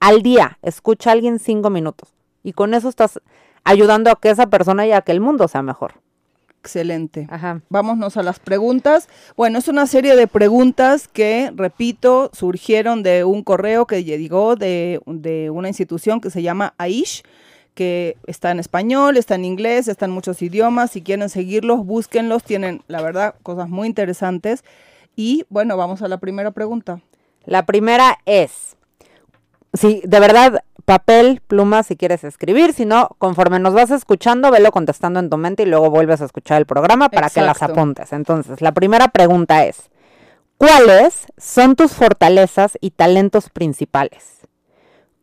Al 0.00 0.22
día, 0.22 0.58
escucha 0.62 1.10
a 1.10 1.12
alguien 1.12 1.38
cinco 1.38 1.68
minutos. 1.68 2.14
Y 2.42 2.54
con 2.54 2.72
eso 2.72 2.88
estás 2.88 3.20
ayudando 3.62 4.10
a 4.10 4.18
que 4.18 4.30
esa 4.30 4.46
persona 4.46 4.86
y 4.86 4.92
a 4.92 5.02
que 5.02 5.12
el 5.12 5.20
mundo 5.20 5.46
sea 5.46 5.62
mejor. 5.62 5.92
Excelente. 6.62 7.26
Ajá. 7.30 7.62
Vámonos 7.70 8.18
a 8.18 8.22
las 8.22 8.38
preguntas. 8.38 9.08
Bueno, 9.34 9.58
es 9.58 9.68
una 9.68 9.86
serie 9.86 10.14
de 10.14 10.26
preguntas 10.26 11.08
que, 11.08 11.50
repito, 11.54 12.30
surgieron 12.34 13.02
de 13.02 13.24
un 13.24 13.42
correo 13.42 13.86
que 13.86 14.04
llegó 14.04 14.56
de, 14.56 15.00
de 15.06 15.48
una 15.48 15.68
institución 15.68 16.20
que 16.20 16.28
se 16.28 16.42
llama 16.42 16.74
AISH, 16.76 17.22
que 17.74 18.18
está 18.26 18.50
en 18.50 18.60
español, 18.60 19.16
está 19.16 19.36
en 19.36 19.46
inglés, 19.46 19.88
está 19.88 20.04
en 20.04 20.10
muchos 20.10 20.42
idiomas. 20.42 20.90
Si 20.90 21.00
quieren 21.00 21.30
seguirlos, 21.30 21.86
búsquenlos. 21.86 22.44
Tienen, 22.44 22.82
la 22.88 23.00
verdad, 23.00 23.36
cosas 23.42 23.70
muy 23.70 23.88
interesantes. 23.88 24.62
Y 25.16 25.46
bueno, 25.48 25.78
vamos 25.78 26.02
a 26.02 26.08
la 26.08 26.18
primera 26.18 26.50
pregunta. 26.50 27.00
La 27.46 27.64
primera 27.64 28.18
es, 28.26 28.76
si 29.72 30.02
de 30.04 30.20
verdad, 30.20 30.62
papel, 30.90 31.40
pluma, 31.46 31.84
si 31.84 31.96
quieres 31.96 32.24
escribir, 32.24 32.72
si 32.72 32.84
no, 32.84 33.10
conforme 33.18 33.60
nos 33.60 33.74
vas 33.74 33.92
escuchando, 33.92 34.50
velo 34.50 34.72
contestando 34.72 35.20
en 35.20 35.30
tu 35.30 35.36
mente 35.36 35.62
y 35.62 35.66
luego 35.66 35.88
vuelves 35.88 36.20
a 36.20 36.24
escuchar 36.24 36.58
el 36.58 36.66
programa 36.66 37.08
para 37.10 37.30
que 37.30 37.42
las 37.42 37.62
apuntes. 37.62 38.12
Entonces, 38.12 38.60
la 38.60 38.72
primera 38.72 39.06
pregunta 39.06 39.64
es, 39.64 39.88
¿cuáles 40.58 41.26
son 41.38 41.76
tus 41.76 41.92
fortalezas 41.92 42.76
y 42.80 42.90
talentos 42.90 43.50
principales? 43.50 44.40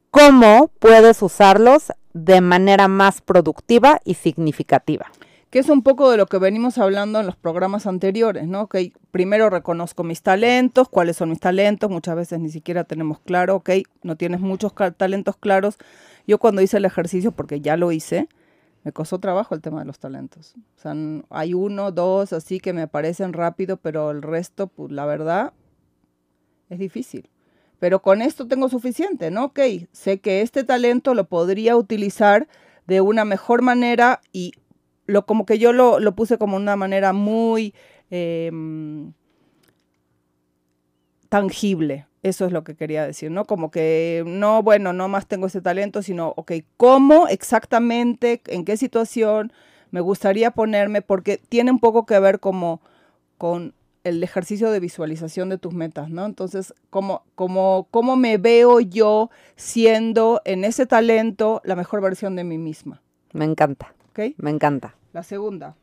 ¿Cómo 0.09 0.71
puedes 0.79 1.21
usarlos 1.21 1.91
de 2.13 2.39
manera 2.39 2.87
más 2.87 3.19
productiva 3.19 3.99
y 4.05 4.13
significativa? 4.13 5.07
Que 5.49 5.59
es 5.59 5.69
un 5.69 5.81
poco 5.81 6.11
de 6.11 6.17
lo 6.17 6.25
que 6.25 6.37
venimos 6.37 6.77
hablando 6.77 7.19
en 7.19 7.25
los 7.25 7.37
programas 7.37 7.87
anteriores, 7.87 8.47
¿no? 8.47 8.67
Que 8.67 8.91
primero 9.11 9.49
reconozco 9.49 10.03
mis 10.03 10.21
talentos, 10.21 10.89
cuáles 10.89 11.15
son 11.17 11.29
mis 11.29 11.39
talentos, 11.39 11.89
muchas 11.89 12.15
veces 12.15 12.39
ni 12.39 12.49
siquiera 12.49 12.83
tenemos 12.83 13.19
claro, 13.21 13.55
ok, 13.55 13.69
no 14.03 14.17
tienes 14.17 14.41
muchos 14.41 14.73
talentos 14.97 15.37
claros. 15.37 15.77
Yo 16.27 16.37
cuando 16.37 16.61
hice 16.61 16.77
el 16.77 16.85
ejercicio, 16.85 17.31
porque 17.31 17.61
ya 17.61 17.77
lo 17.77 17.93
hice, 17.93 18.27
me 18.83 18.91
costó 18.91 19.19
trabajo 19.19 19.55
el 19.55 19.61
tema 19.61 19.79
de 19.79 19.85
los 19.85 19.99
talentos. 19.99 20.55
O 20.77 20.81
sea, 20.81 20.93
hay 21.29 21.53
uno, 21.53 21.91
dos, 21.91 22.33
así 22.33 22.59
que 22.59 22.73
me 22.73 22.81
aparecen 22.81 23.31
rápido, 23.31 23.77
pero 23.77 24.11
el 24.11 24.21
resto, 24.21 24.67
pues 24.67 24.91
la 24.91 25.05
verdad, 25.05 25.53
es 26.69 26.79
difícil. 26.79 27.29
pero 27.79 28.01
con 28.01 28.21
esto 28.21 28.47
tengo 28.47 28.69
suficiente, 28.69 29.31
¿no? 29.31 29.45
Ok, 29.45 29.59
sé 29.91 30.19
que 30.19 30.41
este 30.41 30.63
talento 30.63 31.13
lo 31.13 31.25
podría 31.27 31.75
utilizar 31.77 32.47
de 32.87 33.01
una 33.01 33.25
mejor 33.25 33.61
manera 33.61 34.21
y 34.31 34.53
lo 35.07 35.25
como 35.25 35.45
que 35.45 35.57
yo 35.57 35.73
lo, 35.73 35.99
lo 35.99 36.15
puse 36.15 36.37
como 36.37 36.57
una 36.57 36.75
manera 36.75 37.13
muy 37.13 37.73
em, 38.11 39.13
tangible. 41.29 42.05
Eso 42.23 42.45
es 42.45 42.51
lo 42.51 42.63
que 42.63 42.75
quería 42.75 43.05
decir, 43.05 43.31
¿no? 43.31 43.45
Como 43.45 43.71
que 43.71 44.23
no, 44.25 44.61
bueno, 44.61 44.91
no 44.91 45.07
más 45.07 45.27
tengo 45.27 45.47
ese 45.47 45.61
talento, 45.61 46.01
sino, 46.01 46.33
ok, 46.35 46.51
¿cómo 46.75 47.27
exactamente, 47.27 48.41
en 48.47 48.65
qué 48.65 48.75
situación 48.75 49.53
me 49.91 50.01
gustaría 50.01 50.51
ponerme? 50.51 51.01
Porque 51.01 51.37
tiene 51.37 51.71
un 51.71 51.79
poco 51.79 52.05
que 52.05 52.19
ver 52.19 52.39
como 52.39 52.81
con 53.37 53.73
el 54.03 54.23
ejercicio 54.23 54.71
de 54.71 54.79
visualización 54.79 55.49
de 55.49 55.57
tus 55.57 55.73
metas, 55.73 56.09
¿no? 56.09 56.25
Entonces, 56.25 56.73
¿cómo, 56.89 57.23
cómo, 57.35 57.87
cómo 57.91 58.15
me 58.15 58.37
veo 58.37 58.79
yo 58.79 59.29
siendo 59.55 60.41
en 60.45 60.63
ese 60.65 60.85
talento 60.85 61.61
la 61.63 61.75
mejor 61.75 62.01
versión 62.01 62.35
de 62.35 62.43
mí 62.43 62.57
misma? 62.57 63.01
Me 63.33 63.45
encanta. 63.45 63.93
¿Ok? 64.17 64.33
Me 64.37 64.49
encanta. 64.49 64.95
La 65.13 65.21
segunda, 65.23 65.75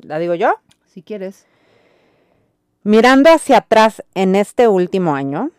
¿La 0.00 0.18
digo 0.18 0.34
yo? 0.34 0.52
si 0.86 1.02
quieres. 1.02 1.46
Mirando 2.82 3.30
hacia 3.30 3.58
atrás 3.58 4.02
en 4.14 4.34
este 4.34 4.66
último 4.66 5.14
año, 5.14 5.50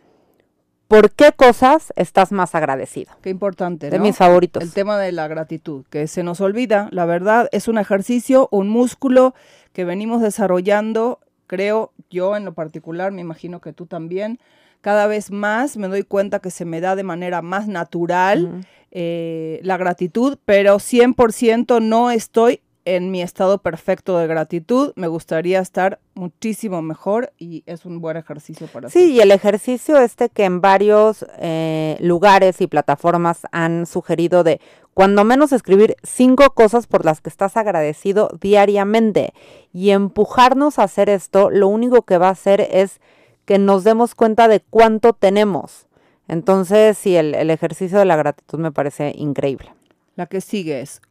¿por 0.88 1.12
qué 1.12 1.32
cosas 1.32 1.93
estás 1.95 2.32
más 2.32 2.55
agradecido? 2.55 3.12
Qué 3.22 3.30
importante, 3.30 3.89
De 3.89 3.97
¿no? 3.99 4.03
mis 4.03 4.18
favoritos. 4.18 4.64
El 4.64 4.74
tema 4.74 4.97
de 4.97 5.12
la 5.12 5.28
gratitud, 5.28 5.86
que 5.89 6.08
se 6.08 6.24
nos 6.24 6.41
olvida, 6.41 6.88
la 6.91 7.05
verdad, 7.05 7.49
es 7.51 7.68
un 7.68 7.78
ejercicio, 7.78 8.47
un 8.51 8.68
músculo 8.70 9.34
que 9.74 9.86
venimos 9.86 10.22
desarrollando, 10.22 11.20
creo 11.45 11.91
yo 12.10 12.36
en 12.36 12.45
lo 12.45 12.53
particular, 12.53 13.12
me 13.12 13.22
imagino 13.22 13.62
que 13.62 13.74
tú 13.74 13.86
también. 13.86 14.39
Cada 14.82 15.08
vez 15.08 15.32
más 15.32 15.78
me 15.78 15.88
doy 15.88 16.04
cuenta 16.04 16.40
que 16.40 16.52
se 16.52 16.66
me 16.66 16.82
da 16.82 16.96
de 16.96 17.04
manera 17.04 17.42
más 17.42 17.68
natural 17.68 18.66
eh, 18.92 19.60
la 19.64 19.78
gratitud, 19.78 20.38
pero 20.46 20.78
100% 20.78 21.82
no 21.82 22.12
estoy 22.12 22.62
en 22.88 23.12
mi 23.12 23.22
estado 23.22 23.58
perfecto 23.58 24.18
de 24.18 24.28
gratitud. 24.28 24.94
Me 24.96 25.08
gustaría 25.08 25.60
estar 25.60 26.00
muchísimo 26.14 26.82
mejor 26.82 27.34
y 27.38 27.64
es 27.66 27.86
un 27.86 28.00
buen 28.00 28.16
ejercicio 28.16 28.66
para 28.68 28.88
hacer. 28.88 29.02
Sí, 29.02 29.12
y 29.12 29.20
el 29.20 29.32
ejercicio 29.32 29.98
este 29.98 30.30
que 30.30 30.46
en 30.46 30.62
varios 30.62 31.26
eh, 31.38 31.98
lugares 32.00 32.62
y 32.62 32.68
plataformas 32.68 33.42
han 33.52 33.88
sugerido 33.88 34.46
de 34.46 34.62
cuando 34.94 35.26
menos 35.26 35.52
escribir 35.52 35.98
cinco 36.02 36.50
cosas 36.52 36.88
por 36.88 37.04
las 37.04 37.20
que 37.20 37.30
estás 37.30 37.58
agradecido 37.58 38.30
diariamente 38.40 39.34
y 39.74 39.90
empujarnos 39.90 40.80
a 40.80 40.84
hacer 40.84 41.10
esto, 41.10 41.50
lo 41.50 41.68
único 41.68 42.04
que 42.04 42.18
va 42.18 42.30
a 42.30 42.32
hacer 42.32 42.62
es 42.72 43.02
que 43.48 43.58
nos 43.60 43.86
demos 43.86 44.14
cuenta 44.14 44.50
de 44.50 44.60
cuánto 44.60 45.14
tenemos. 45.14 45.88
Entonces, 46.28 46.98
sí, 46.98 47.16
el, 47.16 47.50
ejercicio 47.50 47.98
de 47.98 48.04
la 48.04 48.18
gratitud 48.18 48.60
me 48.60 48.74
parece 48.74 49.14
increíble. 49.16 49.74
La 50.18 50.26
que 50.26 50.41
sigue 50.41 50.82
es, 50.82 51.02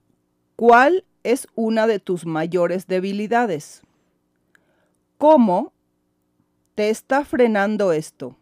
¿cuál 0.55 1.07
es 1.25 1.49
una 1.55 1.87
de 1.87 1.99
tus 1.99 2.27
mayores 2.27 2.87
debilidades? 2.87 3.81
¿Cómo 5.17 5.73
te 6.75 6.91
está 6.91 7.25
frenando 7.25 7.93
esto? 7.93 8.37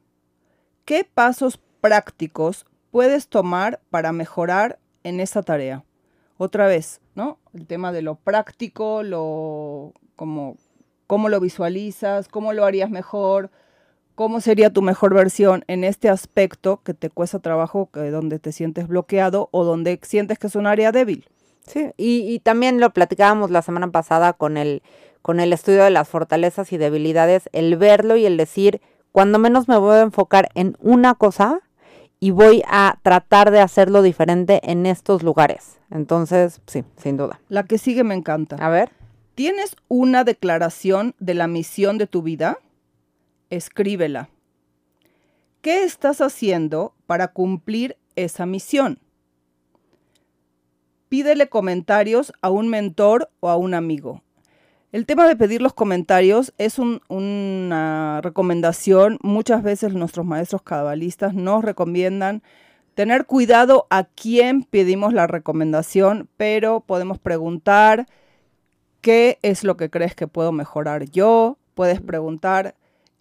¿Qué 0.85 1.05
pasos 1.05 1.61
prácticos 1.81 2.67
puedes 2.91 3.29
tomar 3.29 3.81
para 3.91 4.11
mejorar 4.11 4.81
en 5.05 5.21
esa 5.21 5.45
tarea? 5.45 5.85
Otra 6.37 6.67
vez, 6.67 7.01
¿no? 7.15 7.39
El 7.53 7.69
tema 7.69 7.93
de 7.93 8.03
lo 8.03 8.17
práctico, 8.17 9.05
lo 9.05 9.93
cómo 10.17 11.29
lo 11.29 11.39
visualizas, 11.39 12.27
cómo 12.27 12.53
lo 12.53 12.65
harías 12.65 12.91
mejor, 12.91 13.53
cómo 14.15 14.41
sería 14.41 14.71
tu 14.71 14.83
mejor 14.83 15.15
versión 15.15 15.65
en 15.69 15.85
este 15.85 16.09
aspecto 16.09 16.81
que 16.85 16.95
te 16.95 17.11
cuesta 17.11 17.39
trabajo, 17.39 17.91
que 17.93 18.11
donde 18.11 18.39
te 18.39 18.53
sientes 18.53 18.89
bloqueado 18.89 19.49
o 19.53 19.65
donde 19.65 19.99
sientes 20.03 20.39
que 20.39 20.47
es 20.47 20.57
un 20.57 20.67
área 20.67 20.93
débil. 20.93 21.29
Sí, 21.67 21.91
y, 21.97 22.33
y 22.33 22.41
también 22.41 22.79
lo 22.79 22.91
platicábamos 22.91 23.51
la 23.51 23.63
semana 23.63 23.91
pasada 23.91 24.35
con 24.35 24.57
el, 24.57 24.83
con 25.23 25.41
el 25.41 25.53
estudio 25.53 25.85
de 25.85 25.91
las 25.91 26.09
fortalezas 26.09 26.73
y 26.73 26.77
debilidades, 26.77 27.49
el 27.53 27.77
verlo 27.77 28.17
y 28.17 28.27
el 28.27 28.37
decir, 28.37 28.83
cuando 29.13 29.39
menos 29.39 29.69
me 29.69 29.79
voy 29.79 29.97
a 29.97 30.03
enfocar 30.03 30.51
en 30.55 30.77
una 30.81 31.15
cosa 31.15 31.61
y 32.21 32.31
voy 32.31 32.63
a 32.67 32.99
tratar 33.03 33.51
de 33.51 33.61
hacerlo 33.61 34.03
diferente 34.03 34.61
en 34.65 34.87
estos 34.87 35.23
lugares. 35.23 35.79
Entonces, 35.91 36.61
sí, 36.67 36.85
sin 36.97 37.17
duda. 37.17 37.41
La 37.49 37.65
que 37.65 37.79
sigue 37.79 38.05
me 38.05 38.15
encanta. 38.15 38.57
A 38.57 38.69
ver. 38.69 38.91
¿Tienes 39.35 39.77
una 39.89 40.25
declaración 40.25 41.15
de 41.19 41.35
la 41.35 41.49
misión 41.49 41.99
de 41.99 42.07
tu 42.07 42.23
vida? 42.23 42.59
Escríbela. 43.55 44.31
¿Qué 45.63 45.85
estás 45.85 46.21
haciendo 46.21 46.95
para 47.07 47.29
cumplir 47.29 47.97
esa 48.17 48.47
misión? 48.47 48.99
Pídele 51.09 51.49
comentarios 51.49 52.33
a 52.43 52.51
un 52.51 52.69
mentor 52.69 53.31
o 53.39 53.49
a 53.49 53.57
un 53.57 53.75
amigo. 53.75 54.23
El 54.91 55.07
tema 55.07 55.29
de 55.29 55.37
pedir 55.37 55.63
los 55.63 55.73
comentarios 55.73 56.53
es 56.59 56.81
un- 56.81 57.01
una 57.09 58.21
recomendación. 58.23 59.19
Muchas 59.23 59.63
veces 59.63 59.95
nuestros 59.95 60.27
maestros 60.27 60.63
cabalistas 60.63 61.35
nos 61.35 61.65
recomiendan 61.65 62.43
tener 62.95 63.25
cuidado 63.27 63.87
a 63.91 64.05
quién 64.05 64.65
pedimos 64.65 65.13
la 65.13 65.29
recomendación, 65.29 66.29
pero 66.37 66.81
podemos 66.81 67.19
preguntar 67.19 68.07
qué 69.01 69.39
es 69.43 69.63
lo 69.63 69.77
que 69.77 69.91
crees 69.91 70.17
que 70.17 70.27
puedo 70.27 70.51
mejorar 70.51 71.05
yo. 71.11 71.59
Puedes 71.75 72.01
preguntar 72.01 72.75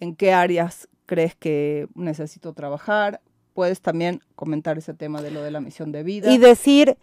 en 0.04 0.16
qué 0.16 0.34
áreas 0.34 0.88
crees 1.06 1.36
que 1.36 1.88
necesito 1.95 2.54
trabajar. 2.54 3.22
Puedes 3.54 3.82
también 3.82 4.22
comentar 4.36 4.78
ese 4.78 4.93
tema 4.93 5.22
de 5.22 5.32
lo 5.32 5.41
de 5.41 5.51
la 5.51 5.62
misión 5.62 5.91
de 5.91 6.04
vida. 6.04 6.32
Y 6.32 6.38
decir, 6.38 6.97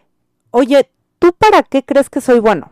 oye, 0.51 0.91
¿tú 1.19 1.35
para 1.37 1.63
qué 1.63 1.83
crees 1.83 2.11
que 2.11 2.21
soy 2.21 2.41
bueno? 2.41 2.71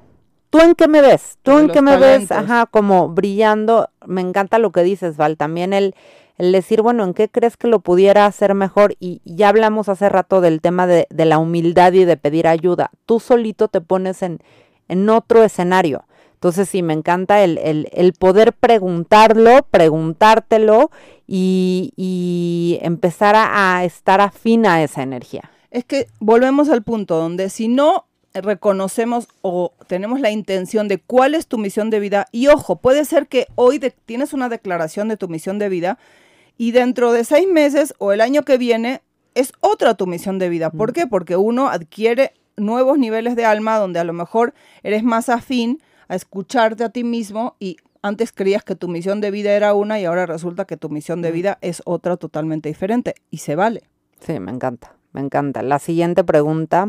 ¿Tú 0.50 0.60
en 0.60 0.74
qué 0.74 0.88
me 0.88 1.00
ves? 1.00 1.38
¿Tú 1.42 1.58
en 1.58 1.68
qué 1.68 1.82
me 1.82 1.96
ves? 1.96 2.32
Ajá, 2.32 2.66
como 2.66 3.08
brillando. 3.08 3.90
Me 4.06 4.20
encanta 4.20 4.58
lo 4.58 4.72
que 4.72 4.82
dices, 4.82 5.16
Val. 5.16 5.36
También 5.36 5.72
el, 5.72 5.94
el 6.38 6.52
decir, 6.52 6.80
bueno, 6.80 7.04
¿en 7.04 7.12
qué 7.12 7.28
crees 7.28 7.56
que 7.56 7.68
lo 7.68 7.80
pudiera 7.80 8.24
hacer 8.24 8.54
mejor? 8.54 8.94
Y 8.98 9.20
y 9.24 9.36
ya 9.36 9.50
hablamos 9.50 9.88
hace 9.88 10.08
rato 10.08 10.40
del 10.40 10.60
tema 10.60 10.86
de, 10.86 11.06
de 11.10 11.24
la 11.26 11.38
humildad 11.38 11.92
y 11.92 12.04
de 12.04 12.16
pedir 12.16 12.48
ayuda. 12.48 12.90
Tú 13.04 13.20
solito 13.20 13.68
te 13.68 13.80
pones 13.82 14.22
en, 14.22 14.40
en 14.88 15.08
otro 15.10 15.44
escenario. 15.44 16.04
Entonces 16.38 16.68
sí, 16.68 16.84
me 16.84 16.92
encanta 16.92 17.42
el, 17.42 17.58
el, 17.58 17.88
el 17.92 18.12
poder 18.12 18.52
preguntarlo, 18.52 19.66
preguntártelo 19.72 20.92
y, 21.26 21.92
y 21.96 22.78
empezar 22.82 23.34
a, 23.34 23.76
a 23.78 23.84
estar 23.84 24.20
afín 24.20 24.64
a 24.64 24.80
esa 24.84 25.02
energía. 25.02 25.50
Es 25.72 25.84
que 25.84 26.06
volvemos 26.20 26.68
al 26.68 26.84
punto 26.84 27.16
donde 27.16 27.50
si 27.50 27.66
no 27.66 28.06
reconocemos 28.34 29.26
o 29.42 29.72
tenemos 29.88 30.20
la 30.20 30.30
intención 30.30 30.86
de 30.86 30.98
cuál 30.98 31.34
es 31.34 31.48
tu 31.48 31.58
misión 31.58 31.90
de 31.90 31.98
vida, 31.98 32.28
y 32.30 32.46
ojo, 32.46 32.76
puede 32.76 33.04
ser 33.04 33.26
que 33.26 33.48
hoy 33.56 33.78
de- 33.78 33.90
tienes 33.90 34.32
una 34.32 34.48
declaración 34.48 35.08
de 35.08 35.16
tu 35.16 35.26
misión 35.26 35.58
de 35.58 35.68
vida 35.68 35.98
y 36.56 36.70
dentro 36.70 37.10
de 37.12 37.24
seis 37.24 37.48
meses 37.48 37.94
o 37.98 38.12
el 38.12 38.20
año 38.20 38.42
que 38.44 38.58
viene 38.58 39.02
es 39.34 39.52
otra 39.58 39.94
tu 39.94 40.06
misión 40.06 40.38
de 40.38 40.48
vida. 40.50 40.70
¿Por 40.70 40.92
qué? 40.92 41.08
Porque 41.08 41.36
uno 41.36 41.68
adquiere 41.68 42.32
nuevos 42.56 42.96
niveles 42.96 43.34
de 43.34 43.44
alma 43.44 43.76
donde 43.78 43.98
a 43.98 44.04
lo 44.04 44.12
mejor 44.12 44.54
eres 44.84 45.02
más 45.02 45.28
afín 45.28 45.80
a 46.08 46.14
escucharte 46.14 46.84
a 46.84 46.88
ti 46.90 47.04
mismo 47.04 47.56
y 47.58 47.76
antes 48.02 48.32
creías 48.32 48.64
que 48.64 48.74
tu 48.76 48.88
misión 48.88 49.20
de 49.20 49.30
vida 49.30 49.52
era 49.52 49.74
una 49.74 50.00
y 50.00 50.04
ahora 50.04 50.26
resulta 50.26 50.64
que 50.64 50.76
tu 50.76 50.88
misión 50.88 51.20
de 51.22 51.32
vida 51.32 51.58
es 51.60 51.82
otra 51.84 52.16
totalmente 52.16 52.68
diferente 52.68 53.14
y 53.30 53.38
se 53.38 53.54
vale. 53.56 53.82
Sí, 54.20 54.38
me 54.40 54.50
encanta, 54.50 54.94
me 55.12 55.20
encanta. 55.20 55.62
La 55.62 55.78
siguiente 55.78 56.24
pregunta. 56.24 56.88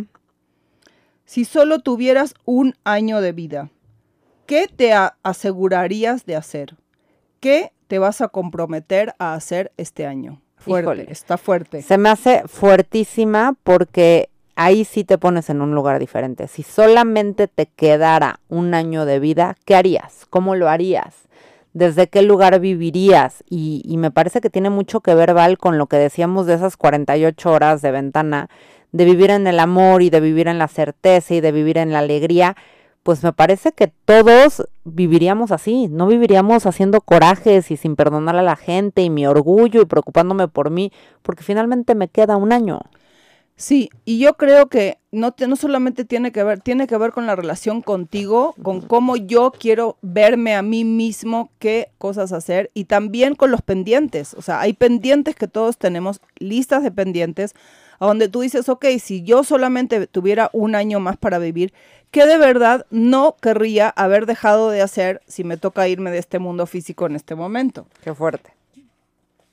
Si 1.26 1.46
solo 1.46 1.80
tuvieras 1.80 2.34
un 2.46 2.76
año 2.84 3.22
de 3.22 3.32
vida, 3.34 3.70
¿qué 4.46 4.68
te 4.68 4.94
asegurarías 5.24 6.26
de 6.26 6.36
hacer? 6.36 6.76
¿Qué 7.40 7.72
te 7.88 8.00
vas 8.00 8.22
a 8.22 8.28
comprometer 8.30 9.14
a 9.20 9.34
hacer 9.34 9.72
este 9.78 10.06
año? 10.06 10.42
Fuerte, 10.58 10.84
Híjole. 10.86 11.12
está 11.12 11.38
fuerte. 11.38 11.82
Se 11.82 11.98
me 11.98 12.10
hace 12.10 12.44
fuertísima 12.48 13.56
porque 13.64 14.30
ahí 14.60 14.84
sí 14.84 15.06
te 15.06 15.18
pones 15.18 15.50
en 15.50 15.62
un 15.62 15.74
lugar 15.74 16.00
diferente. 16.00 16.50
Si 16.50 16.64
solamente 16.64 17.48
te 17.48 17.68
quedara 17.68 18.42
un 18.50 18.74
año 18.74 19.06
de 19.06 19.20
vida, 19.20 19.56
¿qué 19.64 19.74
harías? 19.74 20.26
¿Cómo 20.30 20.54
lo 20.54 20.68
harías? 20.68 21.16
¿Desde 21.72 22.08
qué 22.08 22.24
lugar 22.24 22.60
vivirías? 22.60 23.42
Y, 23.50 23.82
y 23.86 23.96
me 23.96 24.12
parece 24.12 24.42
que 24.42 24.50
tiene 24.50 24.70
mucho 24.70 25.00
que 25.00 25.16
ver, 25.16 25.34
Val, 25.34 25.58
con 25.58 25.78
lo 25.78 25.88
que 25.88 25.96
decíamos 25.96 26.46
de 26.46 26.56
esas 26.56 26.76
48 26.76 27.50
horas 27.50 27.82
de 27.82 27.92
ventana, 27.92 28.50
de 28.92 29.06
vivir 29.06 29.30
en 29.30 29.48
el 29.48 29.62
amor 29.62 30.02
y 30.02 30.10
de 30.10 30.20
vivir 30.20 30.50
en 30.50 30.58
la 30.58 30.68
certeza 30.68 31.36
y 31.36 31.40
de 31.40 31.54
vivir 31.54 31.78
en 31.78 31.94
la 31.94 32.00
alegría. 32.00 32.58
Pues 33.04 33.24
me 33.24 33.32
parece 33.32 33.72
que 33.72 33.94
todos 34.04 34.68
viviríamos 34.84 35.54
así, 35.54 35.88
no 35.88 36.06
viviríamos 36.06 36.66
haciendo 36.66 37.00
corajes 37.00 37.72
y 37.72 37.78
sin 37.78 37.96
perdonar 37.96 38.36
a 38.36 38.44
la 38.44 38.58
gente 38.58 39.04
y 39.04 39.10
mi 39.10 39.26
orgullo 39.26 39.82
y 39.82 39.86
preocupándome 39.86 40.50
por 40.50 40.70
mí, 40.70 40.92
porque 41.22 41.44
finalmente 41.44 41.96
me 41.96 42.10
queda 42.10 42.36
un 42.36 42.52
año. 42.52 42.82
Sí, 43.60 43.90
y 44.06 44.20
yo 44.20 44.36
creo 44.36 44.68
que 44.68 45.00
no, 45.12 45.34
te- 45.34 45.46
no 45.46 45.58
solamente 45.58 46.06
tiene 46.06 46.32
que 46.32 46.44
ver, 46.46 46.62
tiene 46.62 46.88
que 46.88 46.98
ver 46.98 47.12
con 47.12 47.28
la 47.28 47.36
relación 47.36 47.82
contigo, 47.82 48.56
con 48.64 48.80
cómo 48.80 49.18
yo 49.18 49.52
quiero 49.52 49.98
verme 50.02 50.56
a 50.56 50.62
mí 50.62 50.86
mismo, 50.86 51.52
qué 51.60 51.90
cosas 51.98 52.32
hacer, 52.32 52.72
y 52.74 52.86
también 52.86 53.36
con 53.36 53.52
los 53.52 53.62
pendientes. 53.62 54.34
O 54.34 54.42
sea, 54.42 54.62
hay 54.62 54.72
pendientes 54.72 55.36
que 55.36 55.50
todos 55.50 55.78
tenemos, 55.78 56.22
listas 56.38 56.84
de 56.84 56.92
pendientes, 56.92 57.54
a 58.00 58.06
donde 58.06 58.30
tú 58.30 58.40
dices, 58.40 58.70
ok, 58.70 58.86
si 58.98 59.24
yo 59.24 59.44
solamente 59.44 60.08
tuviera 60.08 60.50
un 60.54 60.74
año 60.74 61.02
más 61.02 61.18
para 61.18 61.38
vivir, 61.38 61.74
¿qué 62.12 62.26
de 62.26 62.38
verdad 62.38 62.86
no 62.92 63.36
querría 63.42 63.90
haber 63.90 64.26
dejado 64.26 64.70
de 64.70 64.82
hacer 64.82 65.22
si 65.28 65.44
me 65.44 65.58
toca 65.58 65.86
irme 65.90 66.12
de 66.12 66.20
este 66.20 66.40
mundo 66.40 66.66
físico 66.66 67.08
en 67.08 67.18
este 67.18 67.36
momento? 67.36 67.88
Qué 68.06 68.14
fuerte. 68.14 68.54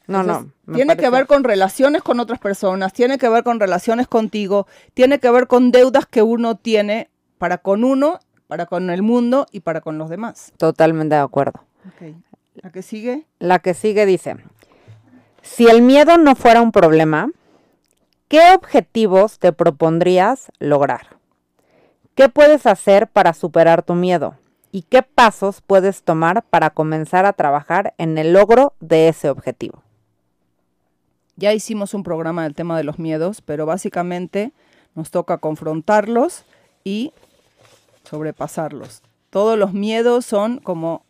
No, 0.06 0.20
Entonces, 0.20 0.52
no. 0.66 0.74
Tiene 0.74 0.96
que 0.96 1.10
ver 1.10 1.26
con 1.26 1.44
relaciones 1.44 2.02
con 2.02 2.20
otras 2.20 2.38
personas, 2.38 2.92
tiene 2.92 3.18
que 3.18 3.28
ver 3.28 3.42
con 3.42 3.58
relaciones 3.58 4.06
contigo, 4.06 4.66
tiene 4.94 5.18
que 5.18 5.30
ver 5.30 5.46
con 5.46 5.72
deudas 5.72 6.06
que 6.06 6.22
uno 6.22 6.56
tiene 6.56 7.10
para 7.38 7.58
con 7.58 7.84
uno, 7.84 8.20
para 8.46 8.66
con 8.66 8.90
el 8.90 9.02
mundo 9.02 9.46
y 9.50 9.60
para 9.60 9.80
con 9.80 9.98
los 9.98 10.08
demás. 10.08 10.52
Totalmente 10.56 11.14
de 11.14 11.20
acuerdo. 11.20 11.64
¿La 12.54 12.70
que 12.70 12.82
sigue? 12.82 13.26
La 13.38 13.58
que 13.58 13.74
sigue 13.74 14.06
dice, 14.06 14.36
si 15.42 15.66
el 15.68 15.82
miedo 15.82 16.18
no 16.18 16.34
fuera 16.34 16.62
un 16.62 16.72
problema, 16.72 17.30
¿qué 18.28 18.40
objetivos 18.54 19.38
te 19.38 19.52
propondrías 19.52 20.50
lograr? 20.58 21.16
¿Qué 22.14 22.28
puedes 22.28 22.66
hacer 22.66 23.08
para 23.08 23.34
superar 23.34 23.82
tu 23.82 23.94
miedo? 23.94 24.36
¿Y 24.72 24.82
qué 24.82 25.02
pasos 25.02 25.60
puedes 25.60 26.02
tomar 26.02 26.42
para 26.42 26.70
comenzar 26.70 27.26
a 27.26 27.32
trabajar 27.34 27.94
en 27.98 28.18
el 28.18 28.32
logro 28.32 28.74
de 28.80 29.08
ese 29.08 29.30
objetivo? 29.30 29.82
Ya 31.36 31.52
hicimos 31.52 31.94
un 31.94 32.02
programa 32.02 32.44
del 32.44 32.54
tema 32.54 32.76
de 32.76 32.84
los 32.84 32.98
miedos, 32.98 33.42
pero 33.42 33.66
básicamente 33.66 34.52
nos 34.94 35.10
toca 35.10 35.38
confrontarlos 35.38 36.44
y 36.82 37.12
sobrepasarlos. 38.04 39.02
Todos 39.30 39.58
los 39.58 39.74
miedos 39.74 40.24
son 40.24 40.58
como 40.58 41.04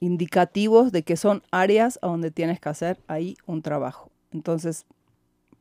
indicativos 0.00 0.92
de 0.92 1.02
que 1.02 1.16
son 1.16 1.42
áreas 1.50 1.98
a 2.02 2.06
donde 2.06 2.30
tienes 2.30 2.60
que 2.60 2.68
hacer 2.68 2.98
ahí 3.06 3.36
un 3.46 3.62
trabajo. 3.62 4.10
Entonces, 4.32 4.86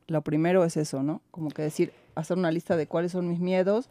lo 0.08 0.22
primero 0.22 0.64
es 0.64 0.78
eso, 0.78 1.04
¿no? 1.04 1.22
Como 1.32 1.50
que 1.50 1.62
decir, 1.62 1.92
hacer 2.16 2.38
una 2.38 2.52
lista 2.52 2.76
de 2.76 2.88
cuáles 2.88 3.12
son 3.12 3.28
mis 3.28 3.40
miedos 3.40 3.90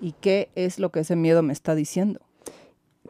y 0.00 0.12
qué 0.12 0.50
es 0.54 0.78
lo 0.78 0.90
que 0.90 1.00
ese 1.00 1.16
miedo 1.16 1.42
me 1.42 1.52
está 1.52 1.74
diciendo. 1.74 2.20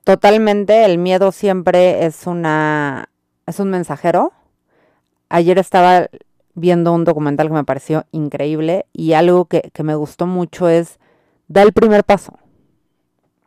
Totalmente, 0.05 0.85
el 0.85 0.99
miedo 0.99 1.33
siempre 1.33 2.07
es 2.07 2.27
una 2.27 3.09
es 3.47 3.61
un 3.61 3.71
mensajero. 3.71 4.33
Ayer 5.29 5.59
estaba 5.59 6.09
viendo 6.55 6.93
un 6.93 7.05
documental 7.05 7.49
que 7.49 7.55
me 7.55 7.65
pareció 7.65 8.07
increíble 8.13 8.87
y 8.93 9.13
algo 9.13 9.45
que, 9.45 9.71
me 9.83 9.95
gustó 9.95 10.27
mucho 10.27 10.69
es 10.69 10.99
da 11.49 11.63
el 11.63 11.73
primer 11.73 12.03
paso. 12.03 12.39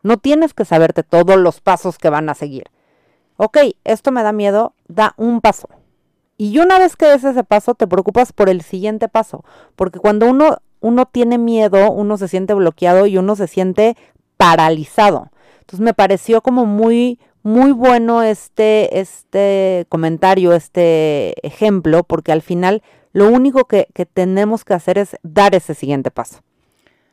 No 0.04 0.18
tienes 0.18 0.54
que 0.54 0.64
saberte 0.64 1.04
todos 1.04 1.38
los 1.38 1.60
pasos 1.60 1.98
que 1.98 2.10
van 2.10 2.30
a 2.30 2.36
seguir. 2.36 2.66
Ok, 3.36 3.58
esto 3.84 4.12
me 4.12 4.24
da 4.24 4.32
miedo, 4.32 4.74
da 4.88 5.14
un 5.18 5.42
paso. 5.42 5.70
Y 6.38 6.60
una 6.60 6.80
vez 6.80 6.96
que 6.96 7.06
des 7.06 7.24
ese 7.24 7.44
paso, 7.44 7.74
te 7.74 7.88
preocupas 7.88 8.32
por 8.32 8.48
el 8.48 8.62
siguiente 8.62 9.10
paso. 9.10 9.44
Porque 9.76 10.00
cuando 10.00 10.30
uno, 10.30 10.60
uno 10.80 11.06
tiene 11.06 11.38
miedo, 11.38 11.92
uno 11.92 12.18
se 12.18 12.30
siente 12.30 12.54
bloqueado 12.54 13.08
y 13.08 13.18
uno 13.18 13.36
se 13.36 13.48
siente 13.48 13.98
paralizado. 14.38 15.32
Entonces 15.60 15.82
me 15.82 15.94
pareció 15.94 16.42
como 16.42 16.66
muy, 16.66 17.20
muy 17.44 17.72
bueno 17.72 18.22
este, 18.24 19.00
este 19.00 19.86
comentario, 19.90 20.54
este 20.54 21.36
ejemplo, 21.46 22.04
porque 22.04 22.32
al 22.32 22.42
final 22.42 22.84
lo 23.14 23.30
único 23.30 23.66
que, 23.66 23.88
que 23.94 24.06
tenemos 24.06 24.64
que 24.66 24.74
hacer 24.74 24.98
es 24.98 25.18
dar 25.24 25.56
ese 25.56 25.74
siguiente 25.74 26.12
paso. 26.12 26.42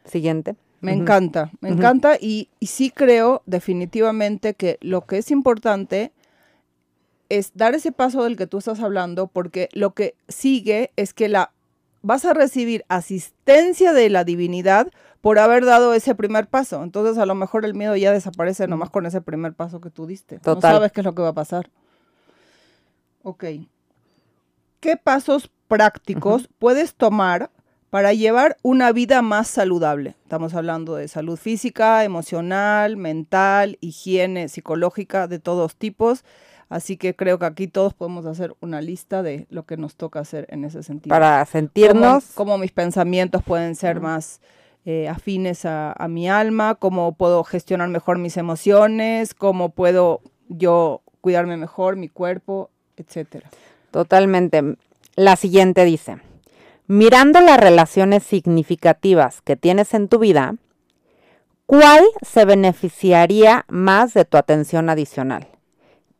Siguiente. 0.05 0.57
Me 0.81 0.93
encanta, 0.93 1.51
me 1.61 1.71
encanta 1.71 2.17
y, 2.21 2.49
y 2.61 2.67
sí 2.67 2.91
creo 2.91 3.43
definitivamente 3.47 4.55
que 4.55 4.79
lo 4.83 5.07
que 5.07 5.19
es 5.19 5.31
importante 5.31 6.13
es 7.29 7.53
dar 7.55 7.75
ese 7.75 7.93
paso 7.93 8.23
del 8.25 8.37
que 8.37 8.47
tú 8.47 8.59
estás 8.59 8.81
hablando 8.81 9.27
porque 9.27 9.69
lo 9.73 9.95
que 9.95 10.15
sigue 10.29 10.93
es 10.97 11.13
que 11.13 11.29
la 11.29 11.53
vas 12.03 12.25
a 12.25 12.35
recibir 12.35 12.85
asistencia 12.89 13.93
de 13.93 14.11
la 14.11 14.23
divinidad 14.23 14.93
por 15.27 15.41
haber 15.41 15.65
dado 15.65 15.93
ese 15.93 16.15
primer 16.15 16.47
paso. 16.47 16.85
Entonces 16.85 17.19
a 17.19 17.27
lo 17.27 17.35
mejor 17.35 17.65
el 17.65 17.75
miedo 17.75 17.97
ya 17.97 18.13
desaparece 18.13 18.69
nomás 18.69 18.91
con 18.91 19.07
ese 19.07 19.21
primer 19.21 19.55
paso 19.55 19.81
que 19.81 19.91
tú 19.91 20.07
diste. 20.07 20.39
Total. 20.39 20.75
No 20.75 20.79
sabes 20.79 20.93
qué 20.93 21.01
es 21.01 21.05
lo 21.05 21.17
que 21.17 21.23
va 21.23 21.31
a 21.31 21.35
pasar. 21.35 21.69
Ok. 23.25 23.45
¿Qué 24.79 24.97
pasos 24.97 25.51
prácticos 25.67 26.49
puedes 26.61 26.95
tomar 26.95 27.51
para 27.91 28.13
llevar 28.13 28.57
una 28.63 28.93
vida 28.93 29.21
más 29.21 29.49
saludable? 29.49 30.15
Estamos 30.23 30.55
hablando 30.55 30.95
de 30.95 31.09
salud 31.09 31.37
física, 31.37 32.05
emocional, 32.05 32.97
mental, 32.97 33.79
higiene 33.81 34.49
psicológica 34.49 35.27
de 35.27 35.41
todos 35.41 35.75
tipos. 35.75 36.25
Así 36.69 36.97
que 36.97 37.17
creo 37.17 37.41
que 37.41 37.47
aquí 37.47 37.67
todos 37.67 37.95
podemos 37.95 38.27
hacer 38.27 38.55
una 38.61 38.81
lista 38.81 39.25
de 39.25 39.49
lo 39.51 39.67
que 39.67 39.77
nos 39.77 39.97
toca 39.97 40.21
hacer 40.21 40.47
en 40.51 40.65
ese 40.65 40.85
sentido. 40.85 41.13
Para 41.13 41.45
sentirnos 41.47 42.27
Cómo, 42.37 42.59
mis 42.59 42.71
pensamientos 42.71 43.43
pueden 43.43 43.75
ser 43.75 43.99
más 43.99 44.41
eh, 44.87 45.09
afines 45.09 45.67
a, 45.67 45.93
a 45.93 46.09
mi 46.09 46.29
alma, 46.29 46.77
cómo 46.77 47.13
puedo 47.13 47.45
gestionar 47.45 47.89
mejor 47.91 48.17
mis 48.19 48.37
emociones, 48.39 49.35
cómo 49.35 49.69
puedo 49.71 50.23
yo 50.49 51.03
cuidarme 51.21 51.57
mejor, 51.59 51.97
mi 51.97 52.09
cuerpo, 52.09 52.71
etcétera. 52.97 53.51
Totalmente. 53.91 54.77
La 55.17 55.35
siguiente 55.37 55.85
dice, 55.85 56.19
mirando 56.87 57.41
las 57.41 57.59
relaciones 57.59 58.23
significativas 58.23 59.43
que 59.43 59.57
tienes 59.57 59.93
en 59.93 60.07
tu 60.09 60.19
vida, 60.21 60.55
¿cuál 61.67 62.05
se 62.23 62.45
beneficiaría 62.45 63.65
más 63.69 64.15
de 64.15 64.25
tu 64.25 64.37
atención 64.37 64.89
adicional? 64.89 65.49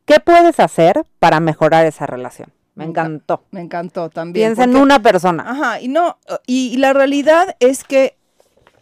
¿Qué 0.05 0.19
puedes 0.19 0.59
hacer 0.59 1.05
para 1.19 1.39
mejorar 1.39 1.85
esa 1.85 2.05
relación? 2.05 2.51
Me 2.75 2.85
Me 2.85 2.91
enca- 2.93 3.01
encantó. 3.05 3.43
Me 3.51 3.61
encantó 3.61 4.09
también. 4.09 4.47
Piensa 4.55 4.63
en 4.65 4.75
una 4.75 5.01
persona. 5.01 5.43
Ajá, 5.49 5.79
y 5.81 5.87
no, 5.87 6.17
y, 6.45 6.73
y 6.73 6.77
la 6.77 6.93
realidad 6.93 7.55
es 7.59 7.83
que 7.83 8.16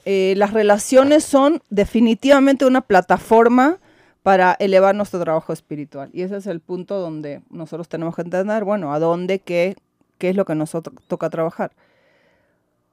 eh, 0.06 0.36
las 0.38 0.54
relaciones 0.54 1.24
son 1.24 1.62
definitivamente 1.70 2.66
una 2.66 2.82
plataforma 2.82 3.80
para 4.22 4.54
elevar 4.54 4.96
nuestro 4.96 5.20
trabajo 5.20 5.52
espiritual. 5.52 6.10
Y 6.14 6.22
ese 6.22 6.38
es 6.38 6.48
el 6.48 6.60
punto 6.60 7.00
donde 7.00 7.42
nosotros 7.50 7.90
tenemos 7.90 8.16
que 8.16 8.22
entender, 8.22 8.64
bueno, 8.64 8.94
a 8.94 9.00
dónde, 9.00 9.40
qué, 9.40 9.76
qué 10.18 10.30
es 10.30 10.36
lo 10.36 10.46
que 10.46 10.56
nosotros 10.56 10.96
toca 11.08 11.30
trabajar. 11.30 11.72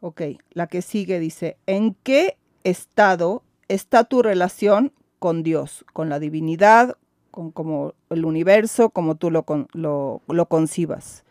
Ok, 0.00 0.22
la 0.52 0.66
que 0.66 0.82
sigue 0.82 1.20
dice, 1.20 1.56
¿en 1.66 1.94
qué 2.02 2.36
estado 2.64 3.42
está 3.68 4.04
tu 4.04 4.22
relación 4.22 4.92
con 5.18 5.42
Dios, 5.42 5.84
con 5.92 6.08
la 6.08 6.18
divinidad, 6.18 6.96
con 7.30 7.50
como 7.50 7.94
el 8.10 8.24
universo, 8.24 8.90
como 8.90 9.14
tú 9.14 9.30
lo, 9.30 9.44
lo, 9.72 10.22
lo 10.26 10.46
concibas? 10.46 11.24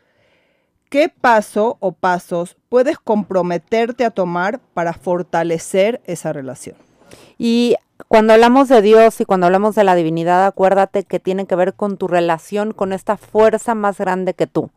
¿Qué 0.92 1.08
paso 1.08 1.78
o 1.80 1.94
pasos 1.94 2.58
puedes 2.68 3.00
comprometerte 3.00 4.04
a 4.04 4.12
tomar 4.12 4.60
para 4.74 4.92
fortalecer 4.92 6.02
esa 6.04 6.34
relación? 6.34 6.76
Y 7.38 7.78
cuando 8.10 8.34
hablamos 8.34 8.68
de 8.68 8.82
Dios 8.82 9.22
y 9.22 9.24
cuando 9.24 9.46
hablamos 9.46 9.74
de 9.74 9.86
la 9.86 9.96
divinidad, 9.96 10.46
acuérdate 10.46 11.06
que 11.06 11.22
tiene 11.22 11.46
que 11.46 11.56
ver 11.56 11.76
con 11.76 11.96
tu 11.96 12.10
relación 12.10 12.74
con 12.74 12.92
esta 12.92 13.16
fuerza 13.16 13.74
más 13.74 14.00
grande 14.00 14.34
que 14.34 14.48
tú. 14.48 14.70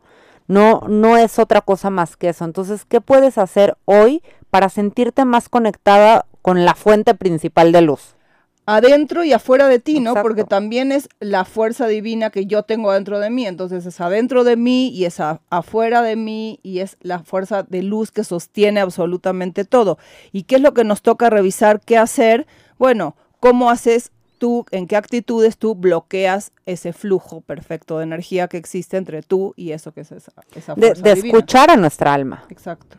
No, 0.47 0.83
no 0.87 1.17
es 1.17 1.37
otra 1.37 1.59
cosa 1.59 1.89
más 1.89 2.15
que 2.15 2.29
eso. 2.29 2.45
Entonces, 2.45 2.85
¿qué 2.85 3.01
puedes 3.01 3.37
hacer 3.37 3.75
hoy 3.83 4.23
para 4.49 4.69
sentirte 4.69 5.25
más 5.25 5.49
conectada 5.49 6.27
con 6.41 6.63
la 6.63 6.75
fuente 6.75 7.13
principal 7.13 7.73
de 7.73 7.81
luz? 7.81 8.14
Adentro 8.67 9.23
y 9.23 9.31
afuera 9.31 9.67
de 9.67 9.79
ti, 9.79 9.99
¿no? 9.99 10.11
Exacto. 10.11 10.21
Porque 10.27 10.43
también 10.43 10.91
es 10.91 11.07
la 11.19 11.45
fuerza 11.45 11.87
divina 11.87 12.29
que 12.31 12.45
yo 12.47 12.63
tengo 12.63 12.91
dentro 12.91 13.19
de 13.19 13.29
mí. 13.29 13.45
Entonces 13.45 13.85
es 13.85 14.01
adentro 14.01 14.43
de 14.43 14.55
mí 14.55 14.87
y 14.89 15.05
es 15.05 15.19
a- 15.19 15.41
afuera 15.49 16.01
de 16.01 16.15
mí 16.15 16.59
y 16.63 16.79
es 16.79 16.97
la 17.01 17.19
fuerza 17.19 17.63
de 17.63 17.83
luz 17.83 18.11
que 18.11 18.23
sostiene 18.23 18.79
absolutamente 18.79 19.65
todo. 19.65 19.97
¿Y 20.31 20.43
qué 20.43 20.55
es 20.55 20.61
lo 20.61 20.73
que 20.73 20.83
nos 20.83 21.01
toca 21.03 21.29
revisar? 21.29 21.79
¿Qué 21.81 21.97
hacer? 21.97 22.47
Bueno, 22.79 23.15
¿cómo 23.39 23.69
haces 23.69 24.11
tú, 24.39 24.65
en 24.71 24.87
qué 24.87 24.95
actitudes 24.97 25.57
tú 25.57 25.75
bloqueas 25.75 26.51
ese 26.65 26.91
flujo 26.91 27.41
perfecto 27.41 27.99
de 27.99 28.03
energía 28.03 28.47
que 28.47 28.57
existe 28.57 28.97
entre 28.97 29.21
tú 29.21 29.53
y 29.55 29.71
eso 29.71 29.93
que 29.93 30.01
es 30.01 30.11
esa, 30.11 30.33
esa 30.55 30.73
De, 30.75 30.87
fuerza 30.87 31.03
de 31.03 31.15
divina? 31.15 31.37
escuchar 31.37 31.69
a 31.71 31.77
nuestra 31.77 32.13
alma. 32.13 32.43
Exacto. 32.49 32.97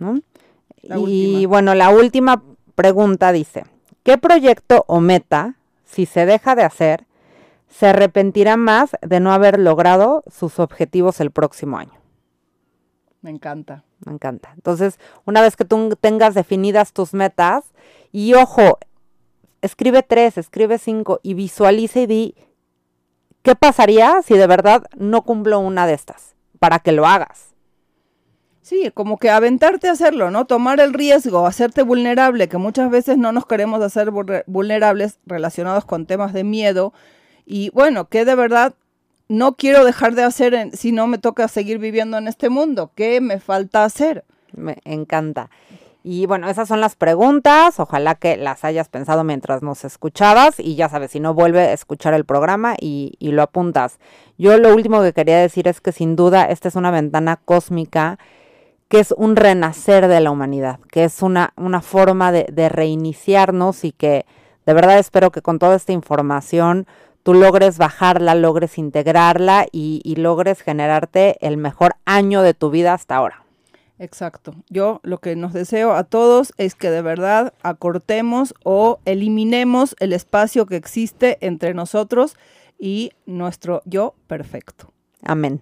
y 0.83 0.93
última. 0.93 1.49
bueno, 1.49 1.75
la 1.75 1.91
última 1.91 2.43
pregunta 2.75 3.33
dice, 3.33 3.65
¿qué 4.03 4.17
proyecto 4.17 4.85
o 4.89 5.01
meta, 5.01 5.56
si 5.87 6.05
se 6.05 6.27
deja 6.27 6.55
de 6.55 6.65
hacer, 6.65 7.07
se 7.69 7.87
arrepentirá 7.87 8.59
más 8.59 8.91
de 9.01 9.21
no 9.21 9.33
haber 9.33 9.59
logrado 9.59 10.23
sus 10.31 10.59
objetivos 10.59 11.21
el 11.21 11.31
próximo 11.31 11.79
año? 11.79 11.99
Me 13.23 13.31
encanta. 13.31 13.85
Me 14.05 14.13
encanta. 14.13 14.53
Entonces, 14.55 15.01
una 15.25 15.41
vez 15.41 15.57
que 15.57 15.65
tú 15.65 15.97
tengas 16.01 16.35
definidas 16.35 16.93
tus 16.93 17.15
metas, 17.15 17.73
y 18.13 18.35
ojo, 18.35 18.79
escribe 19.63 20.03
tres, 20.03 20.39
escribe 20.39 20.79
cinco 20.79 21.21
y 21.23 21.35
visualiza 21.35 22.01
y 22.01 22.07
di, 22.07 22.35
¿qué 23.43 23.57
pasaría 23.57 24.23
si 24.23 24.37
de 24.37 24.47
verdad 24.47 24.85
no 24.97 25.23
cumplo 25.23 25.59
una 25.59 25.87
de 25.87 25.95
estas? 25.95 26.37
Para 26.59 26.79
que 26.79 26.93
lo 26.93 27.07
hagas. 27.07 27.56
Sí, 28.67 28.91
como 28.93 29.17
que 29.17 29.31
aventarte 29.31 29.87
a 29.87 29.93
hacerlo, 29.93 30.33
¿no? 30.33 30.45
Tomar 30.45 30.81
el 30.81 30.93
riesgo, 30.93 31.47
hacerte 31.47 31.83
vulnerable, 31.85 32.49
que 32.49 32.57
muchas 32.57 32.91
veces 32.91 33.17
no 33.17 33.31
nos 33.31 33.47
queremos 33.47 33.81
hacer 33.81 34.11
vulne- 34.11 34.43
vulnerables 34.49 35.21
relacionados 35.25 35.85
con 35.85 36.05
temas 36.05 36.33
de 36.33 36.43
miedo. 36.43 36.93
Y 37.45 37.71
bueno, 37.71 38.09
que 38.09 38.25
de 38.25 38.35
verdad 38.35 38.75
no 39.29 39.55
quiero 39.55 39.85
dejar 39.85 40.17
de 40.17 40.25
hacer 40.25 40.53
en- 40.55 40.77
si 40.77 40.91
no 40.91 41.07
me 41.07 41.19
toca 41.19 41.47
seguir 41.47 41.79
viviendo 41.79 42.19
en 42.19 42.27
este 42.27 42.49
mundo. 42.49 42.91
¿Qué 42.97 43.21
me 43.21 43.39
falta 43.39 43.85
hacer? 43.85 44.25
Me 44.57 44.79
encanta. 44.85 45.49
Y 46.03 46.27
bueno, 46.27 46.51
esas 46.51 46.67
son 46.67 46.81
las 46.81 46.97
preguntas. 46.97 47.79
Ojalá 47.79 48.17
que 48.17 48.37
las 48.37 48.65
hayas 48.65 48.89
pensado 48.89 49.23
mientras 49.23 49.63
nos 49.63 49.85
escuchabas. 49.85 50.59
Y 50.59 50.75
ya 50.75 50.89
sabes, 50.89 51.13
si 51.13 51.21
no, 51.21 51.35
vuelve 51.35 51.61
a 51.61 51.73
escuchar 51.73 52.15
el 52.15 52.25
programa 52.25 52.75
y, 52.81 53.13
y 53.21 53.31
lo 53.31 53.43
apuntas. 53.43 54.01
Yo 54.39 54.59
lo 54.59 54.75
último 54.75 55.03
que 55.03 55.13
quería 55.13 55.39
decir 55.39 55.69
es 55.69 55.81
que 55.81 55.93
sin 55.93 56.17
duda 56.17 56.47
esta 56.47 56.67
es 56.67 56.75
una 56.75 56.91
ventana 56.91 57.37
cósmica 57.37 58.19
que 58.89 59.01
es 59.01 59.13
un 59.17 59.37
renacer 59.37 60.09
de 60.09 60.21
la 60.21 60.31
humanidad, 60.31 60.79
que 60.91 61.05
es 61.05 61.23
una, 61.23 61.53
una 61.57 61.81
forma 61.81 62.33
de, 62.33 62.47
de 62.53 62.69
reiniciarnos 62.69 63.85
y 63.85 63.93
que 63.93 64.27
de 64.65 64.75
verdad 64.75 64.99
espero 64.99 65.31
que 65.31 65.43
con 65.43 65.59
toda 65.59 65.77
esta 65.77 65.93
información 65.93 66.87
tú 67.23 67.35
logres 67.35 67.79
bajarla, 67.79 68.35
logres 68.37 68.79
integrarla 68.79 69.67
y, 69.73 70.01
y 70.05 70.17
logres 70.17 70.61
generarte 70.61 71.37
el 71.41 71.57
mejor 71.57 71.97
año 72.05 72.43
de 72.43 72.55
tu 72.55 72.71
vida 72.71 72.95
hasta 72.95 73.17
ahora. 73.17 73.43
Exacto. 73.99 74.55
Yo 74.69 75.01
lo 75.03 75.19
que 75.19 75.37
nos 75.37 75.53
deseo 75.53 75.95
a 75.95 76.05
todos 76.05 76.53
es 76.59 76.75
que 76.75 76.91
de 76.91 77.03
verdad 77.03 77.55
acortemos 77.63 78.55
o 78.63 79.01
eliminemos 79.07 79.97
el 79.99 80.13
espacio 80.13 80.67
que 80.67 80.77
existe 80.77 81.39
entre 81.41 81.75
nosotros 81.75 82.37
y 82.79 83.11
nuestro 83.25 83.83
yo 83.87 84.15
perfecto. 84.27 84.93
Amén. 85.23 85.61